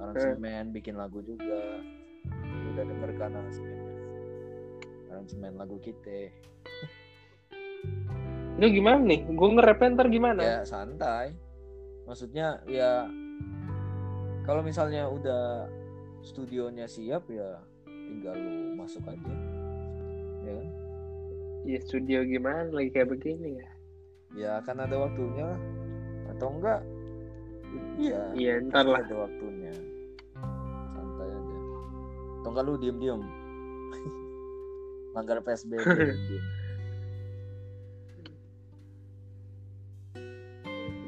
aransemen 0.00 0.72
bikin 0.72 0.96
lagu 0.96 1.20
juga 1.20 1.60
Lu 2.24 2.72
udah 2.72 2.84
denger 2.86 3.10
kan 3.14 3.30
aransemennya 3.30 3.94
aransemen 5.08 5.52
lagu 5.54 5.76
kita 5.76 6.32
Lu 8.56 8.68
gimana 8.68 9.00
nih? 9.02 9.24
Gue 9.26 9.48
nge-rap 9.50 9.80
ntar 9.90 10.08
gimana? 10.08 10.40
ya 10.40 10.58
santai 10.62 11.36
maksudnya 12.04 12.64
ya 12.64 13.06
kalau 14.42 14.60
misalnya 14.60 15.06
udah 15.06 15.68
studionya 16.20 16.84
siap 16.84 17.22
ya 17.28 17.60
tinggal 17.86 18.34
lu 18.34 18.74
masuk 18.74 19.04
aja 19.04 19.34
ya 20.42 20.52
kan 20.54 20.68
Iya, 21.60 21.76
studio 21.78 22.24
gimana 22.24 22.72
lagi 22.72 22.88
kayak 22.90 23.12
begini 23.12 23.60
ya? 23.60 23.68
ya 24.32 24.50
akan 24.58 24.80
ada 24.80 24.96
waktunya 24.96 25.44
lah. 25.44 25.60
Atau 26.40 26.48
enggak 26.50 26.80
iya 28.00 28.20
Iya, 28.32 28.52
ntar 28.66 28.88
lah. 28.88 29.04
ada 29.04 29.28
waktunya 29.28 29.72
santai 30.90 31.28
aja 31.28 31.56
atau 32.40 32.48
enggak 32.48 32.64
lu 32.64 32.74
diem 32.80 32.96
diem 32.96 33.20
langgar 35.14 35.36
psbb 35.38 35.76
diem. 35.84 36.44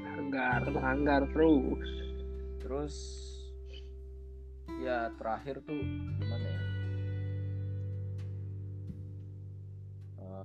Langgar, 0.04 0.60
langgar 0.70 1.22
terus. 1.28 1.88
terus 2.58 2.96
ya 4.78 5.08
terakhir 5.16 5.60
tuh 5.62 5.76
gimana 6.18 6.46
ya 6.46 6.60
Eh, 10.16 10.44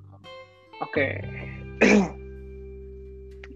Oke. 0.80 1.08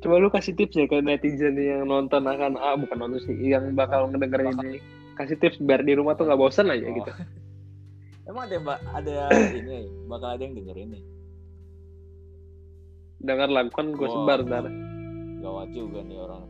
Coba 0.01 0.17
lu 0.17 0.33
kasih 0.33 0.57
tips 0.57 0.75
ya 0.75 0.89
ke 0.89 0.97
netizen 0.99 1.53
yang 1.61 1.85
nonton 1.85 2.25
akan 2.25 2.57
ah 2.57 2.73
bukan 2.73 2.97
nonton 2.97 3.21
sih, 3.21 3.37
yang 3.37 3.77
bakal 3.77 4.09
ngedengerin 4.09 4.57
ini. 4.65 4.81
Kasih 5.13 5.37
tips 5.37 5.61
biar 5.61 5.85
di 5.85 5.93
rumah 5.93 6.17
tuh 6.17 6.25
nggak 6.25 6.41
bosan 6.41 6.73
aja 6.73 6.89
oh. 6.89 6.93
gitu. 6.97 7.11
emang 8.31 8.47
ada 8.47 8.79
ada 8.95 9.13
ini 9.51 9.89
bakal 10.07 10.29
ada 10.37 10.41
yang 10.41 10.55
dengerin 10.55 10.89
nih 10.95 11.03
Dengar 13.21 13.49
lagu 13.53 13.69
kan 13.69 13.93
gue 13.93 14.07
sebar 14.09 14.39
ntar 14.47 14.65
gawat 15.41 15.69
juga 15.73 15.99
nih 16.05 16.17
orang 16.21 16.45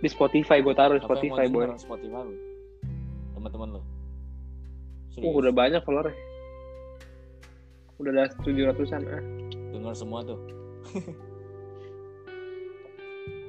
di 0.00 0.08
Spotify 0.10 0.60
gue 0.60 0.74
taruh 0.76 1.00
di 1.00 1.04
Spotify 1.04 1.48
boy. 1.48 1.70
Spotify 1.78 2.24
teman-teman 3.36 3.80
lu 3.80 3.82
Uh, 5.14 5.30
udah 5.30 5.54
banyak 5.54 5.78
follower 5.86 6.10
Udah 8.02 8.10
ada 8.10 8.26
tujuh 8.42 8.66
ratusan 8.66 9.06
ah. 9.06 9.22
dengar 9.70 9.94
semua 9.94 10.26
tuh 10.26 10.42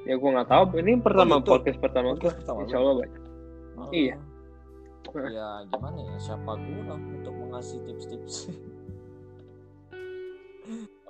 Ya 0.06 0.14
gue 0.14 0.30
nggak 0.30 0.46
tahu. 0.46 0.64
Ini 0.78 1.02
pertama 1.02 1.42
gitu? 1.42 1.50
podcast 1.50 1.78
pertama 1.82 2.14
gue. 2.14 2.30
Podcast 2.30 2.38
pertama 2.46 2.58
lu? 2.62 2.66
Insya 2.70 2.78
Allah 2.78 2.94
banyak. 2.94 3.22
Oh. 3.76 3.90
Iya. 3.90 4.16
Ya 5.16 5.48
gimana 5.70 5.98
ya 6.02 6.18
siapa 6.18 6.52
gua 6.58 6.94
untuk 6.98 7.34
mengasih 7.34 7.78
tips-tips. 7.84 8.36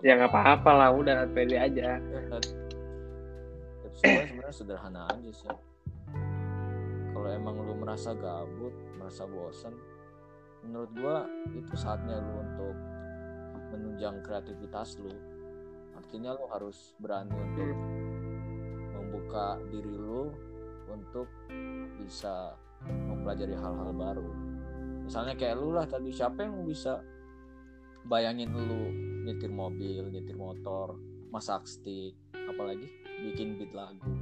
Ya 0.04 0.12
nggak 0.12 0.28
apa-apa 0.28 0.70
lah, 0.76 0.92
udah 0.92 1.24
pede 1.32 1.56
aja. 1.56 1.96
tips 3.80 4.04
gua 4.04 4.22
sebenarnya 4.28 4.52
sederhana 4.52 5.08
aja 5.08 5.30
sih. 5.32 5.48
Kalau 7.16 7.28
emang 7.32 7.64
lu 7.64 7.72
merasa 7.80 8.12
gabut, 8.12 8.76
merasa 9.00 9.24
bosan, 9.24 9.72
menurut 10.60 10.92
gua 11.00 11.24
itu 11.48 11.72
saatnya 11.72 12.20
lu 12.20 12.44
untuk 12.44 12.76
menunjang 13.72 14.20
kreativitas 14.20 15.00
lu. 15.00 15.16
Artinya 15.96 16.36
lu 16.36 16.44
harus 16.52 16.92
berani 17.00 17.32
untuk 17.32 17.72
membuka 19.26 19.58
diri 19.74 19.90
lu 19.90 20.30
untuk 20.86 21.26
bisa 21.98 22.54
mempelajari 22.86 23.58
hal-hal 23.58 23.90
baru. 23.90 24.30
Misalnya 25.02 25.34
kayak 25.34 25.58
lu 25.58 25.74
lah 25.74 25.82
tadi 25.82 26.14
siapa 26.14 26.46
yang 26.46 26.62
bisa 26.62 27.02
bayangin 28.06 28.54
lu 28.54 28.94
nyetir 29.26 29.50
mobil, 29.50 30.06
nyetir 30.14 30.38
motor, 30.38 30.94
masak 31.34 31.66
stick, 31.66 32.14
apalagi 32.38 32.86
bikin 33.26 33.58
beat 33.58 33.74
lagu. 33.74 34.14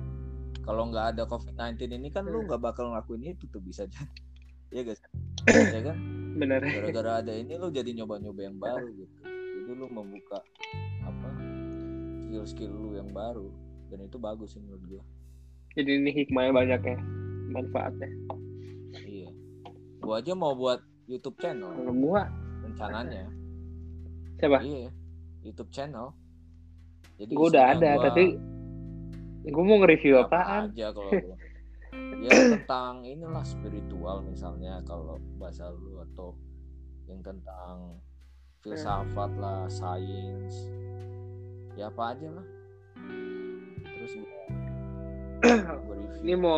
Kalau 0.65 0.89
nggak 0.89 1.21
ada 1.21 1.29
COVID-19 1.29 2.01
ini 2.01 2.09
kan 2.09 2.25
lu 2.25 2.49
nggak 2.49 2.65
bakal 2.65 2.89
ngelakuin 2.89 3.37
itu 3.37 3.45
tuh 3.53 3.61
bisa 3.61 3.85
aja. 3.85 4.01
Iya 4.75 4.91
guys. 4.91 4.99
ya 5.77 5.81
kan? 5.87 5.97
Bener. 6.35 6.65
Gara-gara 6.65 7.23
ada 7.23 7.31
ini 7.37 7.55
lu 7.61 7.71
jadi 7.71 7.95
nyoba-nyoba 7.95 8.41
yang 8.43 8.57
baru 8.59 8.89
gitu. 8.91 9.15
Jadi 9.29 9.71
lu 9.71 9.87
membuka 9.87 10.41
apa 11.05 11.29
skill-skill 12.27 12.73
lu 12.73 12.91
yang 12.99 13.13
baru 13.15 13.53
dan 13.87 13.99
itu 14.01 14.17
bagus 14.17 14.53
sih 14.53 14.61
menurut 14.61 14.83
gua. 14.89 15.03
Jadi 15.75 15.91
ini 15.97 16.11
hikmahnya 16.13 16.53
banyak 16.53 16.81
ya, 16.83 16.99
manfaatnya. 17.51 18.11
Iya. 19.01 19.31
Gua 19.99 20.19
aja 20.19 20.33
mau 20.33 20.53
buat 20.53 20.79
YouTube 21.05 21.37
channel 21.37 21.69
Kalau 21.69 21.95
gua 21.95 22.31
rencananya. 22.61 23.27
siapa? 24.37 24.59
Iya. 24.61 24.91
YouTube 25.43 25.71
channel. 25.71 26.15
Jadi 27.15 27.33
Gua 27.33 27.47
udah 27.49 27.65
ada, 27.71 27.91
gua- 27.93 28.05
tapi 28.05 28.25
gua 29.47 29.63
mau 29.63 29.77
nge-review 29.79 30.15
apa 30.17 30.29
apaan? 30.33 30.63
aja 30.69 30.87
kalau 30.91 31.11
ya 32.25 32.33
tentang 32.51 33.05
inilah 33.05 33.45
spiritual 33.45 34.19
misalnya 34.21 34.81
kalau 34.83 35.21
bahasa 35.37 35.69
lu 35.69 36.01
atau 36.03 36.33
yang 37.05 37.21
tentang 37.21 38.01
filsafat 38.59 39.31
lah 39.37 39.69
sains 39.69 40.73
ya 41.77 41.87
apa 41.87 42.17
aja 42.17 42.33
lah 42.33 42.47
terus 44.05 44.21
review 44.21 46.05
Ini 46.25 46.35
mau 46.37 46.57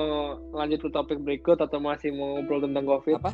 lanjut 0.50 0.78
ke 0.82 0.90
topik 0.90 1.18
berikut 1.22 1.58
atau 1.58 1.78
masih 1.78 2.10
mau 2.14 2.38
ngobrol 2.38 2.62
tentang 2.62 2.86
COVID? 2.86 3.18
apa 3.18 3.30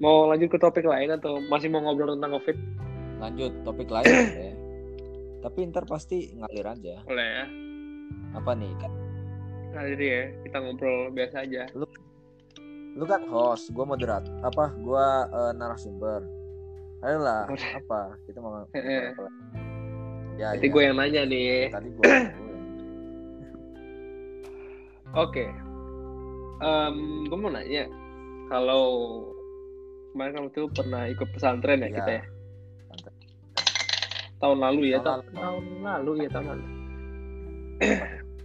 Mau 0.00 0.28
lanjut 0.28 0.48
ke 0.48 0.56
topik 0.56 0.84
lain 0.88 1.12
atau 1.12 1.40
masih 1.44 1.68
mau 1.68 1.84
ngobrol 1.84 2.16
tentang 2.16 2.32
COVID? 2.40 2.56
lanjut 3.20 3.52
topik 3.68 3.92
lain 3.92 4.08
ya 4.32 4.52
tapi 5.44 5.68
ntar 5.68 5.84
pasti 5.84 6.32
ngalir 6.36 6.64
aja 6.64 7.04
Boleh 7.04 7.28
ya. 7.28 7.44
apa 8.32 8.56
nih 8.56 8.72
kan 8.80 8.92
jadi 9.70 10.06
ya, 10.08 10.22
kita 10.48 10.56
ngobrol 10.56 11.12
biasa 11.12 11.44
aja. 11.44 11.68
lu 12.96 13.04
kan 13.04 13.22
host 13.28 13.68
gua 13.76 13.84
moderat 13.84 14.24
apa 14.40 14.72
gua 14.80 15.28
eh, 15.28 15.52
narasumber 15.52 16.24
ayolah 17.04 17.44
apa 17.76 18.16
kita 18.24 18.40
mau 18.40 18.64
apa 18.64 18.72
lagi? 18.72 19.59
Ya, 20.40 20.56
Nanti 20.56 20.66
ya. 20.66 20.72
gue 20.72 20.82
yang 20.82 20.96
nanya 20.96 21.22
nih. 21.28 21.68
Tadi 21.68 21.88
gue. 21.92 22.04
Oke. 25.12 25.44
Em, 26.60 26.96
gue 27.26 27.36
mau 27.36 27.52
nanya, 27.52 27.84
kalau 28.48 28.84
kemarin 30.12 30.32
kamu 30.34 30.48
tuh 30.52 30.66
pernah 30.72 31.08
ikut 31.08 31.28
pesantren 31.32 31.80
ya, 31.80 31.88
Iya. 31.88 31.96
kita 32.00 32.10
ya? 32.10 32.22
Pesantren. 32.80 33.14
Tahun 34.40 34.58
lalu 34.58 34.80
ya, 34.88 34.98
Tahun 35.00 35.04
tahun, 35.04 35.20
lalu. 35.20 35.36
tahun 35.36 35.64
lalu 35.84 36.10
ya 36.16 36.28
tahun 36.30 36.46
lalu. 36.48 36.64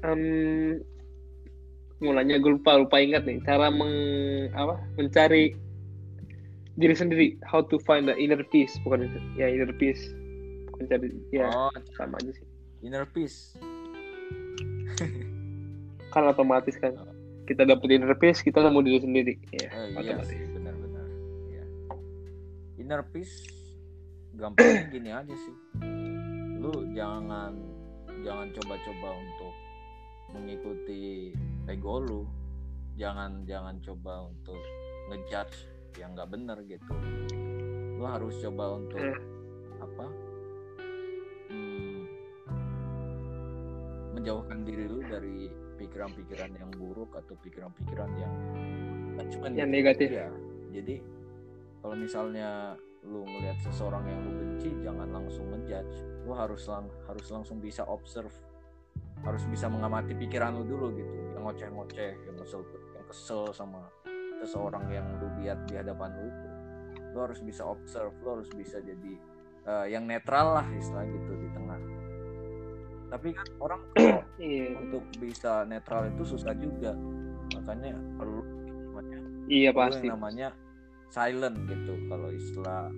Em, 0.05 0.21
mau 1.99 2.11
nanya, 2.11 2.35
gue 2.37 2.51
lupa 2.51 2.75
lupa 2.75 2.99
ingat 2.99 3.23
nih 3.23 3.39
cara 3.41 3.71
meng 3.71 3.93
apa 4.51 4.75
mencari 4.95 5.55
diri 6.75 6.91
sendiri, 6.91 7.27
how 7.47 7.63
to 7.63 7.79
find 7.87 8.03
the 8.03 8.15
inner 8.19 8.43
peace, 8.51 8.75
bukan 8.83 9.07
itu, 9.07 9.19
ya 9.39 9.47
inner 9.47 9.71
peace, 9.75 10.11
bukan 10.75 10.85
cari 10.85 11.07
ya 11.31 11.47
Oh, 11.47 11.71
sama 11.93 12.17
aja 12.19 12.31
sih. 12.31 12.47
inner 12.81 13.05
peace. 13.07 13.55
Kan 16.07 16.23
otomatis 16.25 16.75
kan 16.75 16.95
kita 17.43 17.63
dapet 17.63 17.87
inner 17.91 18.15
peace, 18.15 18.39
kita 18.39 18.59
nemu 18.59 18.79
diri 18.81 18.99
sendiri, 18.99 19.33
ya 19.51 19.67
Oh, 19.69 19.85
iya 19.93 20.15
otomatis. 20.15 20.37
benar-benar. 20.49 21.05
Iya. 21.45 21.63
Inner 22.77 23.01
peace 23.05 23.45
gampangnya 24.33 24.89
gini 24.91 25.09
aja 25.09 25.33
sih. 25.33 25.55
Lu 26.57 26.71
jangan 26.91 27.53
jangan 28.21 28.47
coba-coba 28.51 29.09
untuk 29.15 29.53
mengikuti 30.31 31.31
ego 31.65 31.99
lu. 31.99 32.21
Jangan 32.95 33.43
jangan 33.43 33.75
coba 33.79 34.25
untuk 34.25 34.59
ngejudge 35.05 35.69
yang 35.95 36.11
nggak 36.11 36.29
bener 36.29 36.57
gitu. 36.65 36.91
Lu 37.95 38.03
harus 38.03 38.33
coba 38.39 38.75
untuk 38.75 38.97
Hmm. 38.97 39.19
apa? 39.77 40.05
Menjauhkan 44.15 44.63
diri 44.63 44.87
lu 44.87 45.03
dari 45.03 45.51
pikiran-pikiran 45.75 46.51
yang 46.55 46.71
buruk 46.71 47.13
atau 47.19 47.35
pikiran-pikiran 47.35 48.09
yang 48.15 48.33
nggak 49.15 49.27
cuma 49.35 49.51
Yang 49.51 49.71
negatif. 49.71 50.09
ya 50.11 50.29
jadi 50.71 50.95
kalau 51.83 51.95
misalnya 51.95 52.75
lu 53.05 53.21
ngelihat 53.21 53.61
seseorang 53.61 54.03
yang 54.09 54.19
lu 54.25 54.31
benci 54.33 54.73
jangan 54.81 55.07
langsung 55.13 55.45
ngejudge. 55.53 56.25
Lu 56.25 56.33
harus 56.33 56.65
lang 56.65 56.89
harus 57.05 57.27
langsung 57.29 57.61
bisa 57.61 57.85
observe. 57.85 58.33
Harus 59.21 59.45
bisa 59.47 59.69
mengamati 59.69 60.17
pikiran 60.17 60.57
lu 60.57 60.65
dulu 60.65 60.91
gitu. 60.97 61.13
Yang 61.37 61.41
ngoceh-ngoceh 61.45 62.11
yang 62.25 62.35
kesel 62.41 62.61
yang 62.97 63.05
kesel 63.05 63.41
sama 63.53 63.85
seseorang 64.41 64.89
yang 64.89 65.05
lu 65.21 65.29
lihat 65.39 65.63
di 65.69 65.77
hadapan 65.77 66.09
lu 66.17 66.25
itu. 66.27 66.47
Lu 67.13 67.17
harus 67.23 67.39
bisa 67.39 67.63
observe 67.63 68.13
lu 68.25 68.41
harus 68.41 68.49
bisa 68.51 68.81
jadi 68.81 69.13
eh, 69.65 69.85
yang 69.93 70.05
netral 70.05 70.61
lah 70.61 70.67
istilah 70.73 71.05
gitu 71.09 71.31
di 71.37 71.47
tengah 71.53 71.64
tapi 73.09 73.33
kan 73.33 73.47
orang 73.65 73.81
Iya, 74.35 74.75
untuk 74.83 75.03
bisa 75.19 75.63
netral 75.67 76.11
itu 76.11 76.23
susah 76.27 76.53
juga. 76.57 76.91
Makanya 77.55 77.95
perlu 78.19 78.41
namanya 78.91 79.19
iya 79.47 79.69
pasti. 79.71 80.07
namanya 80.09 80.51
silent 81.11 81.57
gitu. 81.69 81.93
Kalau 82.09 82.29
istilah 82.33 82.91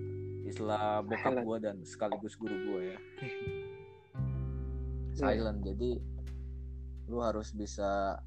istilah 0.48 1.04
bokap 1.04 1.34
gua 1.44 1.58
dan 1.60 1.76
sekaligus 1.84 2.34
guru 2.34 2.56
gua 2.66 2.80
ya. 2.96 2.98
Iya. 5.14 5.18
silent. 5.18 5.60
Jadi 5.62 5.90
lu 7.08 7.18
harus 7.24 7.54
bisa 7.56 8.20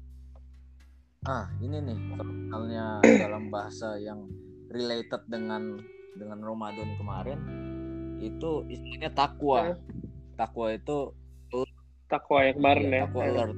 ah 1.22 1.46
ini 1.62 1.78
nih 1.78 1.98
kalau 2.18 2.26
misalnya 2.26 2.84
dalam 3.28 3.46
bahasa 3.52 3.94
yang 4.00 4.26
related 4.72 5.22
dengan 5.30 5.78
dengan 6.18 6.40
Ramadan 6.42 6.96
kemarin 6.96 7.38
itu 8.22 8.64
istilahnya 8.70 9.10
takwa. 9.12 9.74
Eh. 9.74 9.78
takwa 10.32 10.72
itu 10.72 11.12
Takwa 12.12 12.44
yang 12.44 12.56
kemarin 12.60 12.84
Iya, 12.84 12.92
ya. 12.92 13.02
takwa 13.08 13.22
alert. 13.24 13.56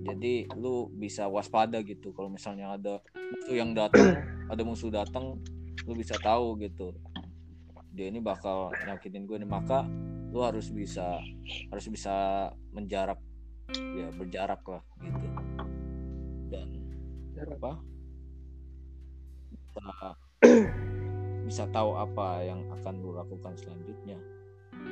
Jadi 0.00 0.34
lu 0.60 0.92
bisa 0.92 1.24
waspada 1.32 1.80
gitu 1.80 2.12
kalau 2.12 2.28
misalnya 2.28 2.76
ada 2.76 3.00
musuh 3.16 3.56
yang 3.56 3.72
datang, 3.72 4.20
ada 4.52 4.62
musuh 4.64 4.92
datang, 4.92 5.40
lu 5.88 5.92
bisa 5.96 6.20
tahu 6.20 6.60
gitu. 6.60 6.92
Dia 7.96 8.12
ini 8.12 8.20
bakal 8.20 8.68
nyakitin 8.84 9.24
gue 9.24 9.40
nih 9.40 9.48
maka 9.48 9.88
lu 10.30 10.44
harus 10.44 10.68
bisa 10.68 11.18
harus 11.72 11.86
bisa 11.88 12.48
menjarak 12.70 13.18
ya 13.72 14.12
berjarak 14.12 14.60
lah 14.68 14.82
gitu. 15.00 15.28
Dan 16.52 16.68
apa? 17.56 17.72
Bisa 19.48 19.80
bisa 21.48 21.64
tahu 21.72 21.96
apa 21.96 22.44
yang 22.44 22.60
akan 22.80 22.94
lu 23.00 23.16
lakukan 23.16 23.56
selanjutnya. 23.56 24.20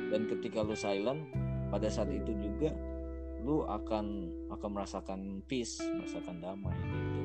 Dan 0.09 0.25
ketika 0.25 0.65
lu 0.65 0.73
silent 0.73 1.23
pada 1.69 1.87
saat 1.89 2.09
itu 2.09 2.33
juga 2.37 2.73
lu 3.39 3.63
akan 3.63 4.27
akan 4.51 4.69
merasakan 4.75 5.19
peace, 5.47 5.79
merasakan 5.79 6.43
damai 6.43 6.75
gitu. 6.75 7.21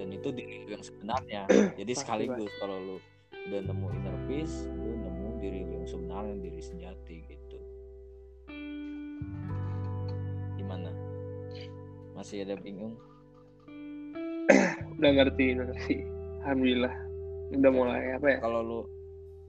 Dan 0.00 0.08
itu 0.16 0.28
diri 0.32 0.64
lu 0.64 0.68
yang 0.72 0.84
sebenarnya. 0.84 1.44
Jadi 1.80 1.92
sekaligus 1.92 2.48
kalau 2.56 2.78
lu 2.80 2.96
udah 3.50 3.60
nemu 3.60 3.86
inner 3.92 4.16
peace, 4.24 4.64
lu 4.72 4.96
nemu 4.96 5.28
diri 5.42 5.60
lu 5.68 5.72
yang 5.84 5.88
sebenarnya, 5.88 6.34
diri 6.40 6.60
sejati 6.64 7.16
gitu. 7.28 7.58
Gimana? 10.56 10.90
Masih 12.16 12.48
ada 12.48 12.56
bingung? 12.56 12.96
Udah 15.00 15.16
ngerti, 15.16 15.56
udah 15.56 15.72
ngerti. 15.72 15.96
Alhamdulillah. 16.44 16.92
Udah 17.56 17.70
mulai 17.72 18.20
apa 18.20 18.26
ya? 18.28 18.36
Kalau 18.44 18.60
lu 18.60 18.80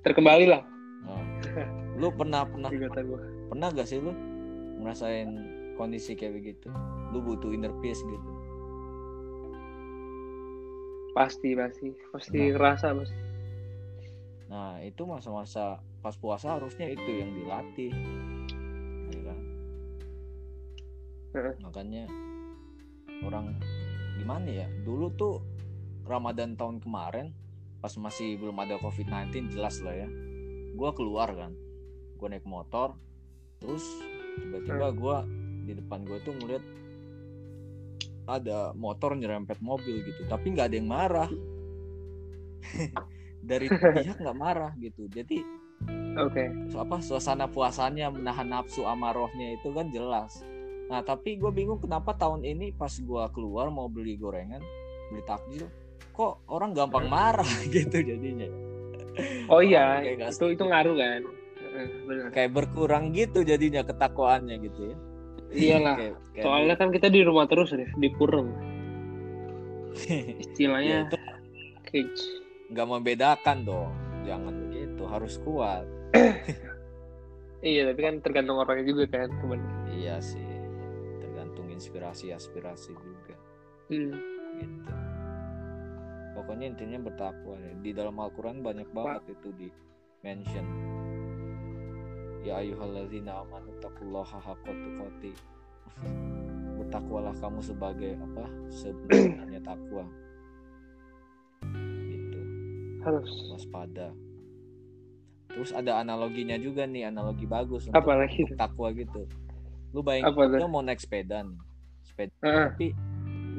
Terkembali 0.01 0.45
lah 0.49 0.61
nah, 1.05 1.21
lu 1.97 2.09
pernah 2.09 2.41
pernah 2.45 2.69
ingatan 2.73 3.05
gua. 3.05 3.21
Pernah 3.51 3.67
gak 3.67 3.83
sih 3.83 3.99
lu 3.99 4.15
ngerasain 4.79 5.27
kondisi 5.75 6.15
kayak 6.15 6.39
begitu? 6.39 6.71
Lu 7.11 7.19
butuh 7.19 7.51
inner 7.51 7.75
peace 7.83 7.99
gitu. 7.99 8.29
Pasti, 11.11 11.51
pasti. 11.59 11.91
Pasti 12.15 12.39
Nah. 12.39 12.55
ngerasa 12.55 12.87
pasti. 12.95 13.19
Nah, 14.47 14.79
itu 14.79 15.03
masa-masa 15.03 15.83
pas 15.99 16.15
puasa 16.15 16.55
harusnya 16.55 16.87
itu 16.87 17.11
yang 17.11 17.35
dilatih. 17.35 17.91
Ya 19.11 19.21
kan? 19.27 19.39
Heeh. 21.35 21.55
Makanya 21.59 22.03
orang 23.27 23.59
gimana 24.15 24.47
ya? 24.47 24.67
Dulu 24.87 25.11
tuh 25.19 25.43
Ramadan 26.07 26.55
tahun 26.55 26.79
kemarin 26.79 27.35
pas 27.83 27.91
masih 27.99 28.39
belum 28.39 28.55
ada 28.63 28.79
COVID-19 28.79 29.51
jelas 29.51 29.83
lah 29.83 30.07
ya. 30.07 30.07
Gua 30.79 30.95
keluar 30.95 31.27
kan. 31.35 31.51
Gua 32.15 32.31
naik 32.31 32.47
motor 32.47 32.95
terus 33.61 33.85
tiba-tiba 34.41 34.87
gua 34.97 35.17
di 35.63 35.77
depan 35.77 36.01
gua 36.03 36.17
tuh 36.25 36.33
ngeliat 36.33 36.63
ada 38.29 38.71
motor 38.77 39.17
nyerempet 39.17 39.59
mobil 39.59 40.01
gitu, 40.05 40.23
tapi 40.29 40.53
nggak 40.53 40.71
ada 40.71 40.75
yang 40.77 40.89
marah. 40.89 41.29
Dari 43.41 43.67
pihak 43.67 44.21
nggak 44.21 44.37
marah 44.37 44.71
gitu. 44.77 45.09
Jadi 45.09 45.41
Oke. 46.13 46.45
apa 46.77 47.01
suasana 47.01 47.49
puasanya 47.49 48.13
menahan 48.13 48.45
nafsu 48.45 48.85
amarohnya 48.85 49.57
itu 49.57 49.73
kan 49.73 49.89
jelas. 49.89 50.45
Nah 50.91 51.01
tapi 51.01 51.39
gue 51.41 51.49
bingung 51.49 51.81
kenapa 51.81 52.13
tahun 52.13 52.45
ini 52.45 52.75
pas 52.75 52.91
gue 52.91 53.23
keluar 53.33 53.73
mau 53.73 53.89
beli 53.89 54.19
gorengan, 54.19 54.61
beli 55.09 55.23
takjil, 55.25 55.65
kok 56.13 56.45
orang 56.51 56.75
gampang 56.75 57.09
marah 57.09 57.47
gitu 57.73 57.97
jadinya. 57.97 58.47
Oh 59.51 59.59
iya, 59.59 59.99
itu 60.05 60.45
itu 60.53 60.63
ngaruh 60.63 60.95
kan. 60.95 61.21
Heeh, 61.71 61.87
Benar. 62.07 62.27
Kayak 62.35 62.51
berkurang 62.51 63.15
gitu 63.15 63.43
jadinya 63.47 63.81
ketakwaannya 63.83 64.55
gitu 64.59 64.79
ya. 64.91 64.97
Iyalah. 65.51 65.95
Kayak, 65.99 66.15
kayak 66.35 66.43
Soalnya 66.43 66.75
kan 66.79 66.89
kita 66.95 67.07
di 67.11 67.21
rumah 67.23 67.45
terus 67.47 67.71
nih, 67.75 67.89
di 67.99 68.09
purem. 68.15 68.47
ya, 70.07 70.19
Istilahnya 70.47 70.95
itu 71.07 71.17
cage. 71.91 72.23
nggak 72.71 72.87
membedakan 72.87 73.57
dong. 73.67 73.91
Jangan 74.23 74.53
begitu, 74.67 75.03
harus 75.07 75.35
kuat. 75.43 75.85
Iya, 77.61 77.93
tapi 77.93 78.01
kan 78.01 78.15
tergantung 78.25 78.57
orangnya 78.57 78.89
juga 78.89 79.05
kan, 79.05 79.29
teman. 79.37 79.61
Iya 79.93 80.17
sih, 80.17 80.41
tergantung 81.21 81.69
inspirasi 81.69 82.33
aspirasi 82.33 82.89
juga. 82.97 83.37
Hmm. 83.85 84.17
gitu 84.57 84.93
pokoknya 86.33 86.73
intinya 86.73 86.99
bertakwa 87.05 87.53
ya. 87.59 87.71
di 87.85 87.91
dalam 87.93 88.17
Al-Quran 88.17 88.65
banyak 88.65 88.89
banget 88.95 89.35
itu 89.37 89.49
di 89.53 89.67
mention 90.25 90.65
ya 92.41 92.57
ayyuhallazina 92.61 93.45
amanu 93.45 93.71
taqullaha 93.81 94.37
haqqa 94.41 94.71
tuqati. 94.73 95.31
Bertakwalah 96.81 97.33
kamu 97.37 97.61
sebagai 97.61 98.17
apa? 98.17 98.45
Sebenarnya 98.73 99.61
takwa. 99.61 100.03
Gitu. 102.09 102.39
Harus. 103.05 103.29
waspada. 103.53 104.09
Terus 105.51 105.75
ada 105.75 105.99
analoginya 105.99 106.55
juga 106.57 106.87
nih 106.87 107.11
analogi 107.11 107.45
bagus 107.45 107.85
untuk, 107.85 107.99
Apa 108.01 108.23
lagi? 108.23 108.47
untuk 108.47 108.57
takwa 108.57 108.87
gitu. 108.95 109.21
Lu 109.91 109.99
bayangin 110.01 110.57
lu 110.57 110.67
mau 110.71 110.81
naik 110.81 111.03
sepeda 111.03 111.43
nih. 111.43 111.59
Sepeda 112.01 112.33
Heeh. 112.41 112.67
tapi 112.71 112.87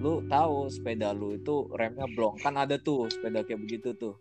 lu 0.03 0.25
tahu 0.27 0.67
sepeda 0.73 1.13
lu 1.15 1.37
itu 1.37 1.69
remnya 1.77 2.09
blong. 2.17 2.41
Kan 2.41 2.57
ada 2.59 2.81
tuh 2.81 3.07
sepeda 3.13 3.45
kayak 3.45 3.61
begitu 3.61 3.93
tuh. 3.95 4.17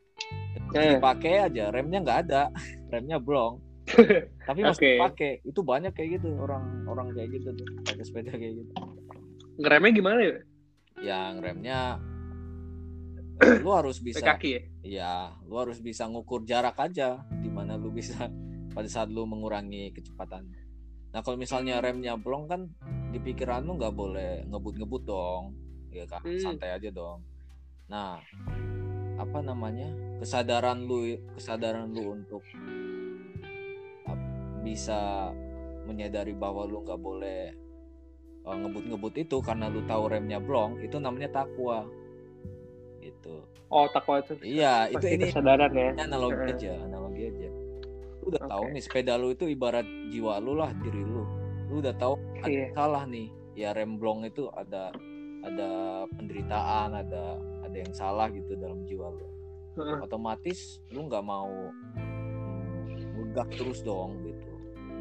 Dipakai 0.71 1.47
aja 1.47 1.71
remnya 1.71 2.03
nggak 2.03 2.19
ada. 2.27 2.51
Remnya 2.91 3.23
blong 3.23 3.70
tapi 4.47 4.59
masih 4.61 4.77
Oke. 4.77 4.91
pakai 5.01 5.31
itu 5.43 5.59
banyak 5.65 5.91
kayak 5.91 6.21
gitu 6.21 6.37
orang 6.37 6.85
orang 6.87 7.11
kayak 7.13 7.35
gitu 7.35 7.49
tuh. 7.53 7.67
Pakai 7.85 8.03
sepeda 8.05 8.33
kayak 8.33 8.61
gitu. 8.61 8.71
Ngeremnya 9.61 9.91
gimana 9.93 10.19
ya? 10.21 10.37
yang 11.01 11.41
remnya 11.41 11.97
lu 13.65 13.73
harus 13.73 13.97
bisa 13.97 14.21
kaki 14.21 14.49
ya? 14.53 14.61
ya 14.85 15.15
lu 15.49 15.57
harus 15.57 15.81
bisa 15.81 16.05
ngukur 16.05 16.45
jarak 16.45 16.77
aja 16.77 17.25
di 17.41 17.49
mana 17.49 17.73
lu 17.73 17.89
bisa 17.89 18.29
pada 18.75 18.87
saat 18.87 19.11
lu 19.11 19.27
mengurangi 19.27 19.91
kecepatan. 19.91 20.47
Nah 21.11 21.19
kalau 21.19 21.35
misalnya 21.35 21.83
remnya 21.83 22.15
blong 22.15 22.47
kan 22.47 22.71
di 23.11 23.19
pikiran 23.19 23.67
lu 23.67 23.75
nggak 23.75 23.91
boleh 23.91 24.47
ngebut-ngebut 24.47 25.03
dong. 25.03 25.43
Ya 25.91 26.07
kan? 26.07 26.23
Hmm. 26.23 26.39
santai 26.39 26.71
aja 26.71 26.87
dong. 26.87 27.19
Nah 27.91 28.21
apa 29.19 29.39
namanya? 29.43 29.91
Kesadaran 30.23 30.87
lu 30.87 31.19
kesadaran 31.35 31.91
lu 31.91 32.15
untuk 32.15 32.45
bisa 34.61 35.31
menyadari 35.83 36.31
bahwa 36.31 36.63
lu 36.63 36.81
nggak 36.81 37.01
boleh 37.01 37.41
uh, 38.45 38.55
ngebut-ngebut 38.55 39.13
itu 39.19 39.37
karena 39.41 39.67
lu 39.67 39.81
tahu 39.83 40.07
remnya 40.07 40.37
blong 40.37 40.77
itu 40.79 40.97
namanya 40.97 41.43
takwa 41.43 41.85
gitu 43.01 43.41
Oh, 43.71 43.87
takwa 43.87 44.19
itu. 44.19 44.35
iya 44.43 44.91
itu 44.91 44.99
ini 45.07 45.31
kesadaran 45.31 45.71
ya. 45.71 45.95
analogi 45.97 46.35
Heeh. 46.37 46.53
aja 46.53 46.73
analogi 46.83 47.21
aja 47.25 47.49
lu 48.19 48.29
udah 48.29 48.43
tahu 48.45 48.63
Oke. 48.67 48.73
nih 48.75 48.83
sepeda 48.83 49.13
lu 49.15 49.27
itu 49.31 49.45
ibarat 49.47 49.87
jiwa 50.11 50.37
lu 50.37 50.53
lah 50.53 50.69
diri 50.77 51.01
lu 51.01 51.23
lu 51.71 51.79
udah 51.79 51.95
tahu 51.95 52.19
ada 52.37 52.51
Iya. 52.51 52.67
salah 52.75 53.03
nih 53.07 53.27
ya 53.55 53.71
rem 53.71 53.95
blong 53.95 54.27
itu 54.27 54.51
ada 54.51 54.91
ada 55.41 55.69
penderitaan 56.13 56.93
ada 56.93 57.23
ada 57.63 57.73
yang 57.73 57.89
salah 57.91 58.27
gitu 58.29 58.53
dalam 58.53 58.83
jiwa 58.83 59.07
lu 59.09 59.25
Heeh. 59.79 59.97
otomatis 60.03 60.83
lu 60.91 61.07
nggak 61.07 61.23
mau 61.23 61.49
hmm, 61.95 62.85
ngegas 63.17 63.49
terus 63.55 63.79
dong 63.81 64.19
gitu 64.21 64.50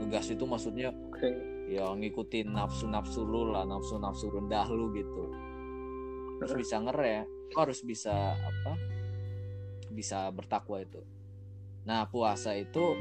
ngegas 0.00 0.32
itu 0.32 0.44
maksudnya 0.48 0.88
Oke. 1.12 1.28
ya 1.68 1.92
ngikutin 1.92 2.50
nafsu 2.50 2.88
nafsu 2.88 3.22
lu 3.22 3.52
lah 3.52 3.68
nafsu 3.68 4.00
nafsu 4.00 4.32
rendah 4.32 4.66
lu 4.72 4.90
gitu 4.96 5.28
terus 6.40 6.56
Heeh. 6.56 6.62
bisa 6.64 6.76
ngerem 6.80 7.24
harus 7.52 7.78
bisa 7.84 8.14
apa 8.34 8.72
bisa 9.92 10.30
bertakwa 10.32 10.80
itu 10.80 11.04
nah 11.84 12.08
puasa 12.08 12.56
itu 12.56 12.96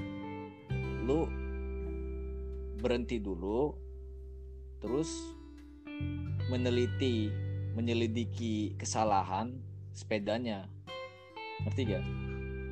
lu 1.08 1.26
berhenti 2.80 3.20
dulu 3.20 3.76
terus 4.80 5.12
meneliti 6.47 7.28
menyelidiki 7.76 8.76
kesalahan 8.76 9.56
sepedanya 9.93 10.68
ngerti 11.64 11.82
gak 11.91 12.04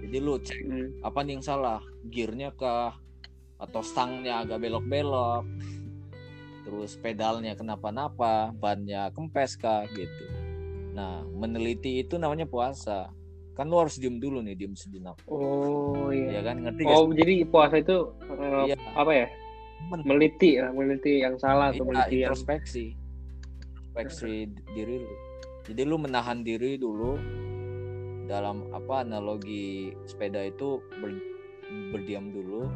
jadi 0.07 0.17
lu 0.23 0.39
cek 0.39 0.59
Hmm. 0.63 0.87
apa 1.03 1.19
nih 1.23 1.31
yang 1.37 1.43
salah 1.43 1.79
gearnya 2.07 2.55
kah 2.55 2.95
atau 3.57 3.81
stangnya 3.81 4.45
agak 4.45 4.61
belok-belok. 4.61 5.43
Terus 6.67 6.99
pedalnya 6.99 7.55
kenapa-napa 7.55 8.51
bannya 8.51 9.07
kempes 9.15 9.55
kah 9.55 9.87
gitu. 9.87 10.25
Nah 10.91 11.23
meneliti 11.23 12.03
itu 12.03 12.19
namanya 12.19 12.43
puasa. 12.43 13.07
Kan 13.55 13.73
lu 13.73 13.81
harus 13.81 13.97
diem 13.97 14.21
dulu 14.21 14.43
nih 14.43 14.53
diem 14.53 14.75
sejenak. 14.77 15.17
Oh 15.25 16.11
iya. 16.13 16.37
ya 16.37 16.41
kan? 16.45 16.61
Ngerti 16.61 16.81
gak 16.85 16.93
Oh 16.93 17.09
jadi 17.09 17.33
puasa 17.47 17.75
itu 17.81 17.97
eh, 18.35 18.73
Iya. 18.73 18.75
apa 18.93 19.11
ya? 19.15 19.27
Meliti 20.03 20.57
lah, 20.57 20.73
meliti 20.73 21.21
yang 21.23 21.37
salah 21.39 21.71
atau 21.71 21.81
Iya, 21.81 21.89
meliti 21.89 22.15
yang 22.21 22.33
introspeksi. 22.33 22.85
Introspeksi 23.95 24.33
diri 24.75 24.95
lu. 25.01 25.13
Jadi 25.65 25.81
lu 25.87 25.95
menahan 25.97 26.43
diri 26.43 26.75
dulu. 26.77 27.15
Dalam 28.27 28.67
apa 28.75 29.07
analogi 29.07 29.95
sepeda 30.03 30.43
itu 30.43 30.83
ber- 30.99 31.23
berdiam 31.95 32.27
dulu 32.27 32.67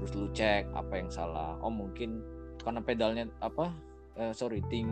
terus 0.00 0.12
lu 0.16 0.28
cek 0.32 0.72
apa 0.72 0.94
yang 0.96 1.12
salah 1.12 1.60
oh 1.60 1.68
mungkin 1.68 2.24
karena 2.64 2.80
pedalnya 2.80 3.24
apa 3.44 3.68
eh, 4.16 4.32
sorry 4.32 4.64
ting 4.72 4.88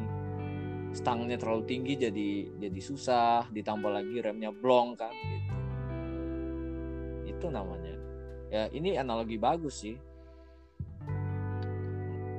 stangnya 0.93 1.41
terlalu 1.41 1.65
tinggi 1.65 1.97
jadi 1.97 2.31
jadi 2.61 2.81
susah 2.81 3.49
ditambah 3.53 3.89
lagi 3.89 4.21
remnya 4.21 4.53
blong 4.53 4.97
kan 4.97 5.13
gitu 5.13 5.55
itu 7.29 7.47
namanya 7.49 7.97
ya 8.53 8.69
ini 8.73 8.97
analogi 9.01 9.41
bagus 9.41 9.85
sih 9.85 9.97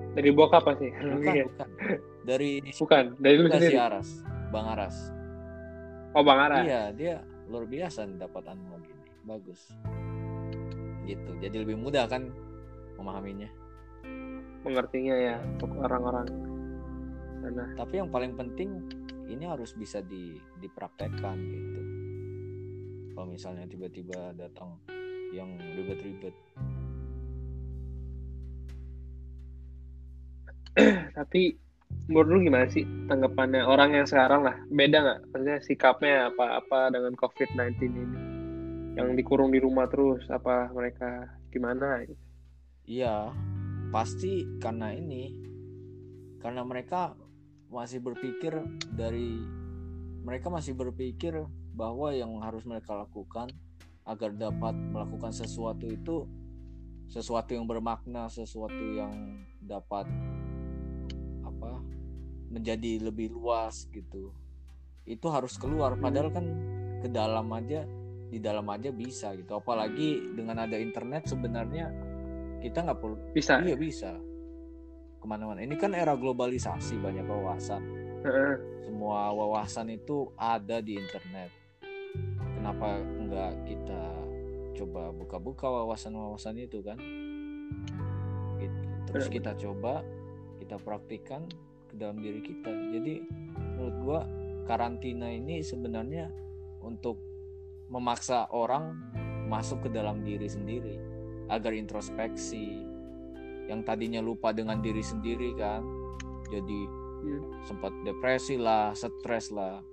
dari 0.10 0.30
bokap 0.34 0.66
apa 0.66 0.74
sih? 0.82 0.90
bukan 0.90 1.34
bukan 1.54 1.70
dari 2.26 2.52
Bukan, 2.62 3.04
dari 3.18 3.36
lu 3.38 3.48
Bukan 3.48 3.60
si 3.62 3.66
sendiri. 3.72 3.80
Aras, 3.80 4.10
Bang 4.52 4.68
Aras. 4.68 4.96
Oh 6.18 6.24
Bang 6.26 6.40
Ara. 6.42 6.58
Iya, 6.66 6.82
dia 6.94 7.14
luar 7.50 7.66
biasa 7.70 8.06
nih 8.10 8.18
dapat 8.18 8.44
analogi 8.50 8.92
ini. 8.92 9.10
Bagus. 9.26 9.62
Gitu. 11.06 11.32
Jadi 11.42 11.56
lebih 11.62 11.78
mudah 11.78 12.06
kan 12.10 12.30
memahaminya. 13.00 13.50
Mengertinya 14.68 15.16
ya 15.16 15.36
untuk 15.40 15.72
orang-orang 15.80 16.50
sana. 17.50 17.66
Tapi 17.74 17.94
yang 17.98 18.10
paling 18.14 18.38
penting 18.38 18.70
ini 19.30 19.46
harus 19.46 19.74
bisa 19.74 20.02
di 20.06 20.38
dipraktekkan 20.62 21.38
gitu. 21.38 21.82
Kalau 23.16 23.28
misalnya 23.28 23.66
tiba-tiba 23.68 24.32
datang 24.38 24.80
yang 25.36 25.58
ribet-ribet. 25.58 26.34
Tapi 31.18 31.42
menurut 32.10 32.30
lu 32.30 32.40
gimana 32.48 32.66
sih 32.70 32.86
tanggapannya 33.10 33.66
orang 33.66 33.98
yang 33.98 34.08
sekarang 34.08 34.46
lah? 34.48 34.56
Beda 34.72 35.04
nggak? 35.04 35.20
Maksudnya 35.36 35.58
sikapnya 35.66 36.16
apa-apa 36.32 36.96
dengan 36.96 37.14
COVID-19 37.20 37.60
ini? 37.92 38.04
Yang 38.98 39.08
dikurung 39.22 39.52
di 39.54 39.60
rumah 39.62 39.86
terus, 39.92 40.24
apa 40.32 40.72
mereka 40.74 41.28
gimana? 41.54 42.08
Iya, 42.90 43.30
pasti 43.94 44.58
karena 44.58 44.90
ini. 44.98 45.30
Karena 46.42 46.66
mereka 46.66 47.14
masih 47.70 48.02
berpikir 48.02 48.58
dari 48.90 49.38
mereka 50.26 50.50
masih 50.50 50.74
berpikir 50.74 51.38
bahwa 51.78 52.10
yang 52.10 52.42
harus 52.42 52.66
mereka 52.66 52.98
lakukan 52.98 53.54
agar 54.10 54.34
dapat 54.34 54.74
melakukan 54.74 55.30
sesuatu 55.30 55.86
itu 55.86 56.26
sesuatu 57.06 57.54
yang 57.54 57.70
bermakna, 57.70 58.26
sesuatu 58.26 58.82
yang 58.98 59.46
dapat 59.62 60.10
apa 61.46 61.72
menjadi 62.50 63.06
lebih 63.06 63.38
luas 63.38 63.86
gitu. 63.94 64.34
Itu 65.06 65.30
harus 65.30 65.62
keluar 65.62 65.94
padahal 66.02 66.34
kan 66.34 66.46
ke 67.06 67.08
dalam 67.14 67.54
aja 67.54 67.86
di 68.34 68.42
dalam 68.42 68.66
aja 68.74 68.90
bisa 68.90 69.38
gitu. 69.38 69.62
Apalagi 69.62 70.34
dengan 70.34 70.66
ada 70.66 70.78
internet 70.78 71.30
sebenarnya 71.30 72.09
kita 72.60 72.84
nggak 72.86 73.00
perlu 73.00 73.16
Bisa? 73.34 73.60
Iya 73.64 73.76
bisa 73.80 74.12
ke 75.20 75.26
mana-mana. 75.28 75.60
Ini 75.60 75.76
kan 75.76 75.92
era 75.92 76.16
globalisasi 76.16 76.96
banyak 77.04 77.28
wawasan. 77.28 77.84
Heeh. 78.24 78.56
Semua 78.88 79.32
wawasan 79.36 79.92
itu 79.92 80.32
ada 80.40 80.80
di 80.80 80.96
internet. 80.96 81.52
Kenapa 82.56 83.00
enggak 83.00 83.52
kita 83.68 84.04
coba 84.80 85.12
buka-buka 85.12 85.68
wawasan-wawasan 85.68 86.56
itu 86.64 86.80
kan? 86.80 86.96
Gitu. 88.64 88.80
Terus 89.12 89.28
kita 89.28 89.52
coba 89.60 90.04
kita 90.60 90.80
praktikkan 90.80 91.48
ke 91.92 91.96
dalam 92.00 92.20
diri 92.24 92.40
kita. 92.40 92.72
Jadi 92.72 93.14
menurut 93.76 93.96
gua 94.04 94.20
karantina 94.68 95.28
ini 95.32 95.60
sebenarnya 95.60 96.32
untuk 96.80 97.20
memaksa 97.92 98.48
orang 98.54 98.96
masuk 99.50 99.88
ke 99.88 99.90
dalam 99.90 100.22
diri 100.22 100.46
sendiri 100.46 101.09
agar 101.50 101.74
introspeksi 101.74 102.86
yang 103.70 103.86
tadinya 103.86 104.22
lupa 104.22 104.54
dengan 104.54 104.82
diri 104.82 105.02
sendiri 105.02 105.54
kan 105.58 105.86
jadi 106.50 107.10
Hmm. 107.20 107.52
sempat 107.68 107.92
depresi 108.08 108.56
lah 108.56 108.96
stres 108.96 109.52
lah. 109.52 109.84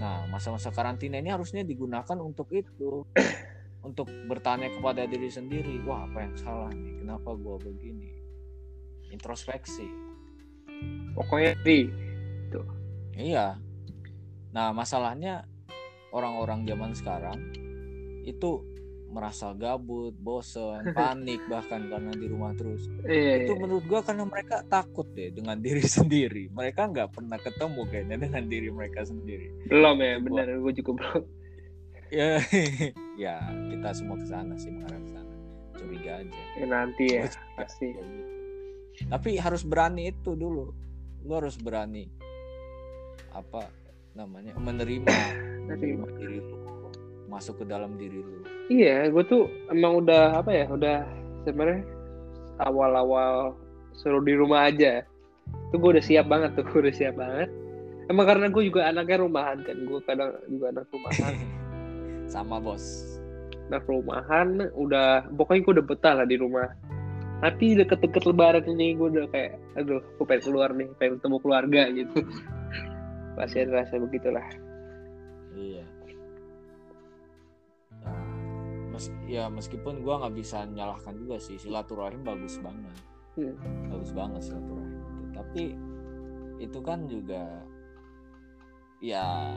Nah 0.00 0.24
masa-masa 0.32 0.72
karantina 0.72 1.20
ini 1.20 1.28
harusnya 1.28 1.60
digunakan 1.60 2.16
untuk 2.16 2.48
itu 2.56 3.04
untuk 3.88 4.08
bertanya 4.24 4.72
kepada 4.72 5.04
diri 5.04 5.28
sendiri 5.28 5.84
wah 5.84 6.08
apa 6.08 6.24
yang 6.24 6.34
salah 6.40 6.72
nih? 6.72 7.04
Kenapa 7.04 7.36
gua 7.36 7.60
begini? 7.60 8.08
Introspeksi. 9.12 9.84
Pokoknya 11.12 11.52
di 11.60 11.90
iya. 13.20 13.60
Nah 14.56 14.72
masalahnya 14.72 15.44
orang-orang 16.16 16.64
zaman 16.64 16.92
sekarang 16.96 17.38
itu 18.24 18.64
merasa 19.10 19.50
gabut, 19.52 20.14
bosen, 20.14 20.86
panik 20.96 21.42
bahkan 21.50 21.90
karena 21.90 22.14
di 22.14 22.26
rumah 22.30 22.54
terus. 22.54 22.86
iya, 23.04 23.42
itu 23.42 23.52
iya. 23.52 23.60
menurut 23.60 23.84
gua 23.90 24.00
karena 24.06 24.22
mereka 24.22 24.62
takut 24.70 25.06
deh 25.12 25.34
dengan 25.34 25.58
diri 25.66 25.82
sendiri 25.82 26.46
mereka 26.54 26.86
nggak 26.86 27.10
pernah 27.10 27.36
ketemu 27.36 27.80
kayaknya 27.90 28.16
dengan 28.22 28.44
diri 28.46 28.68
mereka 28.70 29.00
sendiri 29.02 29.50
belum 29.66 29.96
ya, 29.98 30.14
benar. 30.22 30.44
Gue 30.56 30.72
juga 30.72 30.90
belum. 30.96 31.22
ya 32.10 32.30
ya 33.28 33.36
kita 33.70 33.88
semua 33.94 34.16
ke 34.18 34.26
sana 34.26 34.54
sih 34.54 34.70
mengarah 34.70 34.98
ke 34.98 35.10
sana 35.10 35.34
curiga 35.74 36.12
aja 36.22 36.40
Ya, 36.58 36.66
nanti 36.66 37.04
ya, 37.10 37.22
Gua 37.26 37.66
pasti. 37.66 37.86
gitu. 37.94 38.14
tapi 39.08 39.30
harus 39.38 39.62
berani 39.62 40.10
itu 40.10 40.34
dulu 40.34 40.70
lu 41.20 41.32
harus 41.34 41.54
berani 41.56 42.06
apa 43.30 43.70
namanya 44.12 44.54
menerima 44.58 45.06
menerima 45.70 46.06
diri 46.18 46.38
lu 46.42 46.56
masuk 47.30 47.62
ke 47.62 47.64
dalam 47.64 47.94
diri 47.94 48.18
lu? 48.18 48.42
Iya, 48.66 49.06
gue 49.08 49.22
tuh 49.24 49.46
emang 49.70 50.02
udah 50.02 50.42
apa 50.42 50.50
ya, 50.50 50.66
udah 50.66 51.06
sebenarnya 51.46 51.86
awal-awal 52.58 53.54
suruh 53.94 54.20
di 54.20 54.34
rumah 54.34 54.66
aja. 54.68 55.06
Itu 55.70 55.78
gue 55.78 55.90
udah 55.96 56.04
siap 56.04 56.26
banget 56.26 56.58
tuh 56.58 56.66
gue 56.66 56.78
udah 56.90 56.94
siap 56.94 57.14
banget. 57.14 57.48
Emang 58.10 58.26
karena 58.26 58.50
gue 58.50 58.62
juga 58.66 58.90
anaknya 58.90 59.22
rumahan 59.22 59.62
kan 59.62 59.76
gue 59.78 60.00
kadang 60.02 60.34
juga 60.50 60.66
anak 60.74 60.86
rumahan. 60.90 61.34
Sama 62.34 62.58
bos. 62.58 62.84
Anak 63.70 63.86
rumahan 63.86 64.66
udah 64.74 65.30
pokoknya 65.30 65.60
gue 65.62 65.72
udah 65.78 65.86
betah 65.86 66.14
lah 66.18 66.26
di 66.26 66.34
rumah. 66.34 66.66
Tapi 67.40 67.72
deket-deket 67.78 68.28
lebaran 68.28 68.66
ini 68.68 68.98
gue 68.98 69.08
udah 69.16 69.26
kayak 69.30 69.56
aduh 69.78 70.02
gue 70.02 70.26
pengen 70.26 70.42
keluar 70.44 70.74
nih 70.74 70.90
pengen 70.98 71.22
ketemu 71.22 71.36
keluarga 71.38 71.82
gitu. 71.94 72.18
Pasti 73.38 73.56
ada 73.62 73.86
rasa 73.86 73.94
begitulah. 73.96 74.44
Iya 75.54 75.86
mes 79.00 79.08
ya 79.24 79.48
meskipun 79.48 80.04
gua 80.04 80.20
nggak 80.20 80.36
bisa 80.36 80.68
nyalahkan 80.68 81.16
juga 81.16 81.40
sih 81.40 81.56
silaturahim 81.56 82.20
bagus 82.20 82.60
banget. 82.60 82.92
Hmm. 83.40 83.56
bagus 83.88 84.12
banget 84.12 84.40
silaturahim 84.44 84.92
itu. 84.92 85.24
Tapi 85.32 85.64
itu 86.60 86.78
kan 86.84 87.08
juga 87.08 87.64
ya 89.00 89.56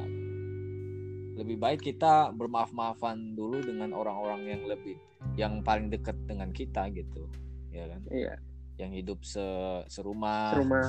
lebih 1.36 1.60
baik 1.60 1.84
kita 1.84 2.32
bermaaf-maafan 2.32 3.36
dulu 3.36 3.60
dengan 3.60 3.92
orang-orang 3.92 4.48
yang 4.48 4.64
lebih 4.64 4.96
yang 5.36 5.60
paling 5.60 5.92
dekat 5.92 6.16
dengan 6.24 6.56
kita 6.56 6.88
gitu 6.96 7.28
ya 7.68 7.92
kan? 7.92 8.02
Iya. 8.08 8.34
Yang 8.80 8.92
hidup 9.04 9.20
se 9.28 9.46
serumah. 9.92 10.56
Serumah 10.56 10.88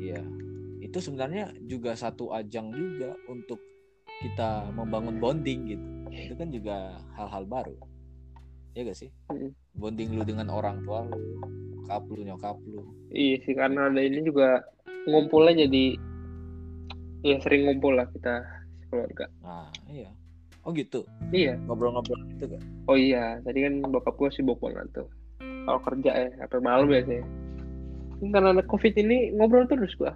Iya, 0.00 0.24
itu 0.80 0.96
sebenarnya 0.96 1.52
juga 1.68 1.92
satu 1.92 2.32
ajang 2.32 2.72
juga 2.72 3.12
untuk 3.28 3.60
kita 4.20 4.68
membangun 4.70 5.16
bonding 5.16 5.60
gitu. 5.66 5.86
Itu 6.10 6.34
kan 6.36 6.48
juga 6.48 6.76
hal-hal 7.16 7.44
baru. 7.44 7.76
Ya 8.72 8.84
gak 8.84 8.98
sih? 8.98 9.10
Mm. 9.28 9.50
Bonding 9.74 10.08
lu 10.14 10.22
dengan 10.22 10.48
orang 10.48 10.84
tua 10.84 11.06
lu, 11.06 11.40
nyokap 11.80 12.02
lu, 12.06 12.20
nyokap 12.22 12.56
lu. 12.68 12.82
iya 13.10 13.40
sih 13.42 13.54
karena 13.54 13.88
ada 13.88 13.98
ini 13.98 14.22
juga 14.22 14.62
ngumpulnya 15.08 15.66
jadi 15.66 15.84
ya 17.22 17.36
sering 17.40 17.66
ngumpul 17.66 17.96
lah 17.96 18.06
kita 18.12 18.44
keluarga 18.86 19.26
Nah, 19.40 19.66
iya. 19.88 20.10
Oh 20.62 20.70
gitu. 20.70 21.02
iya 21.32 21.56
Ngobrol-ngobrol 21.66 22.20
gitu 22.30 22.46
kan. 22.46 22.62
oh 22.86 22.94
iya 22.94 23.40
tadi 23.40 23.64
kan 23.64 23.80
bokap 23.82 24.14
gue 24.14 24.30
sibuk 24.30 24.60
banget 24.60 24.86
tuh 24.92 25.08
kalau 25.40 25.80
kerja 25.82 26.10
ya 26.14 26.28
sampai 26.38 26.60
malam 26.60 26.86
biasanya 26.86 27.24
Ini 28.20 28.28
karena 28.30 28.48
ada 28.52 28.62
covid 28.68 28.92
ini 28.94 29.32
ngobrol 29.34 29.64
terus 29.66 29.96
gua 29.96 30.12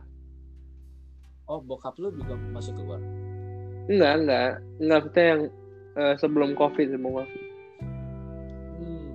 Oh, 1.45 1.61
bokap 1.61 1.97
lu 2.01 2.09
juga 2.13 2.37
masuk 2.53 2.73
keluar. 2.73 3.01
Enggak 3.87 4.15
enggak 4.19 4.49
enggak 4.79 5.01
kita 5.09 5.21
yang 5.23 5.41
eh, 5.95 6.15
sebelum 6.17 6.51
covid 6.55 6.87
sebelum 6.89 7.13
covid 7.21 7.43
Hmm. 8.75 9.15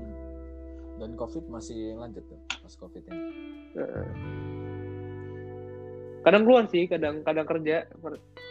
Dan 0.97 1.11
Covid 1.13 1.43
masih 1.47 1.95
lanjut 1.95 2.23
tuh 2.25 2.39
pas 2.49 2.73
Covid 2.75 3.03
ini. 3.05 3.21
Kadang 6.19 6.43
keluar 6.43 6.63
sih 6.67 6.83
kadang 6.85 7.23
kadang 7.23 7.47
kerja 7.47 7.87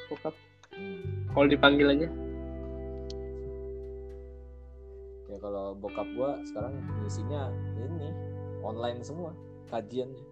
bokap 0.09 0.35
Hmm. 0.69 1.03
kalau 1.35 1.51
dipanggil 1.51 1.91
aja 1.91 2.07
Ya 5.27 5.37
kalau 5.43 5.75
bokap 5.75 6.07
gua 6.15 6.39
sekarang 6.47 6.79
isinya 7.03 7.51
ini 7.77 8.15
online 8.63 9.03
semua 9.03 9.35
kajiannya. 9.67 10.25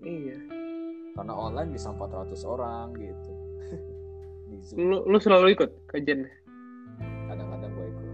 iya 0.00 0.38
karena 1.12 1.34
online 1.34 1.74
bisa 1.74 1.90
400 1.90 2.38
orang 2.44 2.94
gitu 2.96 3.33
Zoom 4.64 4.88
lu 4.88 5.04
lu 5.04 5.18
selalu 5.20 5.52
ikut 5.52 5.70
kajian 5.92 6.24
kadang-kadang 7.28 7.70
gue 7.70 7.86
ikut. 7.86 8.08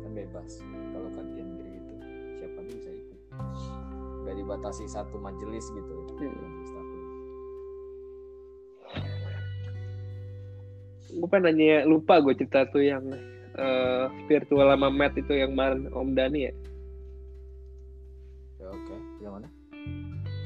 Kan 0.00 0.10
bebas. 0.14 0.52
Kalau 0.64 1.08
kajian 1.12 1.46
gitu 1.52 1.94
siapa 2.40 2.58
aja 2.58 2.72
bisa 2.72 2.90
ikut? 2.90 3.18
Gak 4.24 4.34
dibatasi 4.34 4.84
satu 4.88 5.16
majelis 5.20 5.68
gitu 5.68 5.94
Hmm. 6.16 6.32
majelis 6.32 6.70
taklim. 6.72 7.02
gue 11.14 11.28
pengen 11.30 11.54
nanya 11.54 11.86
lupa 11.86 12.18
gue 12.18 12.34
cerita 12.34 12.66
tuh 12.66 12.82
yang 12.82 13.04
eh, 13.54 14.04
virtual 14.26 14.66
sama 14.66 14.90
Matt 14.90 15.14
itu 15.14 15.30
yang 15.30 15.54
kemarin 15.54 15.86
Om 15.94 16.10
Dani 16.10 16.40
ya? 16.42 16.52
Ya 18.58 18.66
oke. 18.66 18.96
Yang 19.22 19.32
mana? 19.38 19.48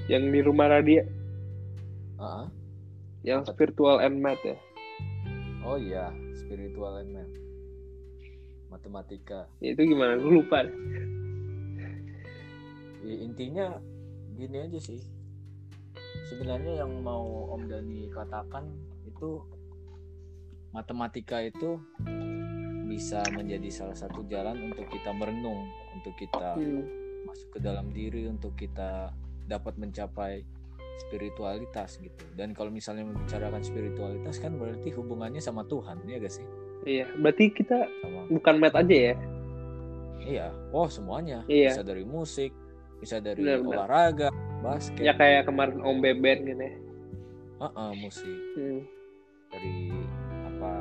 Yang 0.08 0.22
di 0.28 0.40
rumah 0.44 0.66
Radia. 0.68 1.02
Ah, 2.18 2.44
ah. 2.44 2.46
yang 3.22 3.46
Apa? 3.46 3.54
virtual 3.56 4.02
and 4.02 4.18
Math 4.20 4.42
ya 4.44 4.58
oh 5.68 5.76
iya 5.76 6.08
spiritual 6.32 6.96
and 6.96 7.12
math 7.12 7.34
matematika. 8.68 9.48
Itu 9.60 9.80
gimana? 9.84 10.16
Gue 10.16 10.40
lupa 10.40 10.64
Ya, 12.98 13.14
intinya 13.24 13.66
gini 14.36 14.58
aja 14.58 14.76
sih. 14.76 15.00
Sebenarnya 16.28 16.84
yang 16.84 17.00
mau 17.00 17.48
Om 17.56 17.64
Dani 17.64 18.10
katakan 18.12 18.68
itu 19.08 19.40
matematika 20.74 21.40
itu 21.40 21.80
bisa 22.84 23.24
menjadi 23.32 23.68
salah 23.72 23.96
satu 23.96 24.24
jalan 24.28 24.72
untuk 24.72 24.84
kita 24.92 25.14
merenung 25.16 25.68
untuk 25.96 26.12
kita 26.20 26.56
Hmm. 26.58 26.84
masuk 27.24 27.56
ke 27.56 27.58
dalam 27.64 27.88
diri 27.92 28.28
untuk 28.28 28.52
kita 28.56 29.12
dapat 29.48 29.80
mencapai 29.80 30.44
spiritualitas 30.98 32.02
gitu. 32.02 32.24
Dan 32.34 32.52
kalau 32.52 32.74
misalnya 32.74 33.06
membicarakan 33.06 33.62
spiritualitas 33.62 34.42
kan 34.42 34.58
berarti 34.58 34.90
hubungannya 34.92 35.38
sama 35.38 35.62
Tuhan 35.70 36.02
ya 36.04 36.18
gak 36.18 36.34
sih? 36.34 36.46
Iya 36.86 37.06
berarti 37.18 37.50
kita 37.54 37.86
sama. 38.02 38.20
bukan 38.30 38.54
Math 38.58 38.76
aja 38.78 38.96
ya? 39.12 39.14
Iya. 40.18 40.46
Oh 40.74 40.90
semuanya. 40.90 41.46
Iya. 41.46 41.74
bisa 41.78 41.82
dari 41.86 42.04
musik 42.04 42.52
bisa 42.98 43.22
dari 43.22 43.38
Benar-benar. 43.42 43.86
olahraga 43.86 44.28
basket. 44.60 45.02
Ya 45.06 45.14
kayak 45.14 45.46
kemarin 45.46 45.78
Om 45.78 45.98
Beben 46.02 46.38
gitu 46.50 46.62
ya. 46.62 46.74
Heeh, 47.58 47.90
musik. 47.98 48.38
Hmm. 48.58 48.82
dari 49.48 49.88
apa 50.44 50.72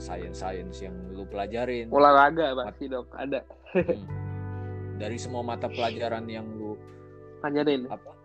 sains 0.00 0.38
sains 0.40 0.76
yang 0.80 0.94
lu 1.12 1.26
pelajarin. 1.28 1.92
Olahraga 1.92 2.56
pasti 2.56 2.88
dok. 2.88 3.10
Ada. 3.14 3.42
Hmm. 3.74 4.06
dari 4.98 5.14
semua 5.20 5.44
mata 5.46 5.70
pelajaran 5.70 6.26
yang 6.26 6.46
lu 6.58 6.74
tanyain. 7.44 7.86
apa 7.86 8.17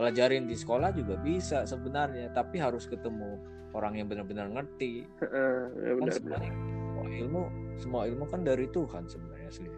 pelajarin 0.00 0.48
di 0.48 0.56
sekolah 0.56 0.96
juga 0.96 1.20
bisa 1.20 1.68
sebenarnya 1.68 2.32
tapi 2.32 2.56
harus 2.56 2.88
ketemu 2.88 3.36
orang 3.76 4.00
yang 4.00 4.08
benar-benar 4.08 4.48
ngerti. 4.48 5.04
Heeh, 5.20 5.60
ya 5.76 5.92
kan 5.92 6.00
benar 6.00 6.14
sebenarnya 6.16 6.52
semua 7.00 7.16
ilmu 7.16 7.42
semua 7.80 8.02
ilmu 8.08 8.24
kan 8.28 8.40
dari 8.44 8.66
Tuhan 8.68 9.04
sebenarnya 9.08 9.48
asli 9.48 9.68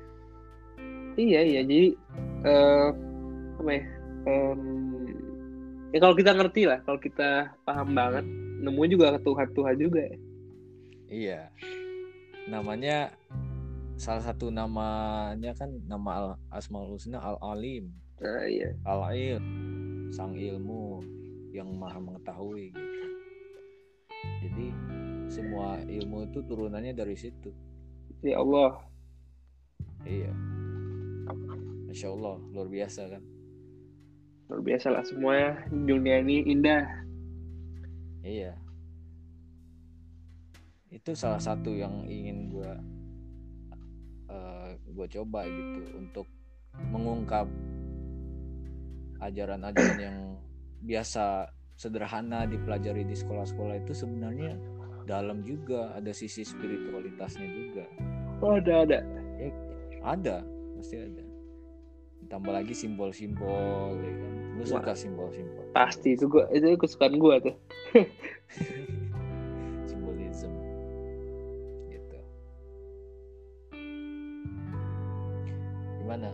iya 1.15 1.41
iya 1.45 1.61
jadi 1.63 1.89
eh 2.43 2.89
apa 3.63 3.71
ya 3.71 3.85
em, 4.27 4.61
ya 5.95 5.99
kalau 6.03 6.15
kita 6.19 6.31
ngerti 6.35 6.63
lah 6.67 6.79
kalau 6.83 6.99
kita 6.99 7.53
paham 7.63 7.95
banget 7.95 8.25
nemu 8.63 8.83
juga 8.91 9.15
ke 9.19 9.21
Tuhan 9.27 9.49
Tuhan 9.55 9.75
juga 9.75 10.01
ya. 10.07 10.19
Iya. 11.13 11.41
Namanya 12.49 13.13
salah 14.01 14.25
satu 14.25 14.49
namanya 14.49 15.53
kan 15.53 15.69
nama 15.85 16.11
al 16.17 16.29
asmaul 16.51 16.97
husna 16.97 17.21
al 17.21 17.37
alim 17.43 17.93
nah 18.19 18.47
iya. 18.49 18.73
Al 18.89 19.03
ilm 19.13 19.45
sang 20.13 20.37
ilmu 20.37 21.01
yang 21.57 21.73
maha 21.81 21.97
mengetahui 21.97 22.69
gitu. 22.69 23.07
Jadi 24.45 24.67
semua 25.33 25.81
ilmu 25.81 26.29
itu 26.29 26.45
turunannya 26.45 26.93
dari 26.93 27.17
situ. 27.17 27.49
Ya 28.21 28.37
Allah. 28.45 28.77
Iya. 30.05 30.33
Masya 31.89 32.09
Allah 32.13 32.37
luar 32.53 32.69
biasa 32.69 33.09
kan? 33.09 33.23
Luar 34.53 34.61
biasa 34.61 34.87
lah 34.93 35.05
semuanya. 35.09 35.65
Dunia 35.73 36.21
ini 36.21 36.45
indah. 36.45 36.85
Iya. 38.21 38.53
Itu 40.93 41.17
salah 41.17 41.41
satu 41.41 41.73
yang 41.73 42.05
ingin 42.05 42.53
gua 42.53 42.77
eh, 44.29 44.71
gua 44.93 45.07
coba 45.09 45.49
gitu 45.49 45.81
untuk 45.97 46.29
mengungkap 46.93 47.49
ajaran-ajaran 49.23 49.99
yang 50.03 50.19
biasa 50.83 51.47
sederhana 51.79 52.45
dipelajari 52.47 53.07
di 53.07 53.15
sekolah-sekolah 53.15 53.87
itu 53.87 53.95
sebenarnya 53.95 54.59
dalam 55.07 55.43
juga 55.43 55.95
ada 55.95 56.11
sisi 56.15 56.43
spiritualitasnya 56.47 57.47
juga. 57.47 57.85
Oh 58.43 58.59
ada 58.59 58.87
ada? 58.87 58.99
Ya, 59.39 59.51
ada 60.03 60.37
pasti 60.79 60.99
ada. 60.99 61.25
Tambah 62.31 62.55
lagi 62.55 62.75
simbol-simbol 62.75 63.99
ya 63.99 64.13
kan? 64.15 64.33
Lu 64.59 64.65
suka 64.67 64.93
simbol-simbol? 64.95 65.63
Pasti 65.75 66.15
itu 66.15 66.27
gua 66.31 66.47
itu 66.55 66.75
kesukaan 66.79 67.19
gua 67.19 67.43
tuh. 67.43 67.55
Simbolisme 69.91 70.55
gitu. 71.91 72.19
Gimana? 76.03 76.31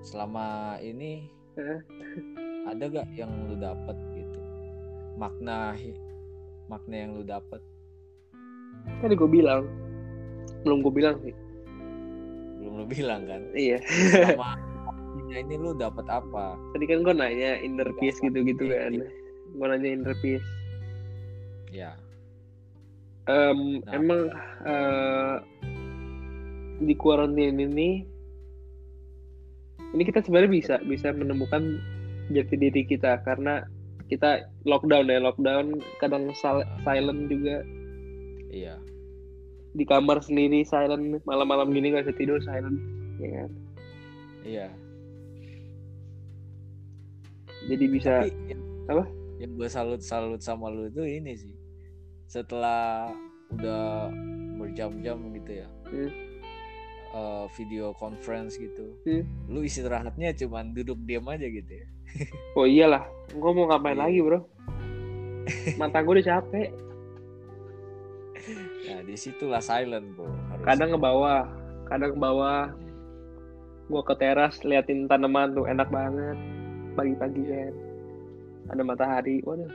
Selama 0.00 0.76
ini? 0.80 1.39
Ada 2.70 2.84
gak 2.86 3.08
yang 3.16 3.30
lu 3.48 3.56
dapet 3.58 3.96
gitu? 4.14 4.40
Makna 5.16 5.74
makna 6.70 6.94
yang 6.94 7.10
lu 7.18 7.22
dapet? 7.26 7.58
Tadi 9.02 9.14
gua 9.18 9.28
bilang 9.28 9.62
belum 10.62 10.84
gua 10.84 10.92
bilang 10.92 11.16
sih. 11.24 11.34
Belum 12.60 12.84
lu 12.84 12.86
bilang 12.86 13.24
kan? 13.26 13.42
Iya. 13.56 13.80
Selama 13.80 14.56
ini 15.30 15.54
lu 15.58 15.74
dapat 15.74 16.06
apa? 16.10 16.58
Tadi 16.74 16.84
kan 16.90 17.06
gue 17.06 17.14
nanya 17.14 17.58
inner 17.62 17.86
peace 18.02 18.18
gitu-gitu 18.18 18.66
Iya, 18.66 18.90
kan. 18.90 18.92
Gue 19.54 19.66
nanya 19.66 19.88
inner 19.94 20.14
peace. 20.18 20.46
Ya. 21.70 21.94
Em, 23.30 23.78
Nah. 23.86 23.92
emang 23.94 24.22
eh, 24.66 25.36
di 26.82 26.94
quarantine 26.98 27.62
ini 27.62 28.02
ini 29.90 30.02
kita 30.06 30.22
sebenarnya 30.22 30.52
bisa 30.52 30.74
bisa 30.86 31.10
menemukan 31.10 31.78
jati 32.30 32.54
diri 32.54 32.86
kita 32.86 33.18
karena 33.26 33.66
kita 34.06 34.46
lockdown 34.66 35.06
ya 35.10 35.18
lockdown 35.22 35.78
kadang 35.98 36.30
sil- 36.34 36.66
silent 36.82 37.30
juga. 37.30 37.62
Iya. 38.50 38.78
Di 39.74 39.86
kamar 39.86 40.22
sendiri 40.22 40.66
silent 40.66 41.22
malam-malam 41.26 41.70
gini 41.70 41.94
nggak 41.94 42.10
bisa 42.10 42.18
tidur 42.18 42.38
silent 42.42 42.78
ya 43.22 43.28
kan? 43.34 43.50
Iya. 44.42 44.68
Jadi 47.70 47.84
bisa 47.86 48.24
Tapi 48.24 48.56
Apa? 48.90 49.04
yang 49.38 49.52
gue 49.54 49.68
salut 49.70 50.02
salut 50.02 50.42
sama 50.42 50.70
lu 50.74 50.90
itu 50.90 51.02
ini 51.06 51.38
sih. 51.38 51.54
Setelah 52.26 53.10
udah 53.54 54.10
berjam-jam 54.58 55.18
gitu 55.34 55.50
ya. 55.62 55.68
Hmm. 55.90 56.29
Eh, 57.10 57.46
video 57.58 57.92
conference 57.94 58.56
gitu. 58.56 58.94
Hmm. 59.06 59.24
lu 59.50 59.62
istirahatnya 59.62 60.30
cuman 60.34 60.72
duduk 60.72 60.98
diam 61.04 61.26
aja 61.26 61.46
gitu 61.46 61.70
ya. 61.70 61.86
Oh 62.58 62.66
iyalah. 62.66 63.06
Gue 63.30 63.50
mau 63.54 63.70
ngapain 63.70 63.94
Iya. 63.94 64.02
lagi 64.06 64.18
bro? 64.22 64.40
Mata 65.78 66.02
gue 66.02 66.14
udah 66.18 66.26
capek. 66.26 66.68
Nah 68.90 69.00
di 69.04 69.14
situlah 69.14 69.62
silent 69.62 70.16
bro. 70.16 70.26
Harus 70.50 70.64
kadang 70.66 70.90
ke 70.94 70.98
bawah 70.98 71.42
kadang 71.86 72.10
ke 72.14 72.18
bawah. 72.18 72.70
Gue 73.90 74.02
ke 74.06 74.14
teras 74.14 74.62
liatin 74.62 75.06
tanaman 75.06 75.54
tuh 75.54 75.66
enak 75.66 75.90
banget. 75.90 76.38
Pagi-pagi 76.94 77.42
kan. 77.46 77.74
Ada 78.70 78.82
matahari 78.82 79.42
waduh. 79.42 79.70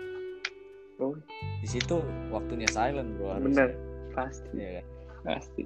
Bro. 0.95 1.19
Di 1.59 1.67
situ 1.67 1.99
waktunya 2.31 2.67
silent 2.71 3.15
bro 3.19 3.35
harus 3.35 3.43
bener. 3.51 3.69
Pasti. 4.15 4.47
Iya 4.55 4.69
kan? 4.79 4.85
pasti 5.25 5.63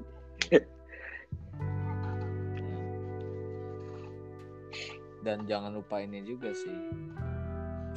dan 5.25 5.43
jangan 5.47 5.75
lupa 5.75 5.99
ini 5.99 6.23
juga 6.23 6.51
sih 6.55 6.75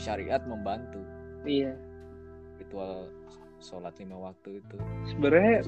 syariat 0.01 0.43
membantu. 0.47 0.99
Iya. 1.47 1.75
Ritual 2.59 3.11
sholat 3.63 3.95
lima 4.03 4.31
waktu 4.31 4.59
itu. 4.59 4.77
Sebenarnya 5.11 5.63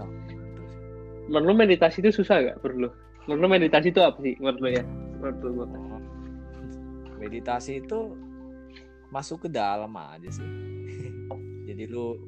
menurut 1.31 1.44
lu 1.47 1.55
meditasi 1.56 2.05
itu 2.05 2.20
susah 2.20 2.36
gak 2.52 2.60
perlu 2.60 2.93
menurut 3.24 3.40
lu 3.40 3.48
meditasi 3.48 3.89
itu 3.89 4.01
apa 4.05 4.20
sih 4.20 4.36
menurut 4.36 4.59
lu 4.60 4.68
ya? 4.68 4.85
Menurut 5.20 5.39
lu 5.40 5.51
gua 5.56 5.66
meditasi 7.16 7.81
itu 7.81 7.98
masuk 9.09 9.47
ke 9.47 9.48
dalam 9.48 9.93
aja 9.97 10.28
sih. 10.28 10.44
Jadi 11.68 11.85
lu 11.89 12.20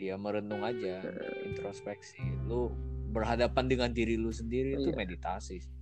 ya 0.00 0.16
merenung 0.16 0.64
aja 0.64 1.04
introspeksi. 1.44 2.24
Lu 2.48 2.72
berhadapan 3.12 3.68
dengan 3.68 3.90
diri 3.92 4.16
lu 4.16 4.32
sendiri 4.32 4.80
itu 4.80 4.94
Iya. 4.94 4.96
meditasi 4.96 5.60
sih. 5.60 5.74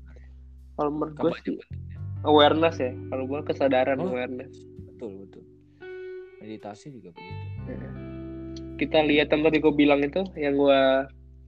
kalau 0.78 0.94
menurut 0.94 1.14
gue 1.18 1.34
sih. 1.42 1.58
Awareness 2.22 2.76
ya 2.76 2.92
kalau 3.08 3.24
gue 3.24 3.40
kesadaran 3.44 3.98
Oh. 3.98 4.10
awareness. 4.10 4.52
Betul 4.88 5.24
betul. 5.24 5.44
Meditasi 6.38 6.90
juga 6.92 7.10
begitu. 7.12 7.86
Kita 8.76 9.02
lihat 9.02 9.28
yang 9.28 9.42
tadi 9.42 9.58
gue 9.58 9.72
bilang 9.72 10.00
itu 10.00 10.22
yang 10.34 10.54
gue 10.54 10.80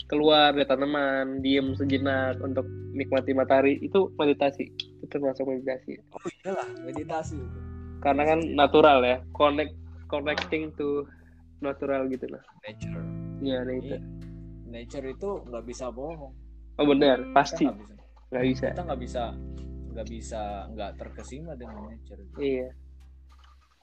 keluar 0.06 0.50
lihat 0.52 0.66
tanaman 0.68 1.38
diem 1.38 1.70
sejenak 1.72 2.34
untuk 2.40 2.66
nikmati 2.90 3.30
matahari 3.30 3.78
itu 3.78 4.10
meditasi. 4.16 4.66
Itu 4.98 5.06
termasuk 5.08 5.46
meditasi. 5.46 5.98
Oh 6.10 6.22
iyalah 6.42 6.66
meditasi. 6.82 7.38
Karena 8.00 8.26
kan 8.26 8.42
natural 8.50 8.98
ya 9.02 9.22
connect 9.32 9.74
connecting 10.06 10.74
to 10.74 11.06
natural 11.60 12.08
gitu 12.08 12.26
lah. 12.26 12.42
Nature. 12.64 13.04
Iya 13.40 13.58
nah 13.62 13.74
itu 13.74 13.86
Iya. 13.88 14.00
nature 14.66 15.06
itu 15.08 15.28
nggak 15.46 15.64
bisa 15.64 15.86
bohong. 15.88 16.34
Oh 16.76 16.84
benar 16.84 17.22
pasti. 17.30 17.62
nggak 17.62 17.78
bisa. 17.78 17.94
Nggak 18.30 18.44
bisa. 18.44 18.66
Kita 18.70 18.82
nggak 18.84 19.00
bisa 19.00 19.22
nggak 20.00 20.08
bisa 20.08 20.64
nggak 20.72 20.96
terkesima 20.96 21.52
dengan 21.52 21.92
nature. 21.92 22.24
Iya. 22.40 22.72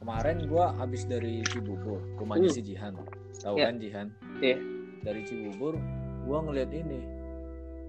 Kemarin 0.01 0.49
gua 0.49 0.73
habis 0.73 1.05
dari 1.05 1.45
Cibubur 1.45 2.01
rumahnya 2.17 2.49
Hmm. 2.49 2.57
si 2.57 2.61
Jihan. 2.63 2.97
Tahu 3.37 3.53
Iya. 3.53 3.65
kan 3.69 3.75
Jihan? 3.77 4.07
Iya. 4.41 4.57
dari 4.97 5.21
Cibubur 5.21 5.77
gua 6.25 6.41
ngeliat 6.41 6.73
ini. 6.73 7.05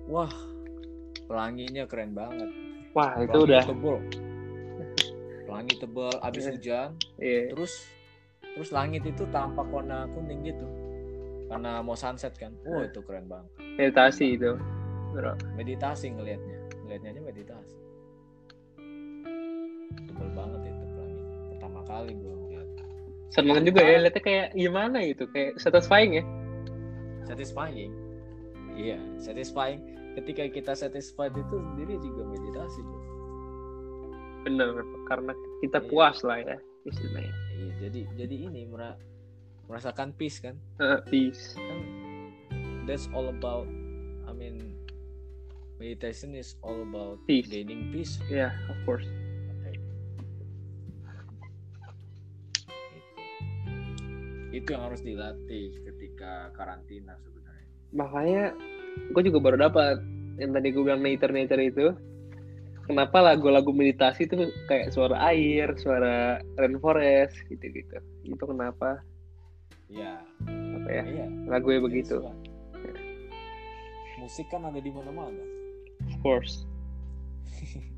Wah 0.04 0.28
pelanginya 1.24 1.88
keren 1.88 2.12
banget. 2.12 2.52
Wah 2.92 3.16
itu 3.16 3.32
Pelangi 3.32 3.48
udah. 3.48 3.62
tebel. 3.64 3.96
Pelangi 5.48 5.74
tebel 5.80 6.12
abis 6.20 6.44
Iya. 6.44 6.52
hujan 6.52 6.88
iya. 7.16 7.40
terus 7.48 7.72
terus 8.44 8.68
langit 8.68 9.08
itu 9.08 9.24
tampak 9.32 9.64
warna 9.66 10.04
kuning 10.12 10.44
gitu. 10.44 10.68
Karena 11.48 11.80
mau 11.80 11.96
sunset 11.96 12.36
kan. 12.36 12.52
Wah 12.62 12.84
Hmm. 12.84 12.92
itu 12.92 13.00
keren 13.00 13.24
banget. 13.24 13.48
Meditasi 13.56 14.36
itu 14.36 14.52
bro. 15.16 15.32
Meditasi 15.56 16.12
ngelihatnya 16.12 16.56
ngelihatnya 16.84 17.08
aja 17.10 17.22
meditasi 17.22 17.76
tebel 19.96 20.28
banget 20.32 20.60
itu 20.66 20.84
pelangi 20.88 21.22
pertama 21.48 21.80
kali 21.84 22.12
gue 22.12 22.32
ngeliat. 22.32 22.68
Seneng 23.28 23.60
juga 23.62 23.80
ya 23.80 23.96
lihatnya 24.00 24.22
kayak 24.22 24.46
gimana 24.52 24.98
gitu 25.04 25.24
kayak 25.28 25.56
satisfying 25.56 26.12
ya? 26.16 26.24
Satisfying? 27.24 27.92
Iya 28.72 28.98
satisfying. 29.16 29.80
Ketika 30.14 30.48
kita 30.48 30.72
satisfied 30.74 31.30
itu 31.32 31.56
sendiri 31.56 31.94
juga 31.98 32.22
meditasi 32.26 32.80
bro 32.82 32.98
bener 34.38 34.70
karena 35.04 35.32
kita 35.60 35.78
Iya. 35.78 35.88
puas 35.90 36.22
lah 36.22 36.38
ya 36.38 36.56
istilahnya. 36.84 37.34
Iya 37.52 37.70
jadi 37.80 38.00
jadi 38.16 38.36
ini 38.48 38.60
mera- 38.64 38.96
merasakan 39.66 40.14
peace 40.14 40.40
kan? 40.40 40.56
Peace. 41.06 41.52
Kan 41.54 41.78
that's 42.88 43.10
all 43.12 43.28
about 43.28 43.68
I 44.24 44.32
mean 44.32 44.72
meditation 45.76 46.32
is 46.32 46.56
all 46.64 46.80
about 46.80 47.20
Peace. 47.28 47.50
gaining 47.50 47.92
peace. 47.92 48.16
Ya 48.32 48.54
of 48.72 48.78
course 48.82 49.04
itu 54.58 54.74
yang 54.74 54.84
harus 54.90 55.00
dilatih 55.02 55.72
ketika 55.86 56.50
karantina 56.54 57.14
sebenarnya. 57.22 57.68
Makanya 57.94 58.44
gue 59.14 59.22
juga 59.30 59.38
baru 59.38 59.56
dapat 59.70 60.02
yang 60.38 60.50
tadi 60.54 60.68
gue 60.74 60.82
bilang 60.82 61.02
nature 61.02 61.32
nature 61.34 61.62
itu. 61.62 61.86
Kenapa 62.88 63.20
lagu-lagu 63.20 63.68
meditasi 63.68 64.24
itu 64.24 64.48
kayak 64.64 64.96
suara 64.96 65.20
air 65.28 65.76
suara 65.76 66.40
rainforest 66.56 67.36
gitu 67.52 67.68
gitu 67.68 68.00
itu 68.24 68.44
kenapa? 68.44 69.04
Ya. 69.92 70.20
Apa 70.48 70.88
ya? 70.88 71.04
Iya. 71.04 71.26
Lagunya 71.48 71.80
begitu. 71.84 72.20
sesuai. 72.20 72.36
musik 74.18 74.46
kan 74.52 74.64
ada 74.66 74.80
di 74.80 74.90
mana-mana. 74.92 75.40
Of 76.04 76.16
course. 76.20 76.64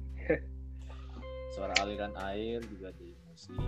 Suara 1.55 1.75
aliran 1.83 2.15
air 2.31 2.63
juga 2.63 2.95
di 2.95 3.11
musik 3.27 3.59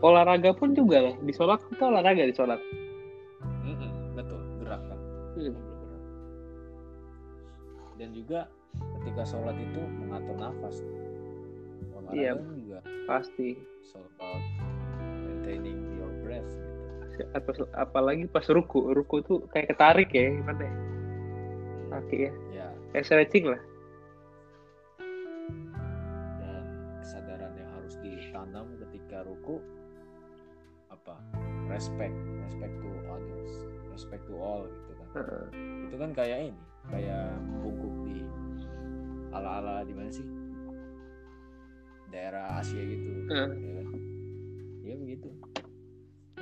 olahraga 0.00 0.50
pun 0.52 0.72
juga 0.72 1.10
lah. 1.10 1.14
Di 1.18 1.32
sholat 1.32 1.60
kita 1.68 1.84
olahraga 1.86 2.22
di 2.24 2.34
sholat. 2.34 2.60
Mm-mm, 3.62 3.90
betul. 4.14 4.40
Gerak 4.60 4.82
kan? 4.82 4.98
Hmm. 5.36 5.52
bergerak 5.52 6.02
dan 7.96 8.08
juga 8.12 8.40
ketika 9.00 9.22
sholat 9.24 9.56
itu 9.56 9.80
mengatur 10.04 10.36
nafas. 10.36 10.76
Olahraga 11.92 12.12
Iya. 12.12 12.32
juga. 12.36 12.78
pasti. 13.06 13.56
All 13.96 14.04
about 14.18 14.42
maintaining 15.24 15.78
your 15.96 16.12
breath 16.20 16.44
gitu. 17.16 17.24
Atau 17.32 17.64
apalagi 17.72 18.28
pas 18.28 18.44
ruku. 18.44 18.92
Ruku 18.92 19.24
tuh 19.24 19.48
kayak 19.48 19.72
ketarik 19.72 20.12
ya 20.12 20.36
gimana 20.36 20.60
ya? 20.60 20.74
Kaki 21.88 22.16
ya. 22.18 22.32
Ya. 22.52 22.66
Kayak 22.92 23.04
stretching 23.08 23.46
lah. 23.48 23.60
Dan 26.36 26.62
kesadaran 27.00 27.52
yang 27.56 27.70
harus 27.72 27.94
ditanam 28.04 28.66
ketika 28.84 29.24
ruku 29.24 29.62
respect 31.76 32.16
respect 32.48 32.72
to 32.80 32.88
others 33.12 33.52
respect 33.92 34.24
to 34.24 34.34
all 34.40 34.64
gitu 34.64 34.92
kan. 34.96 35.08
Heeh. 35.20 35.44
itu 35.86 35.96
kan 36.00 36.10
kayak 36.16 36.38
ini 36.48 36.60
kayak 36.88 37.36
bungkuk 37.60 37.94
di 38.08 38.24
ala 39.36 39.60
ala 39.60 39.74
di 39.84 39.92
mana 39.92 40.08
sih? 40.08 40.24
Daerah 42.08 42.64
Asia 42.64 42.80
gitu. 42.80 43.10
Heeh. 43.28 43.48
ya 43.52 43.72
kan? 43.76 43.86
Ya 44.80 44.94
begitu. 44.96 45.28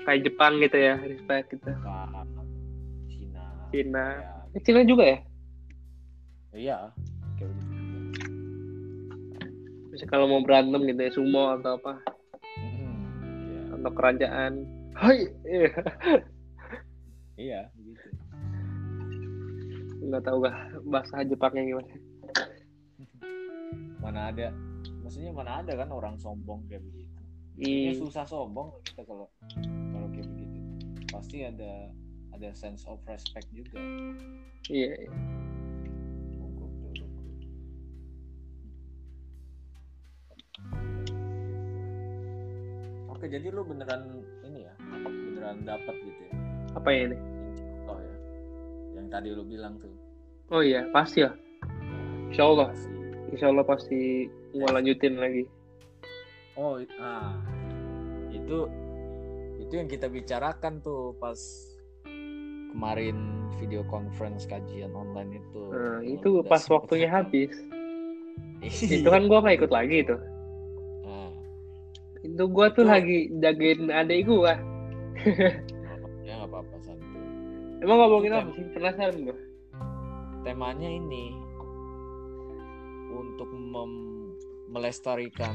Kayak 0.07 0.21
Jepang 0.31 0.53
gitu 0.63 0.77
ya 0.79 0.95
respect 1.03 1.47
gitu. 1.51 1.71
Jepang 1.75 2.47
Cina. 3.11 3.45
Cina. 3.75 4.07
Ya, 4.23 4.35
Eh, 4.55 4.63
Cina 4.63 4.81
juga 4.87 5.03
ya? 5.03 5.19
Iya. 6.55 6.79
Kayak 7.35 7.51
begitu 7.59 7.73
Misalnya 9.91 10.11
kalau 10.11 10.27
mau 10.31 10.43
berantem 10.47 10.83
gitu 10.91 11.01
ya 11.03 11.11
sumo 11.11 11.55
atau 11.59 11.79
apa. 11.79 11.99
Mhm, 12.59 12.95
iya. 13.51 13.63
Atau 13.79 13.91
kerajaan 13.95 14.53
Hai. 15.05 15.21
Iya. 15.45 15.69
iya 17.37 17.61
begitu. 17.77 18.09
Nggak 20.01 20.23
tahu 20.25 20.37
gak 20.49 20.57
bahasa 20.89 21.21
Jepangnya 21.29 21.63
gimana. 21.69 21.93
Mana 24.01 24.33
ada. 24.33 24.49
Maksudnya 25.05 25.37
mana 25.37 25.61
ada 25.61 25.77
kan 25.77 25.93
orang 25.93 26.17
sombong 26.17 26.65
kayak 26.73 26.81
begitu. 26.89 27.13
Hmm, 27.61 27.93
susah 28.01 28.25
sombong 28.25 28.73
kita 28.81 29.05
kalau 29.05 29.29
kalau 29.93 30.09
kayak 30.09 30.25
begitu. 30.25 30.59
Pasti 31.13 31.45
ada 31.45 31.93
ada 32.33 32.49
sense 32.57 32.89
of 32.89 32.97
respect 33.05 33.45
juga. 33.53 33.77
Iya 34.73 35.05
iya. 35.05 35.13
Oke, 43.13 43.29
jadi 43.29 43.53
lu 43.53 43.69
beneran 43.69 44.25
beneran 45.45 45.69
dapat 45.69 45.95
gitu 46.01 46.21
ya, 46.25 46.33
apa 46.73 46.89
ya 46.89 47.01
ini? 47.05 47.17
Oh 47.85 47.99
ya, 48.01 48.15
yang 48.97 49.07
tadi 49.13 49.29
lu 49.29 49.45
bilang 49.45 49.77
tuh. 49.77 49.93
oh 50.49 50.65
iya 50.65 50.89
pasti 50.89 51.21
lah. 51.21 51.37
Insya 52.33 52.49
Allah 52.49 52.73
Insya 53.29 53.47
Allah 53.53 53.67
pasti 53.67 54.25
mau 54.57 54.73
lanjutin 54.73 55.21
lagi. 55.21 55.45
Oh, 56.55 56.79
i- 56.79 56.89
ah, 56.97 57.35
itu 58.31 58.65
itu 59.59 59.73
yang 59.75 59.89
kita 59.91 60.07
bicarakan 60.09 60.79
tuh 60.81 61.13
pas 61.19 61.37
kemarin 62.73 63.17
video 63.59 63.85
conference 63.85 64.49
kajian 64.49 64.95
online 64.95 65.43
itu. 65.43 65.61
nah, 65.69 66.01
itu 66.01 66.41
pas 66.47 66.63
waktunya 66.73 67.11
happy. 67.11 67.53
habis. 68.65 68.81
Itu 68.81 69.13
kan 69.13 69.29
gua 69.29 69.45
nggak 69.45 69.61
ikut 69.61 69.73
lagi 69.73 69.97
itu 70.01 70.17
Nah, 71.05 71.29
itu 72.23 72.43
gua 72.49 72.73
tuh 72.73 72.81
Itu- 72.81 72.93
lagi 72.93 73.19
jagain 73.37 73.93
adik 73.93 74.25
gua 74.25 74.57
ya 76.25 76.33
nggak 76.37 76.49
apa-apa 76.49 76.77
santai. 76.81 77.23
emang 77.81 77.97
ngomongin 78.01 78.33
apa 78.33 78.51
sih 78.53 78.65
penasaran 78.71 79.17
gua 79.23 79.37
temanya 80.43 80.89
ini 80.89 81.25
untuk 83.11 83.49
mem- 83.49 84.37
melestarikan 84.69 85.55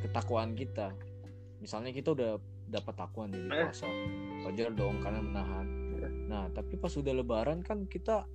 ketakwaan 0.00 0.54
kita. 0.54 0.94
Misalnya 1.58 1.90
kita 1.90 2.14
udah 2.14 2.38
dapat 2.64 2.94
takwaan 2.94 3.32
di 3.32 3.40
Eh. 3.40 3.50
puasa, 3.66 3.88
wajar 4.46 4.70
dong 4.72 5.00
karena 5.00 5.20
menahan. 5.20 5.66
Nah, 6.28 6.48
tapi 6.52 6.76
pas 6.76 6.92
udah 6.92 7.12
lebaran 7.12 7.60
kan 7.60 7.84
kita 7.84 8.28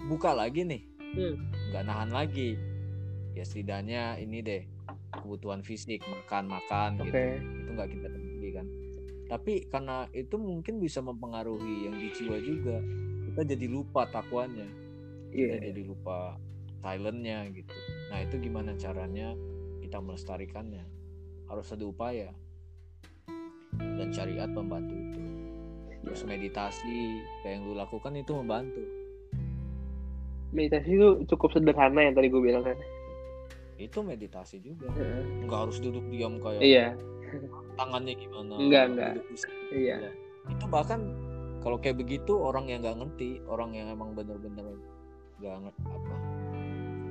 buka 0.00 0.32
lagi 0.32 0.62
nih, 0.62 0.82
Hmm. 1.12 1.34
nggak 1.70 1.84
nahan 1.84 2.10
lagi. 2.10 2.54
Ya 3.34 3.42
setidaknya 3.42 4.18
ini 4.18 4.38
deh 4.40 4.62
kebutuhan 5.12 5.60
fisik, 5.60 6.02
makan 6.02 6.46
makan 6.48 6.90
oke 6.98 7.06
gitu. 7.06 7.18
Itu 7.60 7.70
nggak 7.74 7.88
kita. 7.90 8.08
Tapi 9.30 9.70
karena 9.70 10.10
itu 10.10 10.34
mungkin 10.34 10.82
bisa 10.82 10.98
mempengaruhi 10.98 11.86
yang 11.86 11.94
di 11.94 12.10
jiwa 12.10 12.36
juga. 12.42 12.82
Kita 13.30 13.46
jadi 13.46 13.66
lupa 13.70 14.10
takwanya 14.10 14.90
iya 15.30 15.56
kita 15.56 15.70
jadi 15.70 15.82
lupa 15.86 16.36
silentnya 16.82 17.46
gitu. 17.54 17.76
Nah 18.10 18.18
itu 18.24 18.34
gimana 18.42 18.74
caranya 18.74 19.34
kita 19.82 19.98
melestarikannya? 20.02 20.84
Harus 21.46 21.70
ada 21.74 21.84
upaya 21.86 22.30
dan 23.78 24.08
syariat 24.10 24.50
membantu 24.50 24.94
itu. 24.94 25.20
Terus 26.00 26.20
meditasi 26.26 27.22
kayak 27.44 27.60
yang 27.60 27.62
lu 27.68 27.74
lakukan 27.76 28.12
itu 28.16 28.32
membantu. 28.34 28.82
meditasi 30.50 30.98
itu 30.98 31.08
cukup 31.30 31.54
sederhana 31.54 32.02
yang 32.02 32.10
tadi 32.10 32.26
gue 32.26 32.42
bilang 32.42 32.66
kan 32.66 32.74
Itu 33.78 34.02
meditasi 34.02 34.58
juga. 34.58 34.90
Nggak 35.46 35.58
harus 35.62 35.78
duduk 35.78 36.02
diam 36.10 36.42
kayak 36.42 36.58
iya 36.58 36.98
tangannya 37.74 38.14
gimana. 38.14 38.54
Enggak, 38.56 38.84
enggak. 38.88 39.12
iya 39.70 39.96
Iya. 40.00 40.10
Itu 40.48 40.64
bahkan 40.66 41.00
kalau 41.60 41.76
kayak 41.76 41.98
begitu 41.98 42.32
orang 42.34 42.66
yang 42.66 42.80
nggak 42.80 42.96
ngerti, 42.96 43.40
orang 43.44 43.72
yang 43.72 43.88
emang 43.88 44.12
bener-bener 44.12 44.64
nggak 45.38 45.56
ngerti 45.60 45.82
apa, 45.86 46.14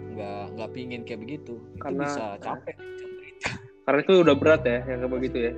nggak 0.09 0.43
nggak 0.53 0.69
pingin 0.73 1.01
kayak 1.03 1.21
begitu, 1.21 1.53
itu 1.57 1.81
Karena- 1.81 2.05
bisa 2.05 2.25
capek. 2.37 2.75
cerita. 2.77 3.49
karena 3.85 3.99
itu 4.05 4.13
udah 4.21 4.35
berat 4.37 4.61
ya 4.65 4.77
yang 4.85 4.99
kayak 5.01 5.13
begitu 5.17 5.37
ya 5.49 5.53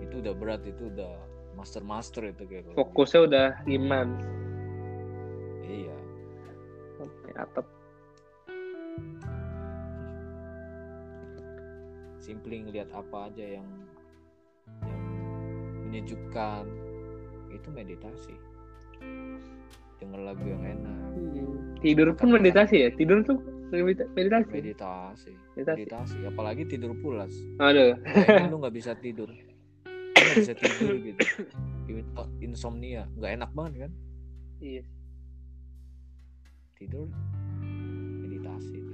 itu 0.00 0.14
udah 0.16 0.32
berat 0.32 0.62
itu 0.64 0.82
udah 0.88 1.12
master 1.52 1.82
master 1.84 2.22
itu 2.24 2.42
kayak 2.48 2.72
fokusnya 2.72 3.20
udah 3.20 3.46
iman 3.68 4.06
gitu. 4.16 4.32
iya 5.84 5.96
atap 7.36 7.68
simply 12.24 12.64
ngelihat 12.64 12.88
apa 12.96 13.28
aja 13.28 13.60
yang 13.60 13.68
yang 14.80 15.02
menyejukkan. 15.84 16.64
Itu 17.52 17.68
meditasi. 17.68 18.32
Denger 20.00 20.20
lagu 20.24 20.44
yang 20.48 20.64
enak. 20.64 20.98
Hmm. 21.14 21.76
tidur 21.84 22.16
pun 22.16 22.32
meditasi 22.32 22.88
ya? 22.88 22.90
Tidur 22.96 23.20
tuh 23.28 23.36
medita- 23.68 24.08
meditasi? 24.16 24.50
Meditasi. 24.56 25.32
Meditasi. 25.52 25.76
meditasi. 25.84 26.16
Apalagi 26.24 26.64
tidur 26.64 26.96
pulas. 27.04 27.30
Aduh. 27.60 27.92
Bayangin 28.00 28.48
lu 28.48 28.56
nggak 28.64 28.74
bisa 28.74 28.96
tidur. 28.96 29.28
Nggak 30.16 30.36
bisa 30.40 30.54
tidur 30.56 30.96
gitu. 30.96 31.20
In- 31.92 32.08
insomnia. 32.40 33.04
Nggak 33.20 33.32
enak 33.36 33.50
banget 33.52 33.72
kan? 33.86 33.92
Iya. 34.64 34.82
Tidur. 36.80 37.06
Meditasi 38.24 38.93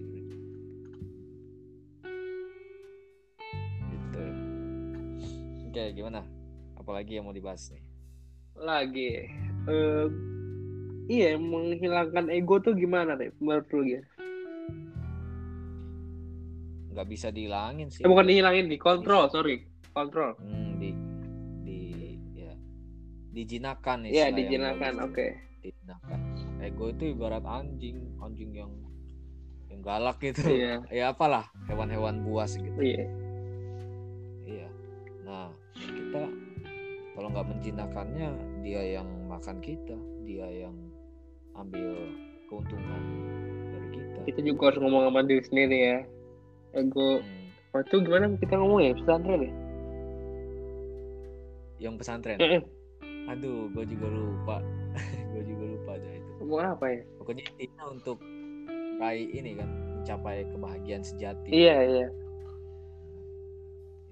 oke 5.71 5.95
gimana? 5.95 6.27
Apalagi 6.75 7.23
yang 7.23 7.31
mau 7.31 7.35
dibahas 7.35 7.71
nih? 7.71 7.83
Lagi 8.59 9.31
eh 9.71 10.07
iya 11.07 11.39
menghilangkan 11.39 12.27
ego 12.35 12.59
tuh 12.59 12.75
gimana 12.75 13.15
deh 13.15 13.31
menurut 13.39 13.69
lu 13.71 13.83
ya 13.87 14.03
nggak 16.91 17.07
bisa 17.07 17.31
dihilangin 17.31 17.87
sih. 17.87 18.03
Eh, 18.03 18.11
bukan 18.11 18.27
dihilangin 18.27 18.67
dikontrol 18.67 19.31
sorry. 19.31 19.63
Kontrol. 19.95 20.35
Hmm, 20.43 20.75
di 20.83 20.91
di 21.63 21.79
ya. 22.35 22.51
Dijinakan 23.31 24.11
iya 24.11 24.11
istilah 24.11 24.27
yang 24.27 24.39
dijinakan 24.43 24.95
oke. 25.07 25.27
dijinakan 25.61 26.21
ego 26.65 26.85
itu 26.91 27.05
ibarat 27.15 27.45
anjing 27.47 28.11
anjing 28.19 28.51
yang 28.51 28.75
yang 29.71 29.81
galak 29.87 30.19
gitu. 30.19 30.43
Iya. 30.51 30.83
Ya 30.91 31.15
apalah 31.15 31.47
hewan-hewan 31.71 32.27
buas 32.27 32.59
gitu. 32.59 32.75
Iya. 32.83 33.07
iya 33.07 33.07
nah 33.07 33.30
kita 35.85 36.25
kalau 37.17 37.29
nggak 37.37 37.49
menjinakannya 37.53 38.29
dia 38.65 38.83
yang 39.01 39.09
makan 39.29 39.61
kita 39.61 39.97
dia 40.25 40.47
yang 40.47 40.77
ambil 41.59 41.97
keuntungan 42.47 43.03
dari 43.75 43.89
kita. 43.95 44.19
Kita 44.31 44.41
juga 44.47 44.63
harus 44.71 44.79
ngomong 44.81 45.03
sama 45.11 45.21
diri 45.27 45.43
sendiri 45.43 45.79
ya. 45.79 45.99
Ego. 46.79 47.19
Hmm, 47.19 47.45
waktu 47.75 47.95
gimana 48.07 48.25
kita 48.39 48.55
ngomong 48.57 48.81
ya? 48.81 48.93
Pesantren 48.95 49.41
ya? 49.43 49.53
Yang 51.81 51.95
pesantren? 51.99 52.39
Eh, 52.39 52.51
eh, 52.61 52.63
aduh 53.29 53.69
gue 53.75 53.85
juga 53.91 54.07
lupa. 54.09 54.59
Gue 55.31 55.47
juga 55.47 55.65
lupa 55.71 55.91
aja 55.95 56.11
itu. 56.11 56.31
Ngomong 56.43 56.75
apa 56.75 56.87
ya? 56.91 57.01
Pokoknya 57.23 57.45
intinya 57.55 57.85
untuk 57.95 58.19
raih 58.99 59.31
ini 59.31 59.55
kan 59.55 59.71
mencapai 59.71 60.43
kebahagiaan 60.51 61.07
sejati. 61.07 61.55
Iya 61.55 61.77
iya 61.87 62.07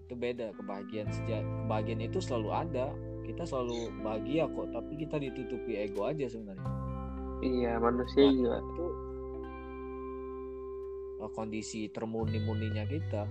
itu 0.08 0.16
beda 0.16 0.56
kebahagiaan 0.56 1.12
sejati 1.12 1.44
kebahagiaan 1.68 2.00
itu 2.00 2.18
selalu 2.24 2.48
ada. 2.48 2.88
Kita 3.28 3.44
selalu 3.44 3.92
bahagia 4.00 4.48
kok 4.48 4.72
tapi 4.72 4.92
kita 4.96 5.20
ditutupi 5.20 5.76
ego 5.76 6.08
aja 6.08 6.24
sebenarnya. 6.24 6.64
Iya 7.44 7.76
manusia 7.76 8.24
Nah, 8.24 8.32
juga. 8.32 8.56
itu 8.64 8.86
uh, 11.20 11.30
kondisi 11.36 11.92
termurni-murninya 11.92 12.88
kita 12.88 13.28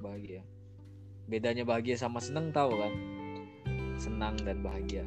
bahagia. 0.00 0.40
Bedanya 1.28 1.62
bahagia 1.62 2.00
sama 2.00 2.24
senang 2.24 2.50
tahu 2.50 2.72
kan? 2.72 2.92
Senang 4.00 4.34
dan 4.42 4.64
bahagia. 4.64 5.04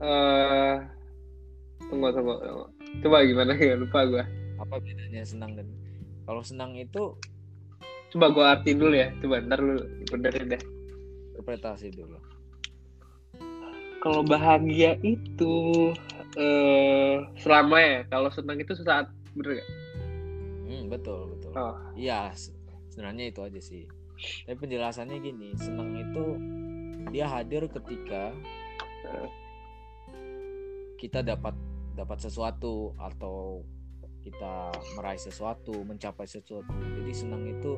Eh 0.00 0.76
tunggu 1.90 2.14
tunggu 2.14 2.34
tunggu. 2.38 2.64
coba 3.02 3.26
gimana? 3.26 3.52
Ya 3.58 3.74
lupa 3.82 4.06
gua. 4.06 4.24
Apa 4.62 4.78
bedanya 4.78 5.26
senang 5.26 5.58
dan 5.58 5.66
kalau 6.24 6.46
senang 6.46 6.78
itu 6.78 7.18
coba 8.10 8.26
gua 8.34 8.44
artiin 8.58 8.78
dulu 8.78 8.94
ya. 8.94 9.08
Coba 9.22 9.42
ntar 9.44 9.60
lu 9.62 9.80
benerin 10.10 10.54
deh. 10.56 10.62
Interpretasi 11.34 11.94
dulu. 11.94 12.18
Kalau 14.00 14.24
bahagia 14.24 14.96
itu 15.04 15.56
eh 16.38 17.26
selama 17.42 17.76
ya 17.82 17.98
kalau 18.06 18.30
senang 18.30 18.62
itu 18.62 18.72
sesaat 18.72 19.10
bener 19.34 19.60
gak? 19.62 19.68
hmm, 20.70 20.82
betul 20.86 21.34
betul. 21.34 21.50
Oh. 21.58 21.74
iya 21.98 22.30
se- 22.38 22.54
sebenarnya 22.90 23.34
itu 23.34 23.40
aja 23.42 23.60
sih. 23.60 23.84
Tapi 24.46 24.56
penjelasannya 24.56 25.16
gini 25.18 25.48
senang 25.58 25.90
itu 25.98 26.24
dia 27.10 27.26
hadir 27.26 27.66
ketika 27.66 28.30
kita 31.00 31.24
dapat 31.24 31.56
dapat 31.96 32.18
sesuatu 32.20 32.94
atau 33.00 33.64
kita 34.20 34.68
meraih 34.94 35.18
sesuatu 35.18 35.72
mencapai 35.82 36.28
sesuatu. 36.28 36.68
Jadi 36.70 37.12
senang 37.16 37.42
itu 37.48 37.72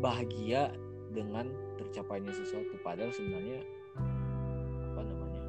bahagia 0.00 0.72
dengan 1.12 1.48
tercapainya 1.76 2.32
sesuatu. 2.32 2.74
Padahal 2.80 3.12
sebenarnya 3.12 3.60
apa 4.90 5.02
namanya 5.02 5.44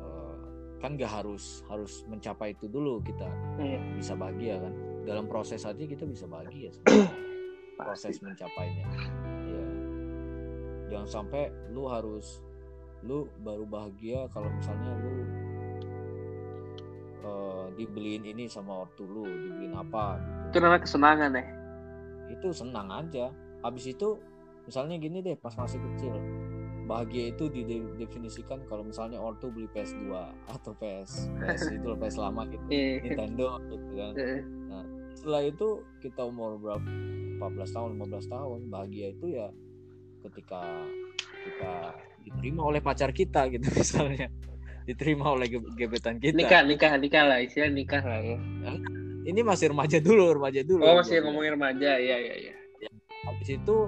eh, 0.00 0.34
kan 0.78 0.94
gak 0.94 1.12
harus 1.12 1.62
harus 1.66 2.02
mencapai 2.06 2.52
itu 2.52 2.66
dulu 2.66 2.98
kita 3.00 3.26
Iya. 3.56 3.80
bisa 3.94 4.12
bahagia 4.14 4.58
kan. 4.58 4.74
Dalam 5.00 5.24
proses 5.26 5.64
aja 5.64 5.80
kita 5.80 6.04
bisa 6.04 6.26
bahagia 6.26 6.70
proses 7.80 8.20
mencapainya. 8.20 8.84
Ya 9.48 9.64
jangan 10.90 11.08
sampai 11.22 11.48
lu 11.70 11.86
harus 11.86 12.42
lu 13.00 13.24
baru 13.40 13.64
bahagia 13.64 14.28
kalau 14.28 14.50
misalnya 14.52 14.92
lu 14.98 15.14
eh, 17.22 17.66
dibeliin 17.76 18.24
ini 18.26 18.44
sama 18.44 18.84
ortu 18.84 19.04
lu 19.04 19.24
dibeliin 19.24 19.72
apa 19.72 20.18
Itu 20.50 20.58
namanya 20.58 20.82
kesenangan 20.84 21.30
ya. 21.32 21.44
itu 22.30 22.48
senang 22.54 22.86
aja 22.90 23.26
habis 23.60 23.84
itu 23.86 24.16
misalnya 24.62 24.96
gini 24.96 25.20
deh 25.20 25.34
pas 25.34 25.52
masih 25.52 25.80
kecil 25.82 26.14
bahagia 26.84 27.30
itu 27.30 27.46
didefinisikan 27.46 28.66
kalau 28.66 28.82
misalnya 28.82 29.16
ortu 29.16 29.46
beli 29.48 29.70
PS2 29.70 30.10
atau 30.48 30.74
PS 30.74 31.30
PS 31.38 31.70
itu 31.72 31.88
PS 31.94 32.16
lama 32.16 32.42
gitu 32.46 32.66
Iya. 32.66 32.98
Nintendo 33.00 33.48
gitu 33.64 33.90
kan 33.94 34.12
Eh, 34.70 34.84
setelah 35.12 35.42
itu 35.42 35.68
kita 35.98 36.22
umur 36.22 36.54
berapa 36.56 36.86
14 37.38 37.70
tahun 37.70 37.88
15 37.96 38.26
tahun 38.28 38.60
bahagia 38.68 39.06
itu 39.10 39.26
ya 39.28 39.48
ketika 40.20 40.60
kita 41.40 41.72
diterima 42.20 42.62
oleh 42.64 42.78
pacar 42.78 43.10
kita 43.10 43.48
gitu 43.48 43.66
misalnya 43.76 44.28
diterima 44.82 45.30
oleh 45.30 45.46
ge- 45.46 45.72
gebetan 45.76 46.18
kita 46.18 46.36
Nikah, 46.36 46.62
nikah, 46.62 46.92
nikah 46.96 47.24
lah. 47.24 47.38
Istilah 47.38 47.70
nikah 47.70 48.02
lah 48.02 48.20
ya. 48.20 48.38
ini 49.22 49.40
masih 49.40 49.70
remaja 49.70 49.98
dulu 49.98 50.32
remaja 50.32 50.60
dulu 50.62 50.82
Oh 50.82 50.98
masih 50.98 51.22
ngomongin 51.22 51.54
remaja, 51.54 51.96
iya 51.96 52.16
iya 52.18 52.34
iya. 52.36 52.54
Habis 53.40 53.56
itu 53.56 53.78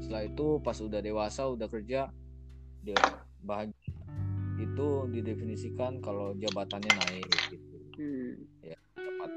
setelah 0.00 0.24
itu 0.24 0.56
pas 0.64 0.80
udah 0.80 1.04
dewasa 1.04 1.44
udah 1.52 1.68
kerja 1.68 2.08
dia 2.80 2.96
bahagia. 3.44 3.76
Itu 4.56 5.04
didefinisikan 5.12 6.00
kalau 6.00 6.32
jabatannya 6.32 6.88
naik 6.88 7.28
gitu. 7.52 7.76
Hmm. 8.00 8.40
dapat 8.96 9.30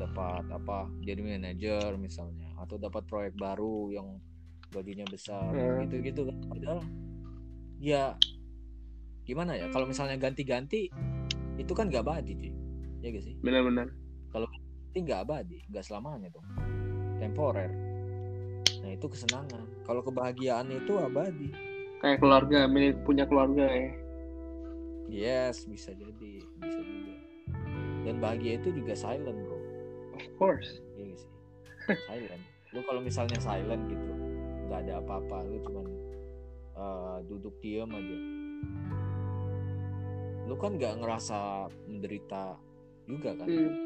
dapat 0.00 0.44
apa 0.48 0.88
jadi 1.04 1.20
manajer 1.22 1.94
misalnya 2.00 2.50
atau 2.58 2.80
dapat 2.80 3.04
proyek 3.06 3.38
baru 3.38 3.94
yang 3.94 4.18
gajinya 4.74 5.06
besar 5.06 5.54
Hmm. 5.54 5.86
gitu 5.86 6.02
gitu 6.02 6.20
kan. 6.26 6.38
Padahal 6.50 6.80
ya 7.78 8.18
gimana 9.22 9.54
ya 9.54 9.70
kalau 9.70 9.86
misalnya 9.86 10.18
ganti-ganti 10.18 10.90
itu 11.54 11.72
kan 11.78 11.86
gak 11.94 12.02
abadi 12.02 12.34
cuy. 12.34 12.50
Ya 13.06 13.14
gak 13.14 13.22
sih? 13.22 13.38
Benar-benar. 13.38 13.94
itu 14.88 15.04
nggak 15.04 15.30
abadi 15.30 15.62
nggak 15.70 15.84
selamanya 15.86 16.26
dong. 16.34 16.42
Temporer 17.22 17.87
nah 18.88 18.96
itu 18.96 19.04
kesenangan. 19.04 19.68
Kalau 19.84 20.00
kebahagiaan 20.00 20.72
itu 20.72 20.96
abadi. 20.96 21.52
Kayak 22.00 22.24
keluarga, 22.24 22.64
milik 22.64 22.96
punya 23.04 23.28
keluarga 23.28 23.68
ya. 23.68 23.92
yes 25.12 25.68
bisa 25.68 25.92
jadi 25.92 26.40
bisa 26.56 26.80
juga. 26.80 27.16
Dan 28.08 28.16
bahagia 28.16 28.56
itu 28.56 28.72
juga 28.72 28.96
silent 28.96 29.44
bro. 29.44 29.60
Of 30.16 30.24
course. 30.40 30.80
Iya 30.96 31.20
sih? 31.20 31.32
Silent. 32.08 32.44
Lu 32.72 32.80
kalau 32.88 33.04
misalnya 33.04 33.36
silent 33.36 33.92
gitu 33.92 34.08
nggak 34.68 34.88
ada 34.88 35.04
apa-apa 35.04 35.44
lu 35.48 35.60
cuman 35.68 35.86
eh, 36.80 37.18
duduk 37.28 37.52
diam 37.60 37.92
aja. 37.92 38.18
Lu 40.48 40.56
kan 40.56 40.80
nggak 40.80 40.96
ngerasa 41.04 41.68
menderita 41.84 42.56
juga 43.04 43.36
kan? 43.36 43.48
Hmm. 43.52 43.76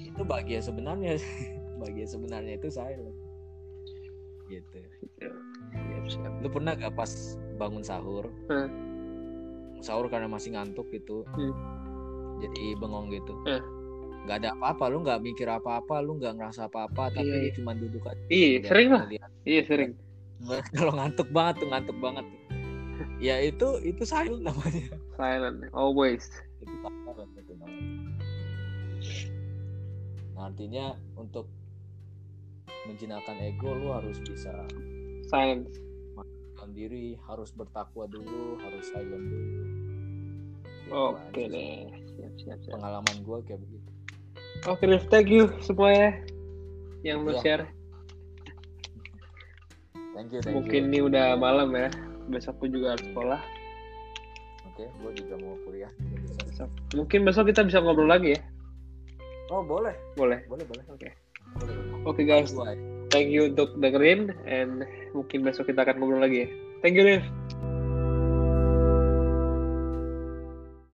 itu 0.00 0.22
bahagia 0.24 0.64
sebenarnya. 0.64 1.20
Bahagia 1.76 2.08
sebenarnya 2.08 2.56
itu 2.56 2.72
silent 2.72 3.25
gitu 4.48 4.78
Siap, 5.18 6.04
siap. 6.08 6.32
lu 6.38 6.48
pernah 6.48 6.72
gak 6.72 6.92
pas 6.92 7.10
bangun 7.54 7.82
sahur 7.82 8.30
Hmm. 8.46 8.68
sahur 9.78 10.06
karena 10.06 10.26
masih 10.26 10.52
ngantuk 10.52 10.86
gitu 10.90 11.26
Hmm. 11.28 11.52
jadi 12.38 12.76
bengong 12.76 13.10
gitu 13.10 13.34
Hmm. 13.44 13.62
nggak 14.24 14.36
ada 14.40 14.50
apa-apa 14.52 14.84
lu 14.88 15.00
nggak 15.00 15.20
mikir 15.20 15.46
apa-apa 15.46 16.00
lu 16.00 16.16
nggak 16.16 16.34
ngerasa 16.34 16.66
apa-apa 16.66 17.12
tapi 17.12 17.24
Iya, 17.24 17.38
iya. 17.40 17.52
cuma 17.52 17.72
duduk 17.72 18.02
aja 18.02 18.22
Iya, 18.26 18.58
sering 18.64 18.88
lah. 18.90 19.04
Iya, 19.44 19.62
sering. 19.64 19.92
kalau 20.76 20.92
ngantuk 20.92 21.28
banget 21.30 21.54
tuh 21.58 21.68
ngantuk 21.70 21.96
banget 21.96 22.26
ya 23.16 23.40
itu 23.40 23.80
itu 23.82 24.02
silent 24.02 24.42
namanya 24.42 24.92
Silent, 25.14 25.64
always. 25.72 26.28
itu 26.58 26.74
silent 26.76 27.30
itu 27.34 27.52
namanya 27.56 27.94
nah, 30.32 30.48
artinya 30.48 30.86
untuk 31.14 31.48
menjinakkan 32.86 33.36
ego 33.42 33.74
lu 33.74 33.90
harus 33.92 34.18
bisa 34.22 34.52
Silence. 35.26 35.82
diri 36.66 37.14
harus 37.30 37.54
bertakwa 37.54 38.10
dulu 38.10 38.58
harus 38.58 38.84
silent 38.90 39.22
dulu 39.22 39.48
Gitu 40.86 40.92
Oke 40.92 41.30
sih. 41.34 41.46
deh. 41.46 41.78
Siap, 42.14 42.32
siap, 42.42 42.58
siap. 42.62 42.74
pengalaman 42.78 43.16
gua 43.22 43.38
kayak 43.46 43.62
begitu 43.62 43.90
Oke, 44.66 44.82
Rif, 44.90 45.06
thank 45.06 45.30
you 45.30 45.46
semuanya 45.62 46.26
yang 47.06 47.22
lu 47.22 47.30
Iya. 47.32 47.40
share. 47.42 47.64
thank 50.14 50.34
you 50.34 50.42
thank 50.42 50.58
Mungkin 50.58 50.90
you 50.90 50.90
ini 50.90 50.98
udah 51.06 51.38
malam 51.38 51.70
ya. 51.70 51.86
Besok 52.26 52.58
aku 52.58 52.66
juga 52.66 52.98
harus 52.98 53.06
sekolah. 53.14 53.40
oke 54.66 54.84
gua 55.00 55.10
juga 55.14 55.34
mau 55.38 55.54
kuliah. 55.62 55.92
Besok. 56.50 56.68
Mungkin 56.98 57.20
besok 57.22 57.46
kita 57.54 57.62
bisa 57.62 57.78
ngobrol 57.78 58.10
lagi 58.10 58.34
ya. 58.34 58.40
oh 59.54 59.62
boleh 59.62 59.94
Boleh. 60.18 60.42
boleh 60.50 60.66
boleh 60.66 60.84
Oke. 60.90 61.14
boleh 61.62 61.85
Oke 62.06 62.22
guys, 62.22 62.54
Gua- 62.54 62.78
thank 63.10 63.34
you 63.34 63.50
untuk 63.50 63.74
dengerin 63.82 64.30
and 64.46 64.86
mungkin 65.10 65.42
besok 65.42 65.66
kita 65.66 65.82
akan 65.82 65.98
ngobrol 65.98 66.22
lagi 66.22 66.46
ya. 66.46 66.48
Thank 66.86 66.94
you, 66.94 67.02
Rif. 67.02 67.26